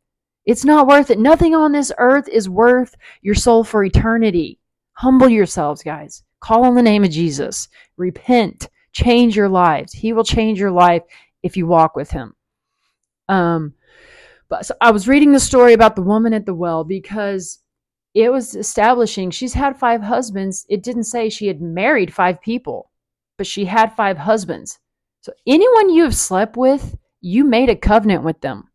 It's 0.46 0.66
not 0.66 0.88
worth 0.88 1.10
it. 1.10 1.18
Nothing 1.18 1.56
on 1.56 1.72
this 1.72 1.90
earth 1.98 2.28
is 2.28 2.50
worth 2.50 2.98
your 3.22 3.34
soul 3.34 3.64
for 3.64 3.82
eternity. 3.82 4.60
Humble 4.92 5.30
yourselves, 5.30 5.82
guys. 5.84 6.24
Call 6.42 6.66
on 6.66 6.76
the 6.76 6.82
name 6.82 7.06
of 7.06 7.12
Jesus. 7.12 7.70
Repent. 7.96 8.68
Change 8.92 9.38
your 9.38 9.48
lives. 9.48 9.94
He 9.94 10.12
will 10.12 10.26
change 10.26 10.60
your 10.60 10.72
life 10.72 11.04
if 11.44 11.56
you 11.56 11.66
walk 11.66 11.96
with 11.96 12.12
him. 12.12 12.36
Um, 13.30 13.74
but 14.50 14.66
so 14.66 14.76
I 14.82 14.92
was 14.92 15.08
reading 15.08 15.32
the 15.32 15.40
story 15.40 15.72
about 15.72 15.96
the 15.96 16.02
woman 16.02 16.34
at 16.34 16.46
the 16.46 16.54
well 16.54 16.84
because 16.84 17.60
it 18.14 18.34
was 18.34 18.54
establishing 18.54 19.32
she's 19.32 19.54
had 19.54 19.80
five 19.80 20.02
husbands. 20.02 20.66
It 20.68 20.84
didn't 20.84 21.06
say 21.06 21.30
she 21.30 21.48
had 21.48 21.62
married 21.62 22.14
five 22.14 22.42
people, 22.42 22.92
but 23.38 23.48
she 23.48 23.64
had 23.64 23.96
five 23.96 24.18
husbands. 24.18 24.78
So 25.22 25.32
anyone 25.48 25.90
you 25.90 26.04
have 26.04 26.18
slept 26.18 26.58
with, 26.58 26.98
you 27.24 27.46
made 27.46 27.70
a 27.70 27.76
covenant 27.76 28.24
with 28.24 28.42
them. 28.42 28.70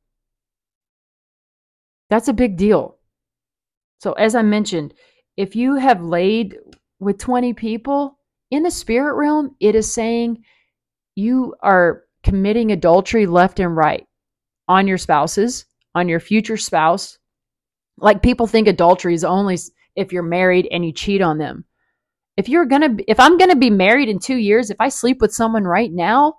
That's 2.08 2.28
a 2.28 2.32
big 2.32 2.56
deal. 2.56 2.96
So, 4.00 4.14
as 4.14 4.34
I 4.34 4.42
mentioned, 4.42 4.94
if 5.36 5.54
you 5.54 5.74
have 5.74 6.02
laid 6.02 6.56
with 6.98 7.18
20 7.18 7.52
people 7.52 8.18
in 8.50 8.62
the 8.62 8.70
spirit 8.70 9.14
realm, 9.16 9.54
it 9.60 9.74
is 9.74 9.92
saying 9.92 10.42
you 11.14 11.54
are 11.62 12.04
committing 12.22 12.72
adultery 12.72 13.26
left 13.26 13.60
and 13.60 13.76
right 13.76 14.06
on 14.66 14.88
your 14.88 14.98
spouses, 14.98 15.66
on 15.94 16.08
your 16.08 16.20
future 16.20 16.56
spouse. 16.56 17.18
Like 17.98 18.22
people 18.22 18.46
think 18.46 18.66
adultery 18.66 19.12
is 19.12 19.24
only 19.24 19.58
if 19.94 20.12
you're 20.12 20.22
married 20.22 20.68
and 20.70 20.86
you 20.86 20.92
cheat 20.92 21.20
on 21.20 21.36
them. 21.36 21.66
If 22.38 22.48
you're 22.48 22.66
going 22.66 22.96
to 22.96 23.04
if 23.10 23.20
I'm 23.20 23.36
going 23.36 23.50
to 23.50 23.56
be 23.56 23.70
married 23.70 24.08
in 24.08 24.18
2 24.18 24.36
years, 24.36 24.70
if 24.70 24.80
I 24.80 24.88
sleep 24.88 25.20
with 25.20 25.34
someone 25.34 25.64
right 25.64 25.92
now, 25.92 26.36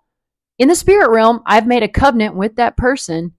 in 0.59 0.67
the 0.67 0.75
spirit 0.75 1.09
realm, 1.09 1.41
I've 1.45 1.65
made 1.65 1.83
a 1.83 1.87
covenant 1.87 2.35
with 2.35 2.57
that 2.57 2.77
person. 2.77 3.33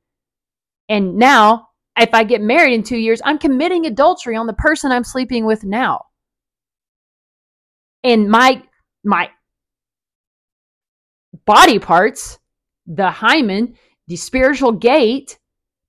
And 0.88 1.16
now, 1.16 1.68
if 1.98 2.14
I 2.14 2.24
get 2.24 2.40
married 2.40 2.72
in 2.72 2.82
two 2.82 2.96
years, 2.96 3.20
I'm 3.24 3.38
committing 3.38 3.84
adultery 3.84 4.36
on 4.36 4.46
the 4.46 4.54
person 4.54 4.90
I'm 4.90 5.04
sleeping 5.04 5.44
with 5.44 5.62
now. 5.62 6.06
And 8.02 8.30
my, 8.30 8.62
my 9.04 9.30
body 11.44 11.78
parts, 11.78 12.38
the 12.86 13.10
hymen, 13.10 13.74
the 14.08 14.16
spiritual 14.16 14.72
gate 14.72 15.38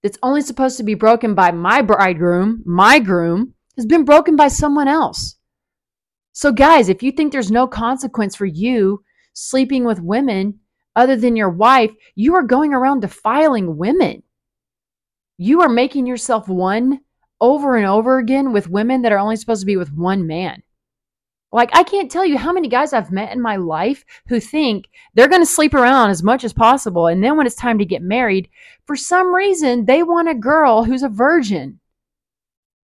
that's 0.03 0.17
only 0.21 0.41
supposed 0.41 0.77
to 0.77 0.83
be 0.83 0.95
broken 0.95 1.33
by 1.33 1.51
my 1.51 1.81
bridegroom, 1.81 2.61
my 2.65 2.99
groom, 2.99 3.53
has 3.77 3.85
been 3.85 4.03
broken 4.03 4.35
by 4.35 4.49
someone 4.49 4.89
else. 4.89 5.37
So, 6.33 6.51
guys, 6.51 6.89
if 6.89 7.01
you 7.01 7.11
think 7.11 7.31
there's 7.31 7.51
no 7.51 7.67
consequence 7.67 8.35
for 8.35 8.45
you 8.45 9.03
sleeping 9.33 9.85
with 9.85 10.01
women 10.01 10.59
other 10.95 11.15
than 11.15 11.35
your 11.35 11.49
wife, 11.49 11.91
you 12.15 12.35
are 12.35 12.43
going 12.43 12.73
around 12.73 13.01
defiling 13.01 13.77
women. 13.77 14.23
You 15.37 15.61
are 15.61 15.69
making 15.69 16.05
yourself 16.05 16.47
one 16.47 16.99
over 17.39 17.75
and 17.75 17.85
over 17.85 18.19
again 18.19 18.53
with 18.53 18.69
women 18.69 19.01
that 19.01 19.11
are 19.11 19.17
only 19.17 19.35
supposed 19.35 19.61
to 19.61 19.65
be 19.65 19.77
with 19.77 19.93
one 19.93 20.27
man. 20.27 20.61
Like, 21.53 21.69
I 21.73 21.83
can't 21.83 22.09
tell 22.09 22.25
you 22.25 22.37
how 22.37 22.53
many 22.53 22.69
guys 22.69 22.93
I've 22.93 23.11
met 23.11 23.33
in 23.33 23.41
my 23.41 23.57
life 23.57 24.05
who 24.27 24.39
think 24.39 24.87
they're 25.13 25.27
going 25.27 25.41
to 25.41 25.45
sleep 25.45 25.73
around 25.73 26.09
as 26.09 26.23
much 26.23 26.43
as 26.45 26.53
possible. 26.53 27.07
And 27.07 27.21
then 27.21 27.35
when 27.35 27.45
it's 27.45 27.55
time 27.55 27.77
to 27.79 27.85
get 27.85 28.01
married, 28.01 28.49
for 28.85 28.95
some 28.95 29.33
reason, 29.33 29.85
they 29.85 30.01
want 30.03 30.29
a 30.29 30.35
girl 30.35 30.83
who's 30.83 31.03
a 31.03 31.09
virgin. 31.09 31.79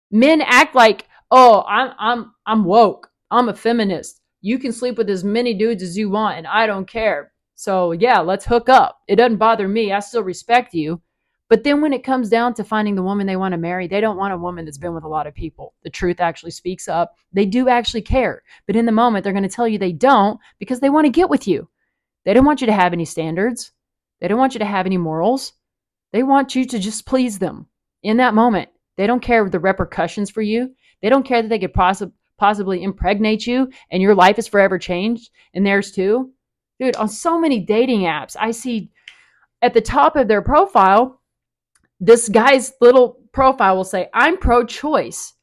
Men 0.10 0.42
act 0.42 0.74
like, 0.74 1.06
oh, 1.30 1.64
I'm, 1.68 1.92
I'm, 2.00 2.34
I'm 2.48 2.64
woke. 2.64 3.12
I'm 3.30 3.50
a 3.50 3.56
feminist. 3.56 4.22
You 4.42 4.58
can 4.58 4.72
sleep 4.72 4.98
with 4.98 5.10
as 5.10 5.24
many 5.24 5.54
dudes 5.54 5.84
as 5.84 5.98
you 5.98 6.10
want, 6.10 6.38
and 6.38 6.48
I 6.48 6.66
don't 6.66 6.88
care. 6.88 7.34
So, 7.60 7.92
yeah, 7.92 8.20
let's 8.20 8.46
hook 8.46 8.70
up. 8.70 9.02
It 9.08 9.16
doesn't 9.16 9.38
bother 9.38 9.68
me. 9.68 9.92
I 9.92 10.00
still 10.00 10.22
respect 10.24 10.76
you. 10.76 11.02
But 11.50 11.64
then 11.64 11.82
when 11.82 11.92
it 11.92 12.04
comes 12.04 12.30
down 12.30 12.54
to 12.54 12.64
finding 12.64 12.94
the 12.94 13.02
woman 13.02 13.26
they 13.26 13.36
want 13.36 13.54
to 13.54 13.58
marry, 13.58 13.88
they 13.88 14.00
don't 14.00 14.16
want 14.16 14.32
a 14.32 14.38
woman 14.38 14.64
that's 14.64 14.78
been 14.78 14.94
with 14.94 15.04
a 15.04 15.08
lot 15.08 15.26
of 15.26 15.34
people. 15.34 15.74
The 15.82 15.90
truth 15.90 16.20
actually 16.20 16.52
speaks 16.52 16.88
up. 16.88 17.16
They 17.34 17.48
do 17.48 17.68
actually 17.68 18.04
care. 18.04 18.44
But 18.68 18.76
in 18.76 18.86
the 18.86 18.92
moment, 18.92 19.24
they're 19.24 19.34
going 19.34 19.42
to 19.42 19.50
tell 19.50 19.68
you 19.68 19.80
they 19.80 19.92
don't 19.92 20.40
because 20.60 20.82
they 20.82 20.92
want 20.92 21.06
to 21.06 21.12
get 21.12 21.32
with 21.32 21.48
you. 21.48 21.68
They 22.26 22.36
don't 22.36 22.46
want 22.46 22.62
you 22.62 22.68
to 22.68 22.74
have 22.74 22.94
any 22.94 23.06
standards. 23.06 23.72
They 24.20 24.28
don't 24.28 24.38
want 24.38 24.54
you 24.54 24.60
to 24.60 24.66
have 24.66 24.86
any 24.86 24.98
morals. 24.98 25.54
They 26.12 26.22
want 26.22 26.54
you 26.54 26.64
to 26.64 26.78
just 26.78 27.08
please 27.08 27.40
them 27.40 27.66
in 28.04 28.18
that 28.18 28.36
moment. 28.36 28.70
They 28.98 29.08
don't 29.08 29.22
care 29.22 29.50
the 29.50 29.60
repercussions 29.60 30.30
for 30.30 30.44
you. 30.44 30.76
They 31.02 31.10
don't 31.10 31.26
care 31.26 31.42
that 31.42 31.48
they 31.48 31.60
could 31.60 31.74
possi- 31.74 32.12
possibly 32.38 32.84
impregnate 32.84 33.48
you 33.48 33.72
and 33.90 34.04
your 34.04 34.14
life 34.14 34.38
is 34.38 34.48
forever 34.48 34.78
changed 34.78 35.32
and 35.56 35.66
theirs 35.66 35.92
too. 35.92 36.34
Dude, 36.80 36.96
on 36.96 37.08
so 37.08 37.40
many 37.40 37.60
dating 37.60 38.02
apps, 38.02 38.36
I 38.40 38.52
see 38.52 38.92
at 39.62 39.74
the 39.74 39.82
top 39.82 40.16
of 40.16 40.28
their 40.28 40.42
profile, 40.42 41.22
this 42.00 42.30
guy's 42.30 42.74
little 42.80 43.20
profile 43.32 43.76
will 43.76 43.84
say, 43.84 44.10
I'm 44.14 44.38
pro 44.38 44.64
choice, 44.64 45.34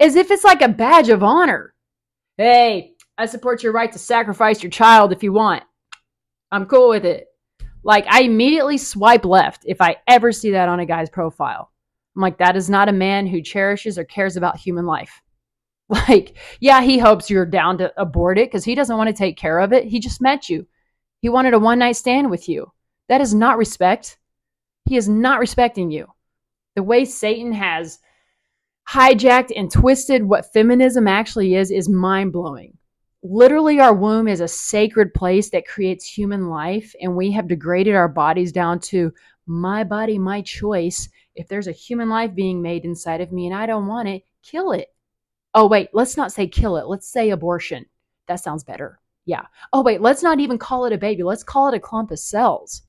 as 0.00 0.16
if 0.16 0.30
it's 0.30 0.44
like 0.44 0.62
a 0.62 0.68
badge 0.68 1.08
of 1.08 1.22
honor. 1.22 1.74
Hey, 2.36 2.94
I 3.16 3.26
support 3.26 3.62
your 3.62 3.72
right 3.72 3.90
to 3.92 3.98
sacrifice 3.98 4.62
your 4.62 4.70
child 4.70 5.12
if 5.12 5.22
you 5.22 5.32
want. 5.32 5.62
I'm 6.50 6.66
cool 6.66 6.90
with 6.90 7.04
it. 7.04 7.26
Like, 7.84 8.06
I 8.08 8.22
immediately 8.22 8.78
swipe 8.78 9.24
left 9.24 9.64
if 9.66 9.80
I 9.80 9.96
ever 10.06 10.30
see 10.32 10.52
that 10.52 10.68
on 10.68 10.80
a 10.80 10.86
guy's 10.86 11.10
profile. 11.10 11.70
I'm 12.14 12.22
like, 12.22 12.38
that 12.38 12.56
is 12.56 12.68
not 12.70 12.88
a 12.88 12.92
man 12.92 13.26
who 13.26 13.42
cherishes 13.42 13.98
or 13.98 14.04
cares 14.04 14.36
about 14.36 14.58
human 14.58 14.86
life. 14.86 15.22
Like, 16.08 16.38
yeah, 16.58 16.80
he 16.80 16.96
hopes 16.96 17.28
you're 17.28 17.44
down 17.44 17.76
to 17.78 17.92
abort 18.00 18.38
it 18.38 18.48
because 18.48 18.64
he 18.64 18.74
doesn't 18.74 18.96
want 18.96 19.08
to 19.08 19.14
take 19.14 19.36
care 19.36 19.58
of 19.58 19.74
it. 19.74 19.84
He 19.84 20.00
just 20.00 20.22
met 20.22 20.48
you. 20.48 20.66
He 21.22 21.28
wanted 21.28 21.54
a 21.54 21.58
one 21.58 21.78
night 21.78 21.96
stand 21.96 22.30
with 22.30 22.48
you. 22.48 22.72
That 23.08 23.20
is 23.20 23.32
not 23.32 23.56
respect. 23.56 24.18
He 24.84 24.96
is 24.96 25.08
not 25.08 25.38
respecting 25.38 25.90
you. 25.90 26.08
The 26.74 26.82
way 26.82 27.04
Satan 27.04 27.52
has 27.52 28.00
hijacked 28.88 29.52
and 29.54 29.70
twisted 29.70 30.24
what 30.24 30.52
feminism 30.52 31.06
actually 31.06 31.54
is 31.54 31.70
is 31.70 31.88
mind 31.88 32.32
blowing. 32.32 32.76
Literally, 33.22 33.78
our 33.78 33.94
womb 33.94 34.26
is 34.26 34.40
a 34.40 34.48
sacred 34.48 35.14
place 35.14 35.48
that 35.50 35.68
creates 35.68 36.04
human 36.04 36.48
life, 36.48 36.92
and 37.00 37.14
we 37.14 37.30
have 37.30 37.46
degraded 37.46 37.94
our 37.94 38.08
bodies 38.08 38.50
down 38.50 38.80
to 38.80 39.12
my 39.46 39.84
body, 39.84 40.18
my 40.18 40.42
choice. 40.42 41.08
If 41.36 41.46
there's 41.46 41.68
a 41.68 41.72
human 41.72 42.08
life 42.08 42.34
being 42.34 42.60
made 42.60 42.84
inside 42.84 43.20
of 43.20 43.30
me 43.30 43.46
and 43.46 43.54
I 43.54 43.66
don't 43.66 43.86
want 43.86 44.08
it, 44.08 44.24
kill 44.42 44.72
it. 44.72 44.88
Oh, 45.54 45.68
wait, 45.68 45.90
let's 45.92 46.16
not 46.16 46.32
say 46.32 46.48
kill 46.48 46.78
it. 46.78 46.88
Let's 46.88 47.08
say 47.08 47.30
abortion. 47.30 47.86
That 48.26 48.40
sounds 48.40 48.64
better. 48.64 48.98
Yeah. 49.24 49.46
Oh, 49.72 49.82
wait, 49.82 50.00
let's 50.00 50.22
not 50.22 50.40
even 50.40 50.58
call 50.58 50.84
it 50.84 50.92
a 50.92 50.98
baby. 50.98 51.22
Let's 51.22 51.44
call 51.44 51.68
it 51.68 51.74
a 51.74 51.80
clump 51.80 52.10
of 52.10 52.18
cells 52.18 52.82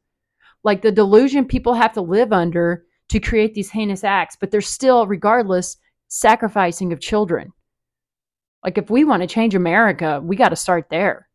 like 0.64 0.82
the 0.82 0.92
delusion 0.92 1.46
people 1.46 1.74
have 1.74 1.94
to 1.94 2.02
live 2.02 2.32
under 2.32 2.86
to 3.10 3.20
create 3.20 3.54
these 3.54 3.70
heinous 3.70 4.04
acts, 4.04 4.38
but 4.40 4.50
they're 4.50 4.62
still, 4.62 5.06
regardless, 5.06 5.78
sacrificing 6.08 6.94
of 6.94 7.00
children. 7.00 7.52
Like, 8.64 8.78
if 8.78 8.90
we 8.90 9.04
want 9.04 9.22
to 9.22 9.28
change 9.28 9.56
America, 9.56 10.22
we 10.24 10.36
got 10.36 10.50
to 10.50 10.56
start 10.56 10.88
there. 10.90 11.28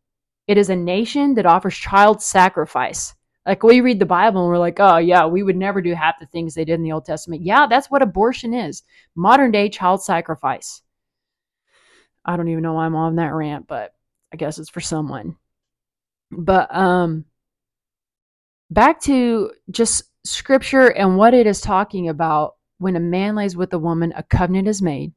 It 0.46 0.56
is 0.56 0.70
a 0.70 0.76
nation 0.76 1.34
that 1.34 1.46
offers 1.46 1.76
child 1.76 2.22
sacrifice. 2.22 3.14
Like, 3.44 3.62
we 3.62 3.82
read 3.82 3.98
the 3.98 4.06
Bible 4.06 4.42
and 4.42 4.48
we're 4.48 4.58
like, 4.58 4.80
oh, 4.80 4.96
yeah, 4.96 5.26
we 5.26 5.42
would 5.42 5.56
never 5.56 5.82
do 5.82 5.94
half 5.94 6.18
the 6.18 6.26
things 6.26 6.54
they 6.54 6.64
did 6.64 6.74
in 6.74 6.82
the 6.82 6.92
Old 6.92 7.04
Testament. 7.04 7.42
Yeah, 7.42 7.66
that's 7.66 7.90
what 7.90 8.02
abortion 8.02 8.54
is 8.54 8.82
modern 9.14 9.50
day 9.50 9.68
child 9.68 10.02
sacrifice. 10.02 10.82
I 12.24 12.36
don't 12.36 12.48
even 12.48 12.62
know 12.62 12.74
why 12.74 12.86
I'm 12.86 12.96
on 12.96 13.16
that 13.16 13.32
rant, 13.32 13.66
but 13.66 13.94
I 14.32 14.36
guess 14.36 14.58
it's 14.58 14.70
for 14.70 14.80
someone. 14.80 15.36
But, 16.30 16.74
um, 16.74 17.24
back 18.70 19.00
to 19.02 19.52
just 19.70 20.04
scripture 20.24 20.88
and 20.88 21.16
what 21.16 21.34
it 21.34 21.46
is 21.46 21.60
talking 21.60 22.08
about. 22.08 22.54
When 22.80 22.94
a 22.94 23.00
man 23.00 23.34
lays 23.34 23.56
with 23.56 23.72
a 23.72 23.78
woman 23.78 24.12
a 24.14 24.22
covenant 24.22 24.68
is 24.68 24.80
made. 24.80 25.12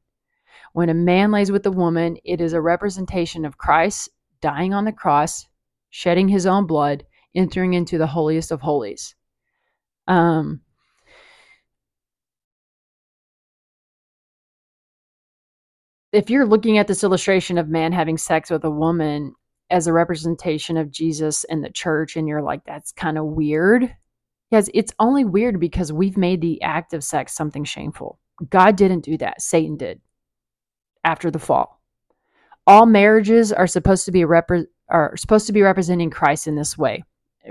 When 0.73 0.89
a 0.89 0.95
man 0.95 1.31
lays 1.31 1.51
with 1.51 1.65
a 1.65 1.71
woman 1.71 2.17
it 2.23 2.41
is 2.41 2.53
a 2.53 2.61
representation 2.61 3.45
of 3.45 3.57
christ 3.57 4.09
dying 4.41 4.73
on 4.73 4.85
the 4.85 4.91
cross 4.91 5.45
shedding 5.89 6.27
his 6.27 6.47
own 6.47 6.65
blood 6.65 7.05
entering 7.35 7.73
into 7.73 7.97
the 7.97 8.07
holiest 8.07 8.51
of 8.51 8.61
holies. 8.61 9.15
Um 10.07 10.61
if 16.11 16.29
you're 16.29 16.45
looking 16.45 16.77
at 16.77 16.87
this 16.87 17.03
illustration 17.03 17.57
of 17.57 17.69
man 17.69 17.91
having 17.91 18.17
sex 18.17 18.49
with 18.49 18.63
a 18.63 18.69
woman 18.69 19.33
as 19.69 19.87
a 19.87 19.93
representation 19.93 20.75
of 20.75 20.91
Jesus 20.91 21.45
and 21.45 21.63
the 21.63 21.69
church, 21.69 22.17
and 22.17 22.27
you're 22.27 22.41
like, 22.41 22.63
that's 22.65 22.91
kind 22.91 23.17
of 23.17 23.25
weird. 23.25 23.95
Yes, 24.49 24.69
it's 24.73 24.93
only 24.99 25.23
weird 25.23 25.59
because 25.59 25.93
we've 25.93 26.17
made 26.17 26.41
the 26.41 26.61
act 26.61 26.93
of 26.93 27.03
sex 27.03 27.33
something 27.33 27.63
shameful. 27.63 28.19
God 28.49 28.75
didn't 28.75 29.05
do 29.05 29.17
that, 29.17 29.41
Satan 29.41 29.77
did 29.77 30.01
after 31.03 31.31
the 31.31 31.39
fall. 31.39 31.81
All 32.67 32.85
marriages 32.85 33.53
are 33.53 33.67
supposed 33.67 34.05
to 34.05 34.11
be 34.11 34.21
repre- 34.21 34.67
are 34.89 35.15
supposed 35.15 35.47
to 35.47 35.53
be 35.53 35.61
representing 35.61 36.09
Christ 36.09 36.47
in 36.47 36.55
this 36.55 36.77
way, 36.77 37.03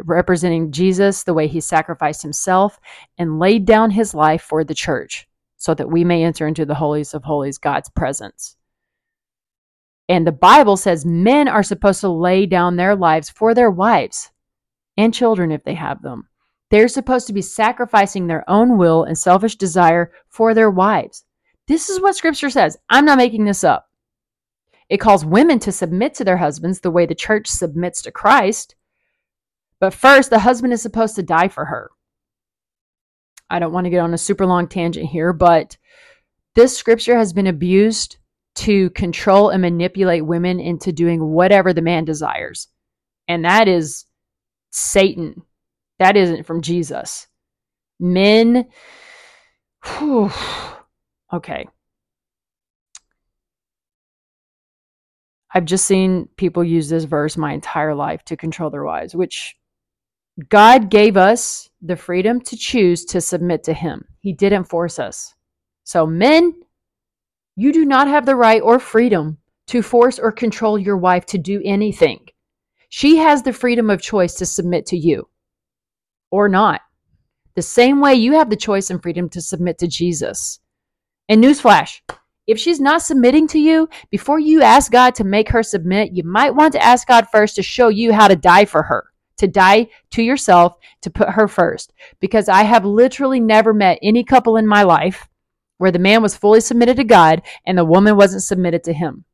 representing 0.04 0.70
Jesus, 0.70 1.24
the 1.24 1.34
way 1.34 1.48
he 1.48 1.60
sacrificed 1.60 2.22
himself 2.22 2.78
and 3.16 3.38
laid 3.38 3.64
down 3.64 3.90
his 3.90 4.14
life 4.14 4.42
for 4.42 4.62
the 4.62 4.74
church 4.74 5.26
so 5.60 5.74
that 5.74 5.90
we 5.90 6.04
may 6.04 6.24
enter 6.24 6.46
into 6.46 6.64
the 6.64 6.74
holies 6.74 7.12
of 7.12 7.22
holies, 7.22 7.58
God's 7.58 7.90
presence. 7.90 8.56
And 10.08 10.26
the 10.26 10.32
Bible 10.32 10.78
says 10.78 11.04
men 11.04 11.48
are 11.48 11.62
supposed 11.62 12.00
to 12.00 12.08
lay 12.08 12.46
down 12.46 12.76
their 12.76 12.96
lives 12.96 13.28
for 13.28 13.52
their 13.52 13.70
wives 13.70 14.30
and 14.96 15.12
children 15.12 15.52
if 15.52 15.62
they 15.62 15.74
have 15.74 16.00
them. 16.00 16.28
They're 16.70 16.88
supposed 16.88 17.26
to 17.26 17.34
be 17.34 17.42
sacrificing 17.42 18.26
their 18.26 18.48
own 18.48 18.78
will 18.78 19.04
and 19.04 19.18
selfish 19.18 19.56
desire 19.56 20.12
for 20.28 20.54
their 20.54 20.70
wives. 20.70 21.24
This 21.68 21.90
is 21.90 22.00
what 22.00 22.16
scripture 22.16 22.48
says. 22.48 22.78
I'm 22.88 23.04
not 23.04 23.18
making 23.18 23.44
this 23.44 23.62
up. 23.62 23.86
It 24.88 24.96
calls 24.96 25.26
women 25.26 25.58
to 25.60 25.72
submit 25.72 26.14
to 26.14 26.24
their 26.24 26.38
husbands 26.38 26.80
the 26.80 26.90
way 26.90 27.04
the 27.04 27.14
church 27.14 27.48
submits 27.48 28.00
to 28.02 28.10
Christ. 28.10 28.76
But 29.78 29.92
first, 29.92 30.30
the 30.30 30.38
husband 30.38 30.72
is 30.72 30.80
supposed 30.80 31.16
to 31.16 31.22
die 31.22 31.48
for 31.48 31.66
her. 31.66 31.90
I 33.50 33.58
don't 33.58 33.72
want 33.72 33.84
to 33.84 33.90
get 33.90 33.98
on 34.00 34.14
a 34.14 34.18
super 34.18 34.46
long 34.46 34.68
tangent 34.68 35.06
here, 35.06 35.32
but 35.32 35.76
this 36.54 36.76
scripture 36.76 37.16
has 37.16 37.32
been 37.32 37.48
abused 37.48 38.16
to 38.56 38.90
control 38.90 39.50
and 39.50 39.62
manipulate 39.62 40.24
women 40.24 40.60
into 40.60 40.92
doing 40.92 41.30
whatever 41.30 41.72
the 41.72 41.82
man 41.82 42.04
desires. 42.04 42.68
And 43.28 43.44
that 43.44 43.68
is 43.68 44.06
Satan. 44.70 45.42
That 45.98 46.16
isn't 46.16 46.46
from 46.46 46.62
Jesus. 46.62 47.26
Men, 47.98 48.66
whew, 49.84 50.30
okay. 51.32 51.68
I've 55.52 55.64
just 55.64 55.84
seen 55.84 56.28
people 56.36 56.62
use 56.62 56.88
this 56.88 57.04
verse 57.04 57.36
my 57.36 57.52
entire 57.52 57.94
life 57.94 58.24
to 58.26 58.36
control 58.36 58.70
their 58.70 58.84
wives, 58.84 59.14
which 59.14 59.56
God 60.48 60.90
gave 60.90 61.16
us 61.16 61.68
the 61.82 61.96
freedom 61.96 62.40
to 62.42 62.56
choose 62.56 63.04
to 63.06 63.20
submit 63.20 63.64
to 63.64 63.72
Him. 63.72 64.04
He 64.20 64.32
didn't 64.32 64.64
force 64.64 64.98
us. 64.98 65.34
So, 65.84 66.06
men, 66.06 66.54
you 67.56 67.72
do 67.72 67.84
not 67.84 68.08
have 68.08 68.26
the 68.26 68.36
right 68.36 68.62
or 68.62 68.78
freedom 68.78 69.38
to 69.66 69.82
force 69.82 70.18
or 70.18 70.32
control 70.32 70.78
your 70.78 70.96
wife 70.96 71.26
to 71.26 71.38
do 71.38 71.60
anything. 71.64 72.26
She 72.88 73.16
has 73.16 73.42
the 73.42 73.52
freedom 73.52 73.90
of 73.90 74.02
choice 74.02 74.34
to 74.34 74.46
submit 74.46 74.86
to 74.86 74.96
you 74.96 75.28
or 76.30 76.48
not. 76.48 76.80
The 77.54 77.62
same 77.62 78.00
way 78.00 78.14
you 78.14 78.32
have 78.34 78.50
the 78.50 78.56
choice 78.56 78.90
and 78.90 79.02
freedom 79.02 79.28
to 79.30 79.40
submit 79.40 79.78
to 79.78 79.86
Jesus. 79.86 80.60
And 81.28 81.42
newsflash, 81.42 82.00
if 82.46 82.58
she's 82.58 82.80
not 82.80 83.02
submitting 83.02 83.46
to 83.48 83.58
you, 83.60 83.88
before 84.10 84.38
you 84.38 84.62
ask 84.62 84.90
God 84.90 85.14
to 85.16 85.24
make 85.24 85.48
her 85.50 85.62
submit, 85.62 86.12
you 86.12 86.24
might 86.24 86.54
want 86.54 86.72
to 86.72 86.82
ask 86.82 87.06
God 87.06 87.28
first 87.30 87.56
to 87.56 87.62
show 87.62 87.88
you 87.88 88.12
how 88.12 88.26
to 88.28 88.36
die 88.36 88.64
for 88.64 88.82
her, 88.82 89.04
to 89.40 89.48
die 89.48 89.88
to 90.12 90.22
yourself, 90.22 90.76
to 91.02 91.10
put 91.10 91.30
her 91.30 91.48
first. 91.48 91.92
Because 92.20 92.48
I 92.48 92.62
have 92.62 92.84
literally 92.84 93.40
never 93.40 93.74
met 93.74 93.98
any 94.02 94.24
couple 94.24 94.56
in 94.56 94.66
my 94.66 94.82
life 94.82 95.28
where 95.78 95.90
the 95.90 95.98
man 95.98 96.22
was 96.22 96.36
fully 96.36 96.60
submitted 96.60 96.96
to 96.96 97.04
God 97.04 97.42
and 97.64 97.76
the 97.76 97.84
woman 97.84 98.16
wasn't 98.16 98.42
submitted 98.42 98.84
to 98.84 98.92
him. 98.92 99.24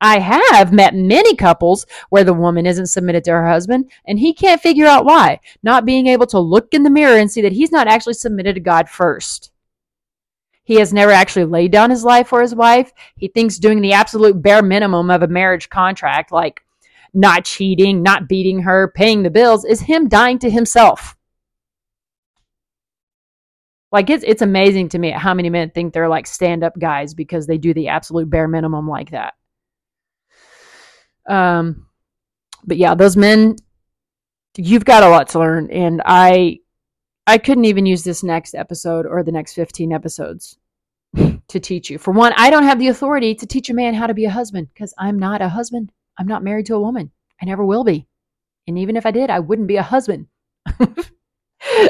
I 0.00 0.20
have 0.20 0.72
met 0.72 0.94
many 0.94 1.34
couples 1.34 1.86
where 2.08 2.24
the 2.24 2.32
woman 2.32 2.66
isn't 2.66 2.86
submitted 2.86 3.24
to 3.24 3.32
her 3.32 3.48
husband 3.48 3.90
and 4.06 4.18
he 4.18 4.32
can't 4.32 4.60
figure 4.60 4.86
out 4.86 5.04
why, 5.04 5.40
not 5.62 5.86
being 5.86 6.06
able 6.06 6.26
to 6.26 6.38
look 6.38 6.74
in 6.74 6.82
the 6.82 6.90
mirror 6.90 7.16
and 7.16 7.30
see 7.30 7.42
that 7.42 7.52
he's 7.52 7.72
not 7.72 7.88
actually 7.88 8.14
submitted 8.14 8.54
to 8.54 8.60
God 8.60 8.88
first. 8.88 9.50
He 10.62 10.76
has 10.76 10.92
never 10.92 11.12
actually 11.12 11.46
laid 11.46 11.72
down 11.72 11.90
his 11.90 12.04
life 12.04 12.28
for 12.28 12.42
his 12.42 12.54
wife. 12.54 12.92
He 13.16 13.28
thinks 13.28 13.58
doing 13.58 13.80
the 13.80 13.94
absolute 13.94 14.42
bare 14.42 14.62
minimum 14.62 15.10
of 15.10 15.22
a 15.22 15.26
marriage 15.26 15.70
contract, 15.70 16.30
like 16.30 16.62
not 17.14 17.44
cheating, 17.44 18.02
not 18.02 18.28
beating 18.28 18.60
her, 18.60 18.92
paying 18.94 19.22
the 19.22 19.30
bills, 19.30 19.64
is 19.64 19.80
him 19.80 20.08
dying 20.08 20.38
to 20.40 20.50
himself. 20.50 21.16
Like 23.90 24.10
it's 24.10 24.24
it's 24.26 24.42
amazing 24.42 24.90
to 24.90 24.98
me 24.98 25.10
how 25.10 25.32
many 25.32 25.48
men 25.48 25.70
think 25.70 25.92
they're 25.92 26.08
like 26.08 26.26
stand-up 26.26 26.78
guys 26.78 27.14
because 27.14 27.46
they 27.46 27.56
do 27.56 27.72
the 27.72 27.88
absolute 27.88 28.28
bare 28.28 28.48
minimum 28.48 28.86
like 28.86 29.10
that. 29.10 29.34
Um 31.26 31.86
but 32.64 32.76
yeah, 32.76 32.94
those 32.94 33.16
men 33.16 33.56
you've 34.56 34.84
got 34.84 35.04
a 35.04 35.08
lot 35.08 35.28
to 35.30 35.38
learn 35.38 35.70
and 35.70 36.02
I 36.04 36.58
I 37.26 37.38
couldn't 37.38 37.66
even 37.66 37.86
use 37.86 38.04
this 38.04 38.22
next 38.22 38.54
episode 38.54 39.06
or 39.06 39.22
the 39.22 39.32
next 39.32 39.54
15 39.54 39.92
episodes 39.92 40.58
to 41.48 41.60
teach 41.60 41.90
you. 41.90 41.98
For 41.98 42.10
one, 42.10 42.32
I 42.36 42.50
don't 42.50 42.64
have 42.64 42.78
the 42.78 42.88
authority 42.88 43.34
to 43.36 43.46
teach 43.46 43.70
a 43.70 43.74
man 43.74 43.94
how 43.94 44.06
to 44.06 44.14
be 44.14 44.24
a 44.24 44.30
husband 44.30 44.68
because 44.72 44.94
I'm 44.98 45.18
not 45.18 45.42
a 45.42 45.48
husband. 45.48 45.92
I'm 46.18 46.26
not 46.26 46.42
married 46.42 46.66
to 46.66 46.74
a 46.74 46.80
woman. 46.80 47.10
I 47.40 47.46
never 47.46 47.64
will 47.64 47.84
be. 47.84 48.06
And 48.66 48.78
even 48.78 48.96
if 48.96 49.06
I 49.06 49.10
did, 49.12 49.30
I 49.30 49.38
wouldn't 49.38 49.68
be 49.68 49.76
a 49.76 49.82
husband. 49.82 50.26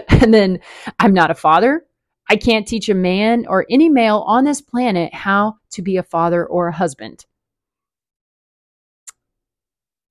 and 0.08 0.32
then 0.32 0.60
I'm 0.98 1.14
not 1.14 1.30
a 1.30 1.34
father. 1.34 1.84
I 2.30 2.36
can't 2.36 2.68
teach 2.68 2.88
a 2.88 2.94
man 2.94 3.46
or 3.48 3.66
any 3.70 3.88
male 3.88 4.18
on 4.26 4.44
this 4.44 4.60
planet 4.60 5.14
how 5.14 5.56
to 5.70 5.82
be 5.82 5.96
a 5.96 6.02
father 6.02 6.44
or 6.44 6.68
a 6.68 6.72
husband. 6.72 7.24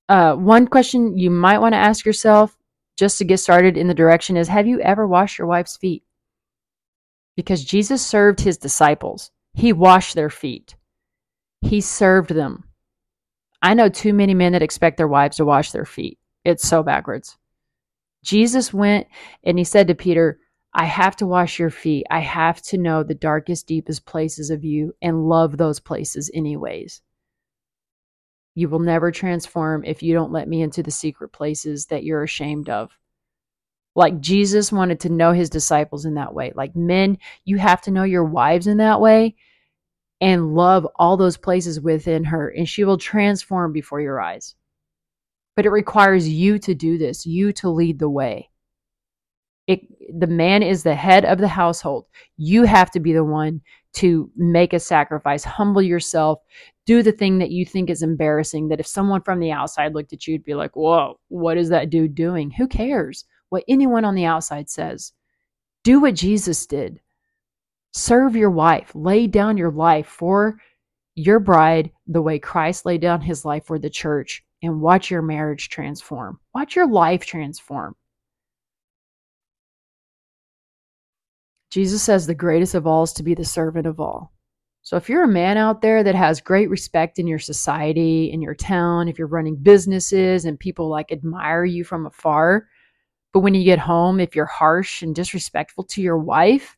Uh, 0.09 0.36
one 0.36 0.68
question 0.68 1.18
you 1.18 1.30
might 1.30 1.59
want 1.59 1.74
to 1.74 1.78
ask 1.78 2.05
yourself 2.05 2.57
just 2.97 3.18
to 3.20 3.26
get 3.26 3.39
started 3.39 3.78
in 3.78 3.88
the 3.88 3.93
direction 3.93 4.36
is 4.38 4.47
Have 4.47 4.65
you 4.65 4.80
ever 4.82 5.05
washed 5.05 5.38
your 5.38 5.47
wife's 5.47 5.78
feet? 5.78 6.03
Because 7.36 7.63
Jesus 7.63 8.03
served 8.05 8.39
his 8.39 8.57
disciples, 8.57 9.32
he 9.53 9.74
washed 9.74 10.15
their 10.15 10.30
feet, 10.30 10.76
he 11.61 11.82
served 11.82 12.32
them. 12.32 12.63
I 13.62 13.74
know 13.74 13.89
too 13.89 14.14
many 14.14 14.34
men 14.34 14.53
that 14.53 14.62
expect 14.62 14.97
their 14.97 15.08
wives 15.08 15.38
to 15.38 15.45
wash 15.45 15.72
their 15.72 15.86
feet. 15.86 16.20
It's 16.45 16.68
so 16.68 16.84
backwards. 16.84 17.38
Jesus 18.24 18.74
went 18.74 19.08
and 19.43 19.58
he 19.58 19.64
said 19.64 19.88
to 19.88 19.95
Peter, 19.95 20.39
I 20.74 20.86
have 20.86 21.16
to 21.18 21.26
wash 21.26 21.58
your 21.58 21.70
feet. 21.70 22.05
I 22.12 22.20
have 22.20 22.62
to 22.64 22.78
know 22.78 23.01
the 23.01 23.16
darkest, 23.16 23.68
deepest 23.68 24.05
places 24.05 24.51
of 24.51 24.64
you 24.64 24.93
and 25.01 25.28
love 25.28 25.58
those 25.58 25.80
places, 25.80 26.30
anyways. 26.34 27.01
You 28.53 28.70
will 28.70 28.80
never 28.80 29.12
transform 29.12 29.84
if 29.86 30.03
you 30.03 30.14
don't 30.14 30.32
let 30.32 30.47
me 30.47 30.62
into 30.62 30.84
the 30.84 30.91
secret 30.91 31.30
places 31.30 31.88
that 31.88 32.03
you're 32.03 32.24
ashamed 32.24 32.70
of. 32.70 32.97
Like 33.95 34.20
Jesus 34.20 34.72
wanted 34.72 34.99
to 35.01 35.10
know 35.10 35.32
his 35.32 35.49
disciples 35.49 36.05
in 36.05 36.14
that 36.16 36.34
way. 36.34 36.53
Like 36.55 36.76
men, 36.76 37.18
you 37.45 37.58
have 37.58 37.82
to 37.84 37.91
know 37.91 38.03
your 38.03 38.26
wives 38.26 38.68
in 38.68 38.78
that 38.78 39.01
way 39.01 39.36
and 40.20 40.55
love 40.55 40.88
all 40.95 41.18
those 41.18 41.38
places 41.38 41.80
within 41.80 42.24
her, 42.24 42.49
and 42.49 42.68
she 42.68 42.84
will 42.84 42.97
transform 42.97 43.72
before 43.72 44.01
your 44.01 44.20
eyes. 44.20 44.55
But 45.55 45.65
it 45.65 45.72
requires 45.72 46.28
you 46.28 46.59
to 46.59 46.74
do 46.74 46.97
this, 46.97 47.26
you 47.26 47.51
to 47.53 47.70
lead 47.70 47.99
the 47.99 48.09
way. 48.09 48.49
It, 49.68 49.82
the 50.18 50.28
man 50.28 50.63
is 50.63 50.84
the 50.84 50.95
head 50.95 51.26
of 51.26 51.39
the 51.39 51.47
household. 51.47 52.05
You 52.38 52.63
have 52.63 52.89
to 52.91 52.99
be 52.99 53.11
the 53.11 53.24
one 53.24 53.61
to 53.95 54.32
make 54.36 54.74
a 54.74 54.80
sacrifice, 54.80 55.43
humble 55.43 55.82
yourself, 55.82 56.39
do 56.86 57.03
the 57.03 57.11
thing 57.11 57.39
that 57.39 57.51
you 57.51 57.65
think 57.65 57.89
is 57.89 58.01
embarrassing. 58.01 58.70
That 58.70 58.80
if 58.80 58.88
someone 58.88 59.22
from 59.22 59.39
the 59.39 59.51
outside 59.51 59.93
looked 59.93 60.13
at 60.13 60.26
you, 60.26 60.36
would 60.36 60.45
be 60.45 60.53
like, 60.53 60.76
Whoa, 60.76 61.20
what 61.28 61.57
is 61.57 61.70
that 61.70 61.89
dude 61.89 62.15
doing? 62.15 62.51
Who 62.51 62.68
cares 62.68 63.26
what 63.49 63.63
anyone 63.68 64.05
on 64.05 64.15
the 64.15 64.26
outside 64.26 64.70
says? 64.70 65.13
Do 65.84 65.99
what 65.99 66.15
Jesus 66.15 66.65
did. 66.65 67.01
Serve 67.94 68.36
your 68.36 68.52
wife. 68.52 68.92
Lay 68.94 69.28
down 69.28 69.58
your 69.58 69.72
life 69.72 70.08
for 70.08 70.58
your 71.16 71.40
bride 71.40 71.92
the 72.06 72.22
way 72.22 72.38
Christ 72.38 72.86
laid 72.86 73.02
down 73.02 73.22
his 73.22 73.44
life 73.44 73.66
for 73.66 73.80
the 73.80 73.90
church 73.90 74.44
and 74.62 74.82
watch 74.82 75.10
your 75.10 75.22
marriage 75.22 75.70
transform. 75.70 76.40
Watch 76.54 76.76
your 76.76 76.88
life 76.88 77.26
transform. 77.26 77.96
Jesus 81.72 82.02
says 82.02 82.26
the 82.26 82.36
greatest 82.36 82.76
of 82.76 82.88
all 82.88 83.04
is 83.04 83.14
to 83.14 83.24
be 83.24 83.34
the 83.34 83.44
servant 83.44 83.88
of 83.88 84.00
all. 84.00 84.32
So 84.84 84.96
if 84.96 85.10
you're 85.10 85.24
a 85.24 85.28
man 85.28 85.58
out 85.58 85.82
there 85.82 86.02
that 86.04 86.16
has 86.16 86.40
great 86.40 86.70
respect 86.70 87.20
in 87.20 87.28
your 87.28 87.40
society, 87.40 88.32
in 88.32 88.42
your 88.42 88.56
town, 88.56 89.10
if 89.10 89.20
you're 89.20 89.28
running 89.28 89.58
businesses 89.58 90.46
and 90.46 90.58
people 90.58 90.88
like 90.88 91.12
admire 91.12 91.66
you 91.66 91.84
from 91.84 92.06
afar, 92.06 92.68
but 93.34 93.42
when 93.42 93.54
you 93.54 93.66
get 93.66 93.80
home, 93.80 94.20
if 94.22 94.34
you're 94.34 94.46
harsh 94.46 95.02
and 95.02 95.14
disrespectful 95.14 95.84
to 95.86 96.02
your 96.02 96.18
wife, 96.18 96.77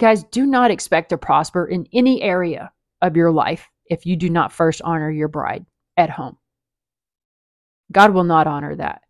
Guys, 0.00 0.24
do 0.24 0.46
not 0.46 0.70
expect 0.70 1.10
to 1.10 1.18
prosper 1.18 1.66
in 1.66 1.86
any 1.92 2.22
area 2.22 2.72
of 3.02 3.16
your 3.16 3.30
life 3.30 3.68
if 3.84 4.06
you 4.06 4.16
do 4.16 4.30
not 4.30 4.50
first 4.50 4.80
honor 4.82 5.10
your 5.10 5.28
bride 5.28 5.66
at 5.98 6.08
home. 6.08 6.38
God 7.92 8.14
will 8.14 8.24
not 8.24 8.46
honor 8.46 8.74
that. 8.76 9.02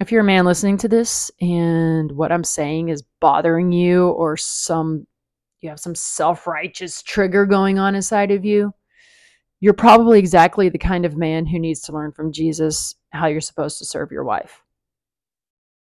If 0.00 0.10
you're 0.10 0.22
a 0.22 0.24
man 0.24 0.46
listening 0.46 0.78
to 0.78 0.88
this 0.88 1.30
and 1.38 2.10
what 2.12 2.32
I'm 2.32 2.44
saying 2.44 2.88
is 2.88 3.04
bothering 3.20 3.72
you 3.72 4.08
or 4.08 4.38
some 4.38 5.06
you 5.60 5.68
have 5.68 5.80
some 5.80 5.94
self-righteous 5.94 7.02
trigger 7.02 7.44
going 7.44 7.78
on 7.78 7.94
inside 7.94 8.30
of 8.30 8.46
you, 8.46 8.72
you're 9.60 9.74
probably 9.74 10.18
exactly 10.18 10.70
the 10.70 10.78
kind 10.78 11.04
of 11.04 11.14
man 11.14 11.44
who 11.44 11.58
needs 11.58 11.82
to 11.82 11.92
learn 11.92 12.10
from 12.10 12.32
Jesus 12.32 12.94
how 13.10 13.26
you're 13.26 13.42
supposed 13.42 13.76
to 13.78 13.84
serve 13.84 14.10
your 14.10 14.24
wife 14.24 14.62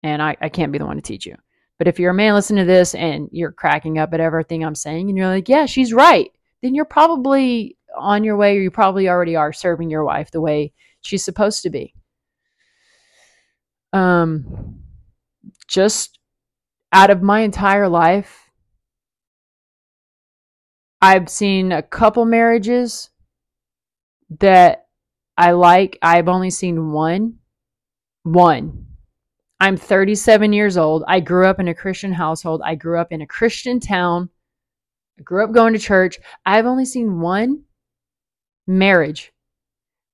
and 0.03 0.23
I, 0.23 0.37
I 0.41 0.49
can't 0.49 0.73
be 0.73 0.79
the 0.79 0.87
one 0.87 0.97
to 0.97 1.03
teach 1.03 1.27
you. 1.27 1.37
But 1.79 1.89
if 1.89 1.99
you're 1.99 2.11
a 2.11 2.15
man 2.15 2.35
listening 2.35 2.65
to 2.65 2.73
this 2.73 2.95
and 2.95 3.29
you're 3.33 3.53
cracking 3.53 3.99
up 3.99 4.15
at 4.15 4.21
everything 4.21 4.65
I'm 4.65 4.75
saying 4.75 5.09
and 5.09 5.17
you're 5.17 5.29
like, 5.29 5.49
yeah, 5.49 5.67
she's 5.67 5.93
right, 5.93 6.31
then 6.63 6.75
you're 6.75 6.85
probably 6.85 7.77
on 7.97 8.25
your 8.25 8.37
way 8.37 8.57
or 8.57 8.61
you 8.61 8.71
probably 8.71 9.09
already 9.09 9.37
are 9.37 9.53
serving 9.53 9.91
your 9.91 10.05
wife 10.05 10.31
the 10.31 10.41
way 10.41 10.73
she's 11.01 11.25
supposed 11.25 11.63
to 11.63 11.71
be. 11.71 11.95
Um, 13.93 14.81
just 15.67 16.19
out 16.93 17.11
of 17.11 17.23
my 17.23 17.41
entire 17.41 17.89
life, 17.89 18.51
I've 21.01 21.29
seen 21.29 21.73
a 21.73 21.83
couple 21.83 22.25
marriages 22.25 23.11
that 24.39 24.87
I 25.37 25.51
like. 25.53 25.99
I've 26.01 26.29
only 26.29 26.51
seen 26.51 26.93
one. 26.93 27.39
One 28.23 28.82
I'm 29.63 29.77
37 29.77 30.53
years 30.53 30.77
old. 30.77 31.05
I 31.07 31.21
grew 31.21 31.47
up 31.47 31.61
in 31.61 31.69
a 31.69 31.75
Christian 31.75 32.13
household. 32.13 32.63
I 32.65 32.75
grew 32.75 32.99
up 32.99 33.13
in 33.13 33.23
a 33.23 33.29
Christian 33.29 33.79
town. 33.79 34.29
I 35.21 35.23
grew 35.23 35.45
up 35.45 35.53
going 35.53 35.73
to 35.73 35.79
church. 35.79 36.19
I've 36.45 36.67
only 36.67 36.85
seen 36.85 37.21
one 37.21 37.63
marriage 38.67 39.33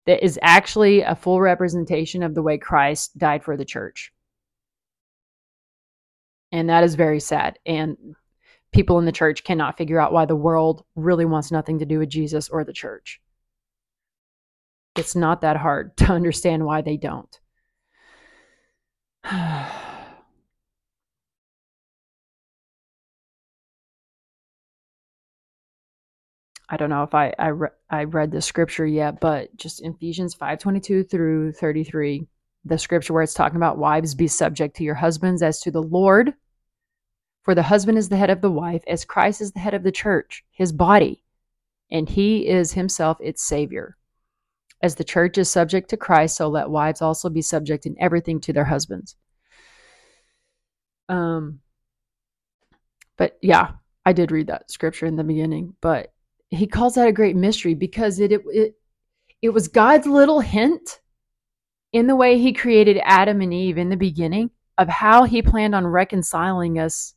that 0.05 0.23
is 0.23 0.39
actually 0.43 1.01
a 1.01 1.15
full 1.17 1.41
representation 1.41 2.23
of 2.23 2.35
the 2.35 2.43
way 2.43 2.59
Christ 2.59 3.17
died 3.17 3.43
for 3.43 3.57
the 3.57 3.65
church. 3.65 4.13
And 6.53 6.69
that 6.69 6.85
is 6.85 6.95
very 6.95 7.19
sad. 7.19 7.59
And 7.65 7.97
people 8.71 8.99
in 8.99 9.07
the 9.07 9.13
church 9.13 9.45
cannot 9.45 9.79
figure 9.79 9.99
out 9.99 10.13
why 10.13 10.27
the 10.27 10.37
world 10.37 10.85
really 10.95 11.25
wants 11.25 11.51
nothing 11.51 11.79
to 11.79 11.87
do 11.87 12.01
with 12.01 12.11
Jesus 12.11 12.51
or 12.51 12.65
the 12.65 12.75
church. 12.75 13.19
It's 14.95 15.17
not 15.17 15.41
that 15.41 15.57
hard 15.57 15.97
to 15.97 16.13
understand 16.13 16.67
why 16.67 16.83
they 16.83 16.99
don't. 16.99 17.35
I 19.31 19.69
don't 26.79 26.89
know 26.89 27.03
if 27.03 27.15
I 27.15 27.35
I, 27.39 27.49
re- 27.49 27.69
I 27.91 28.05
read 28.05 28.31
the 28.31 28.41
scripture 28.41 28.87
yet, 28.87 29.21
but 29.21 29.55
just 29.55 29.83
Ephesians 29.85 30.35
5:22 30.35 31.11
through 31.11 31.53
33, 31.53 32.27
the 32.65 32.79
scripture 32.79 33.13
where 33.13 33.23
it's 33.23 33.35
talking 33.35 33.57
about 33.57 33.77
wives 33.77 34.15
be 34.15 34.29
subject 34.29 34.77
to 34.77 34.85
your 34.85 34.95
husbands 34.95 35.43
as 35.43 35.61
to 35.61 35.71
the 35.71 35.83
Lord. 35.83 36.33
For 37.43 37.55
the 37.55 37.65
husband 37.65 37.99
is 37.99 38.09
the 38.09 38.17
head 38.17 38.31
of 38.31 38.41
the 38.41 38.51
wife, 38.51 38.83
as 38.87 39.05
Christ 39.05 39.43
is 39.43 39.53
the 39.53 39.61
head 39.61 39.75
of 39.75 39.83
the 39.83 39.93
church, 39.93 40.43
his 40.51 40.73
body, 40.73 41.23
and 41.91 42.09
he 42.09 42.49
is 42.49 42.73
himself 42.73 43.19
its 43.21 43.43
savior. 43.43 43.98
As 44.81 44.95
the 44.95 45.05
church 45.05 45.39
is 45.39 45.51
subject 45.51 45.91
to 45.91 45.97
Christ, 45.97 46.37
so 46.37 46.49
let 46.49 46.71
wives 46.71 47.03
also 47.03 47.29
be 47.29 47.43
subject 47.43 47.85
in 47.85 47.97
everything 47.99 48.41
to 48.43 48.53
their 48.53 48.65
husbands. 48.65 49.17
Um, 51.09 51.61
but 53.17 53.39
yeah, 53.43 53.73
I 54.07 54.13
did 54.13 54.31
read 54.31 54.47
that 54.47 54.71
scripture 54.71 55.07
in 55.07 55.17
the 55.17 55.25
beginning, 55.25 55.75
but 55.81 56.13
he 56.51 56.67
calls 56.67 56.95
that 56.95 57.09
a 57.09 57.13
great 57.13 57.37
mystery 57.37 57.75
because 57.75 58.21
it, 58.21 58.33
it, 58.33 58.43
it, 58.47 58.75
it 59.43 59.49
was 59.51 59.69
God's 59.69 60.07
little 60.07 60.41
hint 60.41 61.01
in 61.93 62.07
the 62.07 62.17
way 62.17 62.39
he 62.39 62.53
created 62.53 63.01
Adam 63.03 63.41
and 63.41 63.53
Eve 63.53 63.79
in 63.79 63.89
the 63.89 63.97
beginning 63.97 64.51
of 64.77 64.89
how 64.89 65.25
he 65.25 65.43
planned 65.43 65.75
on 65.75 65.87
reconciling 65.87 66.79
us 66.79 67.15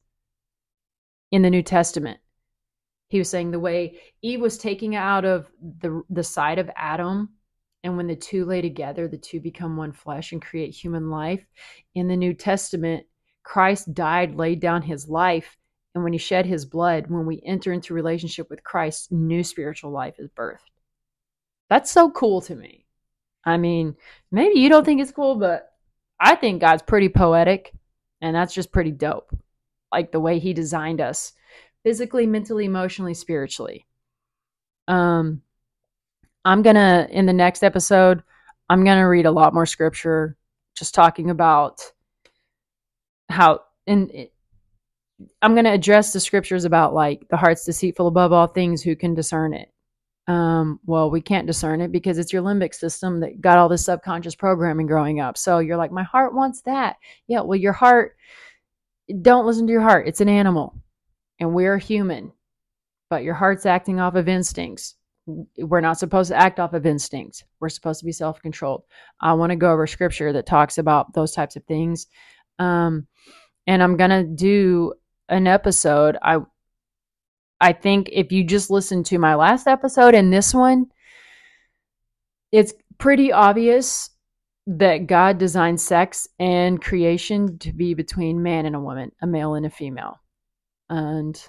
in 1.32 1.42
the 1.42 1.50
New 1.50 1.64
Testament. 1.64 2.20
He 3.10 3.20
was 3.20 3.30
saying 3.30 3.52
the 3.52 3.60
way 3.60 4.00
Eve 4.22 4.42
was 4.42 4.58
taking 4.58 4.96
out 4.96 5.26
of 5.26 5.52
the 5.80 6.02
the 6.10 6.24
side 6.24 6.60
of 6.60 6.70
Adam 6.76 7.30
and 7.84 7.98
when 7.98 8.08
the 8.08 8.16
two 8.16 8.46
lay 8.46 8.62
together, 8.62 9.08
the 9.08 9.18
two 9.18 9.40
become 9.40 9.76
one 9.76 9.92
flesh 9.92 10.32
and 10.32 10.42
create 10.42 10.72
human 10.72 11.10
life. 11.10 11.46
In 11.96 12.08
the 12.08 12.16
New 12.16 12.34
Testament, 12.34 13.06
Christ 13.44 13.94
died, 13.94 14.36
laid 14.36 14.60
down 14.60 14.84
his 14.84 15.10
life, 15.10 15.58
and 15.96 16.04
when 16.04 16.14
he 16.14 16.20
shed 16.20 16.46
his 16.46 16.66
blood, 16.66 17.08
when 17.10 17.26
we 17.26 17.42
enter 17.46 17.74
into 17.74 17.94
relationship 17.94 18.50
with 18.50 18.64
Christ, 18.64 19.12
new 19.12 19.44
spiritual 19.44 19.92
life 19.92 20.16
is 20.20 20.30
birthed. 20.30 20.60
That's 21.70 21.92
so 21.92 22.12
cool 22.12 22.42
to 22.42 22.56
me. 22.56 22.86
I 23.44 23.58
mean, 23.58 23.96
maybe 24.32 24.60
you 24.60 24.70
don't 24.70 24.86
think 24.86 25.02
it's 25.02 25.12
cool, 25.12 25.36
but 25.36 25.72
I 26.20 26.36
think 26.36 26.62
God's 26.62 26.84
pretty 26.84 27.10
poetic, 27.10 27.74
and 28.22 28.36
that's 28.36 28.54
just 28.54 28.72
pretty 28.72 28.92
dope. 28.92 29.36
Like 29.92 30.12
the 30.12 30.20
way 30.20 30.38
he 30.38 30.54
designed 30.54 31.02
us 31.02 31.34
physically, 31.84 32.28
mentally, 32.28 32.66
emotionally, 32.66 33.16
spiritually. 33.16 33.88
Um 34.88 35.42
I'm 36.46 36.62
going 36.62 36.76
to 36.76 37.08
in 37.12 37.26
the 37.26 37.34
next 37.34 37.64
episode, 37.64 38.24
I'm 38.70 38.84
going 38.84 38.98
to 38.98 39.04
read 39.04 39.26
a 39.26 39.32
lot 39.32 39.54
more 39.54 39.66
scripture 39.66 40.38
just 40.76 40.96
talking 40.96 41.30
about 41.30 41.82
how 43.30 43.62
and 43.88 44.12
I'm 45.42 45.54
going 45.54 45.66
to 45.66 45.72
address 45.72 46.14
the 46.14 46.20
scriptures 46.20 46.66
about 46.66 46.94
like 46.94 47.28
the 47.30 47.38
heart's 47.38 47.66
deceitful 47.66 48.08
above 48.08 48.32
all 48.32 48.48
things, 48.48 48.82
who 48.82 48.96
can 48.96 49.14
discern 49.14 49.54
it? 49.54 49.72
Um, 50.28 50.80
well, 50.86 51.12
we 51.12 51.22
can't 51.22 51.48
discern 51.48 51.82
it 51.82 51.92
because 51.92 52.18
it's 52.18 52.32
your 52.32 52.42
limbic 52.42 52.74
system 52.74 53.20
that 53.20 53.42
got 53.42 53.58
all 53.58 53.70
this 53.70 53.86
subconscious 53.86 54.36
programming 54.36 54.88
growing 54.88 55.20
up. 55.20 55.38
So 55.38 55.60
you're 55.60 55.78
like, 55.78 55.92
my 55.92 56.04
heart 56.04 56.34
wants 56.34 56.62
that. 56.62 56.98
Yeah, 57.28 57.42
well, 57.42 57.58
your 57.58 57.74
heart, 57.74 58.16
don't 59.22 59.46
listen 59.46 59.68
to 59.68 59.74
your 59.74 59.82
heart. 59.82 60.08
It's 60.08 60.22
an 60.22 60.30
animal 60.30 60.76
and 61.40 61.54
we're 61.54 61.78
human, 61.78 62.32
but 63.10 63.24
your 63.24 63.34
heart's 63.34 63.66
acting 63.66 64.00
off 64.00 64.16
of 64.16 64.30
instincts. 64.30 64.96
We're 65.26 65.82
not 65.82 66.00
supposed 66.00 66.32
to 66.32 66.38
act 66.38 66.60
off 66.60 66.74
of 66.74 66.86
instincts. 66.86 67.44
We're 67.60 67.70
supposed 67.70 68.00
to 68.00 68.06
be 68.06 68.12
self 68.12 68.42
controlled. 68.42 68.84
I 69.20 69.34
want 69.34 69.52
to 69.52 69.56
go 69.56 69.72
over 69.72 69.88
scripture 69.88 70.34
that 70.34 70.46
talks 70.46 70.78
about 70.78 71.14
those 71.14 71.32
types 71.32 71.56
of 71.56 71.64
things. 71.66 72.08
Um, 72.60 73.08
and 73.68 73.82
I'm 73.84 73.98
going 73.98 74.10
to 74.10 74.24
do 74.24 74.94
an 75.30 75.48
episode. 75.48 76.18
I 76.22 76.40
I 77.60 77.74
think 77.74 78.10
if 78.12 78.32
you 78.32 78.44
just 78.44 78.72
listen 78.72 79.04
to 79.06 79.20
my 79.20 79.36
last 79.36 79.68
episode 79.68 80.16
and 80.16 80.34
this 80.34 80.54
one, 80.54 80.88
it's 82.52 82.74
pretty 82.98 83.32
obvious 83.32 84.10
that 84.66 85.08
God 85.08 85.38
designed 85.38 85.80
sex 85.80 86.28
and 86.40 86.82
creation 86.82 87.60
to 87.60 87.72
be 87.72 87.94
between 87.94 88.44
man 88.44 88.66
and 88.66 88.76
a 88.76 88.80
woman, 88.80 89.12
a 89.22 89.28
male 89.28 89.54
and 89.54 89.66
a 89.66 89.70
female. 89.70 90.20
And 90.90 91.42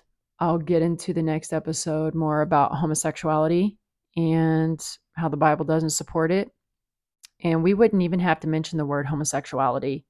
I'll 0.43 0.59
get 0.59 0.82
into 0.82 1.12
the 1.14 1.22
next 1.22 1.53
episode 1.53 2.16
more 2.16 2.43
about 2.43 2.74
homosexuality 2.74 3.78
and 4.16 4.84
how 5.12 5.28
the 5.28 5.36
Bible 5.36 5.64
doesn't 5.64 5.90
support 5.90 6.32
it. 6.32 6.51
And 7.45 7.62
we 7.62 7.74
wouldn't 7.74 8.03
even 8.03 8.18
have 8.18 8.40
to 8.40 8.49
mention 8.49 8.76
the 8.76 8.84
word 8.84 9.07
homosexuality, 9.07 10.05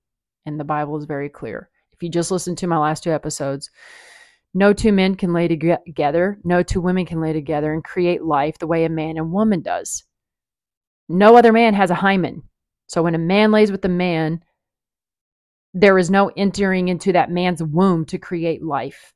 and 0.47 0.59
the 0.59 0.65
Bible 0.65 0.97
is 0.97 1.05
very 1.05 1.29
clear. 1.29 1.69
If 1.93 2.03
you 2.03 2.09
just 2.09 2.31
listen 2.31 2.57
to 2.57 2.67
my 2.67 2.79
last 2.79 3.05
two 3.05 3.13
episodes, 3.13 3.69
no 4.55 4.73
two 4.73 4.91
men 4.91 5.17
can 5.17 5.35
lay 5.35 5.49
together, 5.49 6.39
no 6.45 6.63
two 6.63 6.81
women 6.81 7.05
can 7.05 7.21
lay 7.21 7.35
together 7.35 7.71
and 7.75 7.85
create 7.85 8.23
life 8.23 8.59
the 8.59 8.67
way 8.67 8.87
a 8.87 8.89
man 8.89 9.19
and 9.19 9.33
woman 9.33 9.61
does. 9.61 10.03
No 11.11 11.37
other 11.37 11.53
man 11.53 11.75
has 11.75 11.91
a 11.91 11.95
hymen. 11.95 12.43
So 12.87 13.03
when 13.03 13.15
a 13.15 13.19
man 13.19 13.53
lays 13.53 13.71
with 13.71 13.85
a 13.85 13.91
man, 13.91 14.43
there 15.75 15.99
is 15.99 16.11
no 16.11 16.31
entering 16.39 16.89
into 16.89 17.13
that 17.13 17.31
man's 17.31 17.63
womb 17.63 18.07
to 18.07 18.17
create 18.17 18.63
life. 18.63 19.13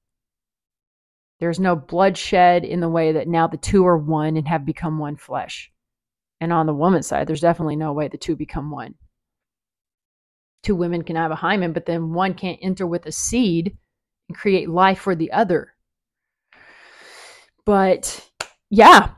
There's 1.39 1.61
no 1.61 1.77
bloodshed 1.77 2.65
in 2.65 2.81
the 2.81 2.89
way 2.89 3.13
that 3.13 3.29
now 3.29 3.47
the 3.47 3.57
two 3.57 3.87
are 3.87 3.99
one 3.99 4.37
and 4.37 4.49
have 4.49 4.65
become 4.65 4.99
one 4.99 5.17
flesh. 5.17 5.71
And 6.41 6.53
on 6.53 6.67
the 6.67 6.75
woman's 6.75 7.07
side, 7.07 7.27
there's 7.27 7.41
definitely 7.41 7.77
no 7.77 7.93
way 7.93 8.09
the 8.09 8.19
two 8.19 8.37
become 8.37 8.71
one. 8.71 8.95
Two 10.63 10.77
women 10.77 11.03
can 11.03 11.17
have 11.17 11.31
a 11.31 11.37
hymen, 11.37 11.73
but 11.73 11.87
then 11.87 12.13
one 12.13 12.35
can't 12.35 12.59
enter 12.63 12.87
with 12.87 13.07
a 13.07 13.13
seed 13.13 13.77
and 14.29 14.37
create 14.37 14.69
life 14.69 14.99
for 14.99 15.15
the 15.15 15.31
other. 15.33 15.75
But 17.65 18.29
yeah, 18.71 19.11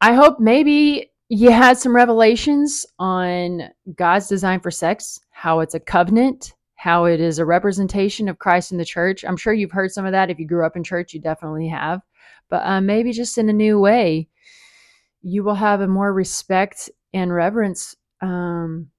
I 0.00 0.14
hope 0.14 0.40
maybe 0.40 1.12
you 1.28 1.50
had 1.50 1.78
some 1.78 1.94
revelations 1.94 2.86
on 2.98 3.70
God's 3.94 4.28
design 4.28 4.60
for 4.60 4.70
sex, 4.70 5.20
how 5.30 5.60
it's 5.60 5.74
a 5.74 5.80
covenant, 5.80 6.54
how 6.78 7.06
it 7.06 7.20
is 7.20 7.38
a 7.38 7.44
representation 7.44 8.28
of 8.28 8.38
Christ 8.38 8.70
in 8.70 8.78
the 8.78 8.84
church. 8.84 9.24
I'm 9.24 9.36
sure 9.36 9.52
you've 9.52 9.72
heard 9.72 9.90
some 9.90 10.06
of 10.06 10.12
that. 10.12 10.30
If 10.30 10.38
you 10.38 10.46
grew 10.46 10.64
up 10.64 10.76
in 10.76 10.84
church, 10.84 11.12
you 11.12 11.20
definitely 11.20 11.66
have. 11.68 12.02
But 12.48 12.64
uh, 12.64 12.80
maybe 12.80 13.12
just 13.12 13.36
in 13.36 13.48
a 13.48 13.52
new 13.52 13.80
way, 13.80 14.28
you 15.20 15.42
will 15.42 15.56
have 15.56 15.80
a 15.80 15.88
more 15.88 16.12
respect 16.12 16.88
and 17.12 17.34
reverence 17.34 17.96
um, 18.20 18.90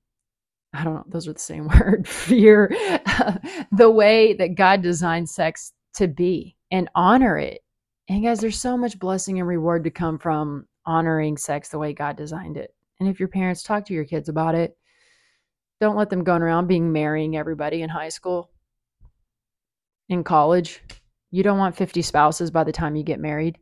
I 0.74 0.84
don't 0.84 0.96
know, 0.96 1.06
those 1.08 1.28
are 1.28 1.34
the 1.34 1.40
same 1.40 1.68
word, 1.80 2.08
fear 2.08 2.68
the 3.72 3.90
way 3.90 4.34
that 4.34 4.56
God 4.56 4.82
designed 4.82 5.30
sex 5.30 5.72
to 5.96 6.08
be 6.08 6.58
and 6.72 6.90
honor 6.96 7.38
it. 7.38 7.62
And 8.08 8.24
guys, 8.24 8.40
there's 8.40 8.60
so 8.60 8.78
much 8.78 9.00
blessing 9.00 9.40
and 9.40 9.48
reward 9.48 9.84
to 9.86 9.90
come 9.90 10.18
from 10.20 10.68
honoring 10.86 11.38
sex 11.38 11.70
the 11.70 11.80
way 11.80 11.94
God 11.94 12.18
designed 12.18 12.58
it. 12.58 12.74
And 13.00 13.08
if 13.08 13.20
your 13.20 13.30
parents 13.30 13.64
talk 13.64 13.86
to 13.86 13.94
your 13.94 14.06
kids 14.06 14.30
about 14.30 14.56
it, 14.56 14.78
don't 15.80 15.96
let 15.96 16.10
them 16.10 16.24
going 16.24 16.42
around 16.42 16.68
being 16.68 16.92
marrying 16.92 17.38
everybody 17.38 17.82
in 17.82 17.90
high 17.90 18.10
school, 18.10 18.52
in 20.08 20.24
college. 20.24 20.82
You 21.32 21.44
don't 21.44 21.60
want 21.60 21.78
50 21.78 22.02
spouses 22.02 22.52
by 22.52 22.64
the 22.64 22.72
time 22.72 22.96
you 22.96 23.04
get 23.04 23.20
married. 23.20 23.58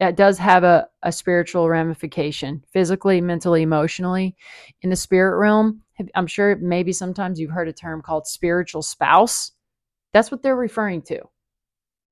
That 0.00 0.16
does 0.16 0.38
have 0.38 0.64
a, 0.64 0.88
a 1.02 1.12
spiritual 1.12 1.68
ramification 1.68 2.64
physically 2.72 3.20
mentally 3.20 3.62
emotionally. 3.62 4.36
In 4.82 4.90
the 4.90 4.96
spirit 4.96 5.38
realm 5.38 5.82
i'm 6.14 6.26
sure 6.26 6.56
maybe 6.56 6.92
sometimes 6.92 7.38
you've 7.38 7.50
heard 7.50 7.68
a 7.68 7.72
term 7.72 8.02
called 8.02 8.26
spiritual 8.26 8.82
spouse. 8.82 9.52
That's 10.12 10.30
what 10.30 10.42
they're 10.42 10.56
referring 10.56 11.02
to. 11.02 11.20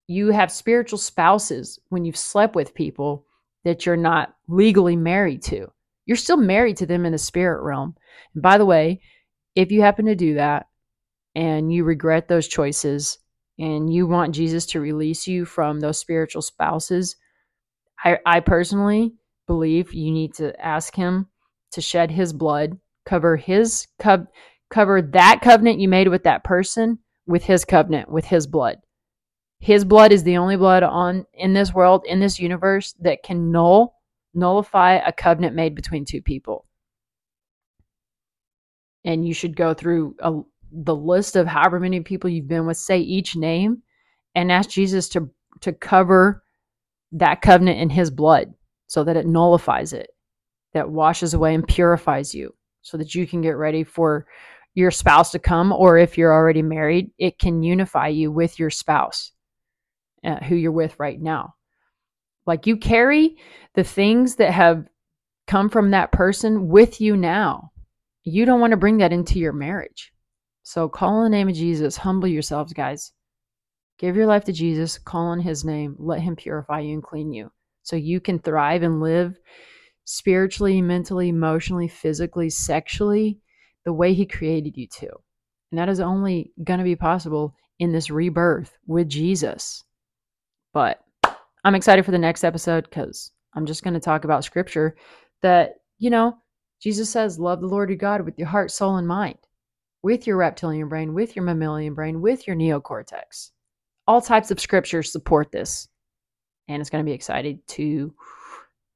You 0.07 0.29
have 0.29 0.51
spiritual 0.51 0.99
spouses 0.99 1.79
when 1.89 2.05
you've 2.05 2.17
slept 2.17 2.55
with 2.55 2.75
people 2.75 3.27
that 3.65 3.85
you're 3.85 3.97
not 3.97 4.35
legally 4.49 4.97
married 4.97 5.43
to. 5.43 5.71
You're 6.07 6.17
still 6.17 6.39
married 6.39 6.79
to 6.79 6.87
them 6.87 7.05
in 7.05 7.13
the 7.13 7.19
spirit 7.19 7.63
realm. 7.63 7.95
And 8.35 8.43
by 8.43 8.59
the 8.59 8.67
way 8.67 9.01
if 9.55 9.71
you 9.73 9.83
happen 9.83 10.07
to 10.07 10.15
do 10.15 10.35
that 10.35 10.67
and 11.35 11.73
you 11.73 11.85
regret 11.85 12.29
those 12.29 12.49
choices 12.49 13.19
and 13.59 13.93
you 13.93 14.07
want 14.07 14.35
jesus 14.35 14.67
to 14.67 14.81
release 14.81 15.27
you 15.27 15.45
from 15.45 15.81
those 15.81 15.99
spiritual 15.99 16.43
spouses 16.43 17.17
I, 18.05 18.19
I 18.25 18.41
personally 18.41 19.15
believe 19.47 19.93
you 19.93 20.11
need 20.11 20.35
to 20.35 20.59
ask 20.61 20.95
him 20.95 21.27
to 21.73 21.81
shed 21.81 22.11
his 22.11 22.33
blood, 22.33 22.79
cover 23.05 23.37
his 23.37 23.87
co- 23.99 24.27
cover 24.71 25.03
that 25.03 25.41
covenant 25.43 25.81
you 25.81 25.89
made 25.89 26.09
with 26.09 26.25
that 26.25 26.45
person 26.45 26.99
with 27.27 27.45
his 27.45 27.65
covenant, 27.65 28.11
with 28.11 28.25
his 28.25 28.47
blood. 28.47 28.79
His 29.59 29.85
blood 29.85 30.13
is 30.13 30.23
the 30.23 30.39
only 30.39 30.57
blood 30.57 30.83
on 30.83 31.27
in 31.35 31.53
this 31.53 31.75
world, 31.75 32.05
in 32.07 32.21
this 32.21 32.41
universe 32.41 32.95
that 33.01 33.23
can 33.23 33.51
null 33.51 33.97
nullify 34.33 34.95
a 34.95 35.13
covenant 35.13 35.57
made 35.57 35.75
between 35.75 36.05
two 36.05 36.23
people. 36.23 36.65
And 39.05 39.27
you 39.27 39.35
should 39.35 39.57
go 39.57 39.75
through 39.75 40.15
a, 40.19 40.41
the 40.73 40.95
list 40.95 41.37
of 41.37 41.47
however 41.47 41.81
many 41.81 42.01
people 42.01 42.31
you've 42.31 42.49
been 42.49 42.67
with, 42.67 42.77
say 42.77 42.99
each 42.99 43.37
name, 43.37 43.83
and 44.35 44.53
ask 44.53 44.71
Jesus 44.71 45.09
to 45.11 45.31
to 45.61 45.73
cover 45.73 46.43
that 47.13 47.43
covenant 47.43 47.81
in 47.81 47.91
his 47.91 48.11
blood 48.11 48.55
so 48.87 49.05
that 49.05 49.17
it 49.17 49.27
nullifies 49.27 49.93
it, 49.93 50.11
that 50.73 50.89
washes 50.89 51.35
away 51.35 51.55
and 51.55 51.67
purifies 51.67 52.35
you 52.35 52.55
so 52.83 52.97
that 52.97 53.15
you 53.15 53.27
can 53.27 53.43
get 53.43 53.57
ready 53.57 53.85
for 53.85 54.27
your 54.75 54.91
spouse 54.91 55.33
to 55.33 55.39
come. 55.39 55.73
Or 55.73 55.99
if 55.99 56.17
you're 56.17 56.33
already 56.33 56.63
married, 56.63 57.11
it 57.19 57.39
can 57.39 57.63
unify 57.63 58.09
you 58.09 58.31
with 58.31 58.59
your 58.59 58.71
spouse 58.71 59.33
uh, 60.25 60.37
who 60.37 60.55
you're 60.55 60.73
with 60.73 60.99
right 60.99 61.21
now. 61.21 61.55
Like 62.47 62.67
you 62.67 62.77
carry 62.77 63.37
the 63.75 63.85
things 63.85 64.37
that 64.37 64.53
have 64.53 64.87
come 65.47 65.69
from 65.69 65.91
that 65.91 66.13
person 66.13 66.69
with 66.69 67.01
you 67.01 67.17
now. 67.17 67.70
You 68.25 68.45
don't 68.45 68.61
want 68.61 68.73
to 68.73 68.77
bring 68.77 68.99
that 68.99 69.13
into 69.13 69.39
your 69.39 69.53
marriage. 69.53 70.13
So 70.63 70.89
call 70.89 71.15
on 71.15 71.25
the 71.25 71.31
name 71.31 71.49
of 71.49 71.55
Jesus. 71.55 71.97
Humble 71.97 72.29
yourselves, 72.29 72.73
guys. 72.73 73.13
Give 73.99 74.17
your 74.17 74.27
life 74.27 74.45
to 74.45 74.53
Jesus, 74.53 74.97
call 74.97 75.27
on 75.27 75.41
his 75.41 75.63
name, 75.63 75.95
let 75.99 76.21
him 76.21 76.35
purify 76.35 76.81
you 76.81 76.95
and 76.95 77.03
clean 77.03 77.35
you 77.35 77.51
so 77.83 77.97
you 77.97 78.19
can 78.19 78.39
thrive 78.39 78.83
and 78.83 79.01
live 79.01 79.39
spiritually, 80.05 80.81
mentally, 80.81 81.29
emotionally, 81.29 81.87
physically, 81.87 82.49
sexually 82.49 83.39
the 83.85 83.93
way 83.93 84.15
he 84.15 84.25
created 84.25 84.77
you 84.77 84.87
to. 85.01 85.09
And 85.71 85.79
that 85.79 85.91
is 85.91 86.01
only 86.01 86.53
going 86.65 86.79
to 86.79 86.85
be 86.85 86.97
possible 86.97 87.55
in 87.79 87.93
this 87.93 88.11
rebirth 88.11 88.73
with 88.87 89.09
Jesus. 89.09 89.85
But 90.73 91.01
I'm 91.65 91.75
excited 91.75 92.05
for 92.07 92.11
the 92.11 92.19
next 92.19 92.43
episode 92.43 92.85
because 92.85 93.33
I'm 93.55 93.67
just 93.67 93.83
going 93.83 93.95
to 93.95 94.01
talk 94.01 94.25
about 94.25 94.45
scripture 94.45 94.97
that, 95.43 95.75
you 95.99 96.09
know, 96.09 96.39
Jesus 96.81 97.11
says, 97.11 97.39
Love 97.39 97.61
the 97.61 97.67
Lord 97.69 97.91
your 97.91 97.97
God 97.97 98.23
with 98.23 98.39
your 98.39 98.49
heart, 98.49 98.71
soul, 98.71 98.97
and 98.97 99.07
mind, 99.07 99.39
with 100.03 100.27
your 100.27 100.37
reptilian 100.37 100.89
brain, 100.89 101.15
with 101.15 101.37
your 101.37 101.45
mammalian 101.45 101.95
brain, 101.95 102.21
with 102.21 102.47
your 102.47 102.57
neocortex 102.57 103.51
all 104.11 104.21
types 104.21 104.51
of 104.51 104.59
scriptures 104.59 105.13
support 105.13 105.53
this. 105.53 105.87
and 106.67 106.81
it's 106.81 106.91
going 106.91 107.05
to 107.05 107.09
be 107.09 107.15
excited 107.15 107.65
to 107.69 108.13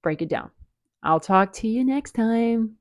break 0.02 0.22
it 0.22 0.28
down. 0.28 0.50
I'll 1.04 1.20
talk 1.20 1.52
to 1.54 1.68
you 1.68 1.84
next 1.84 2.12
time. 2.12 2.76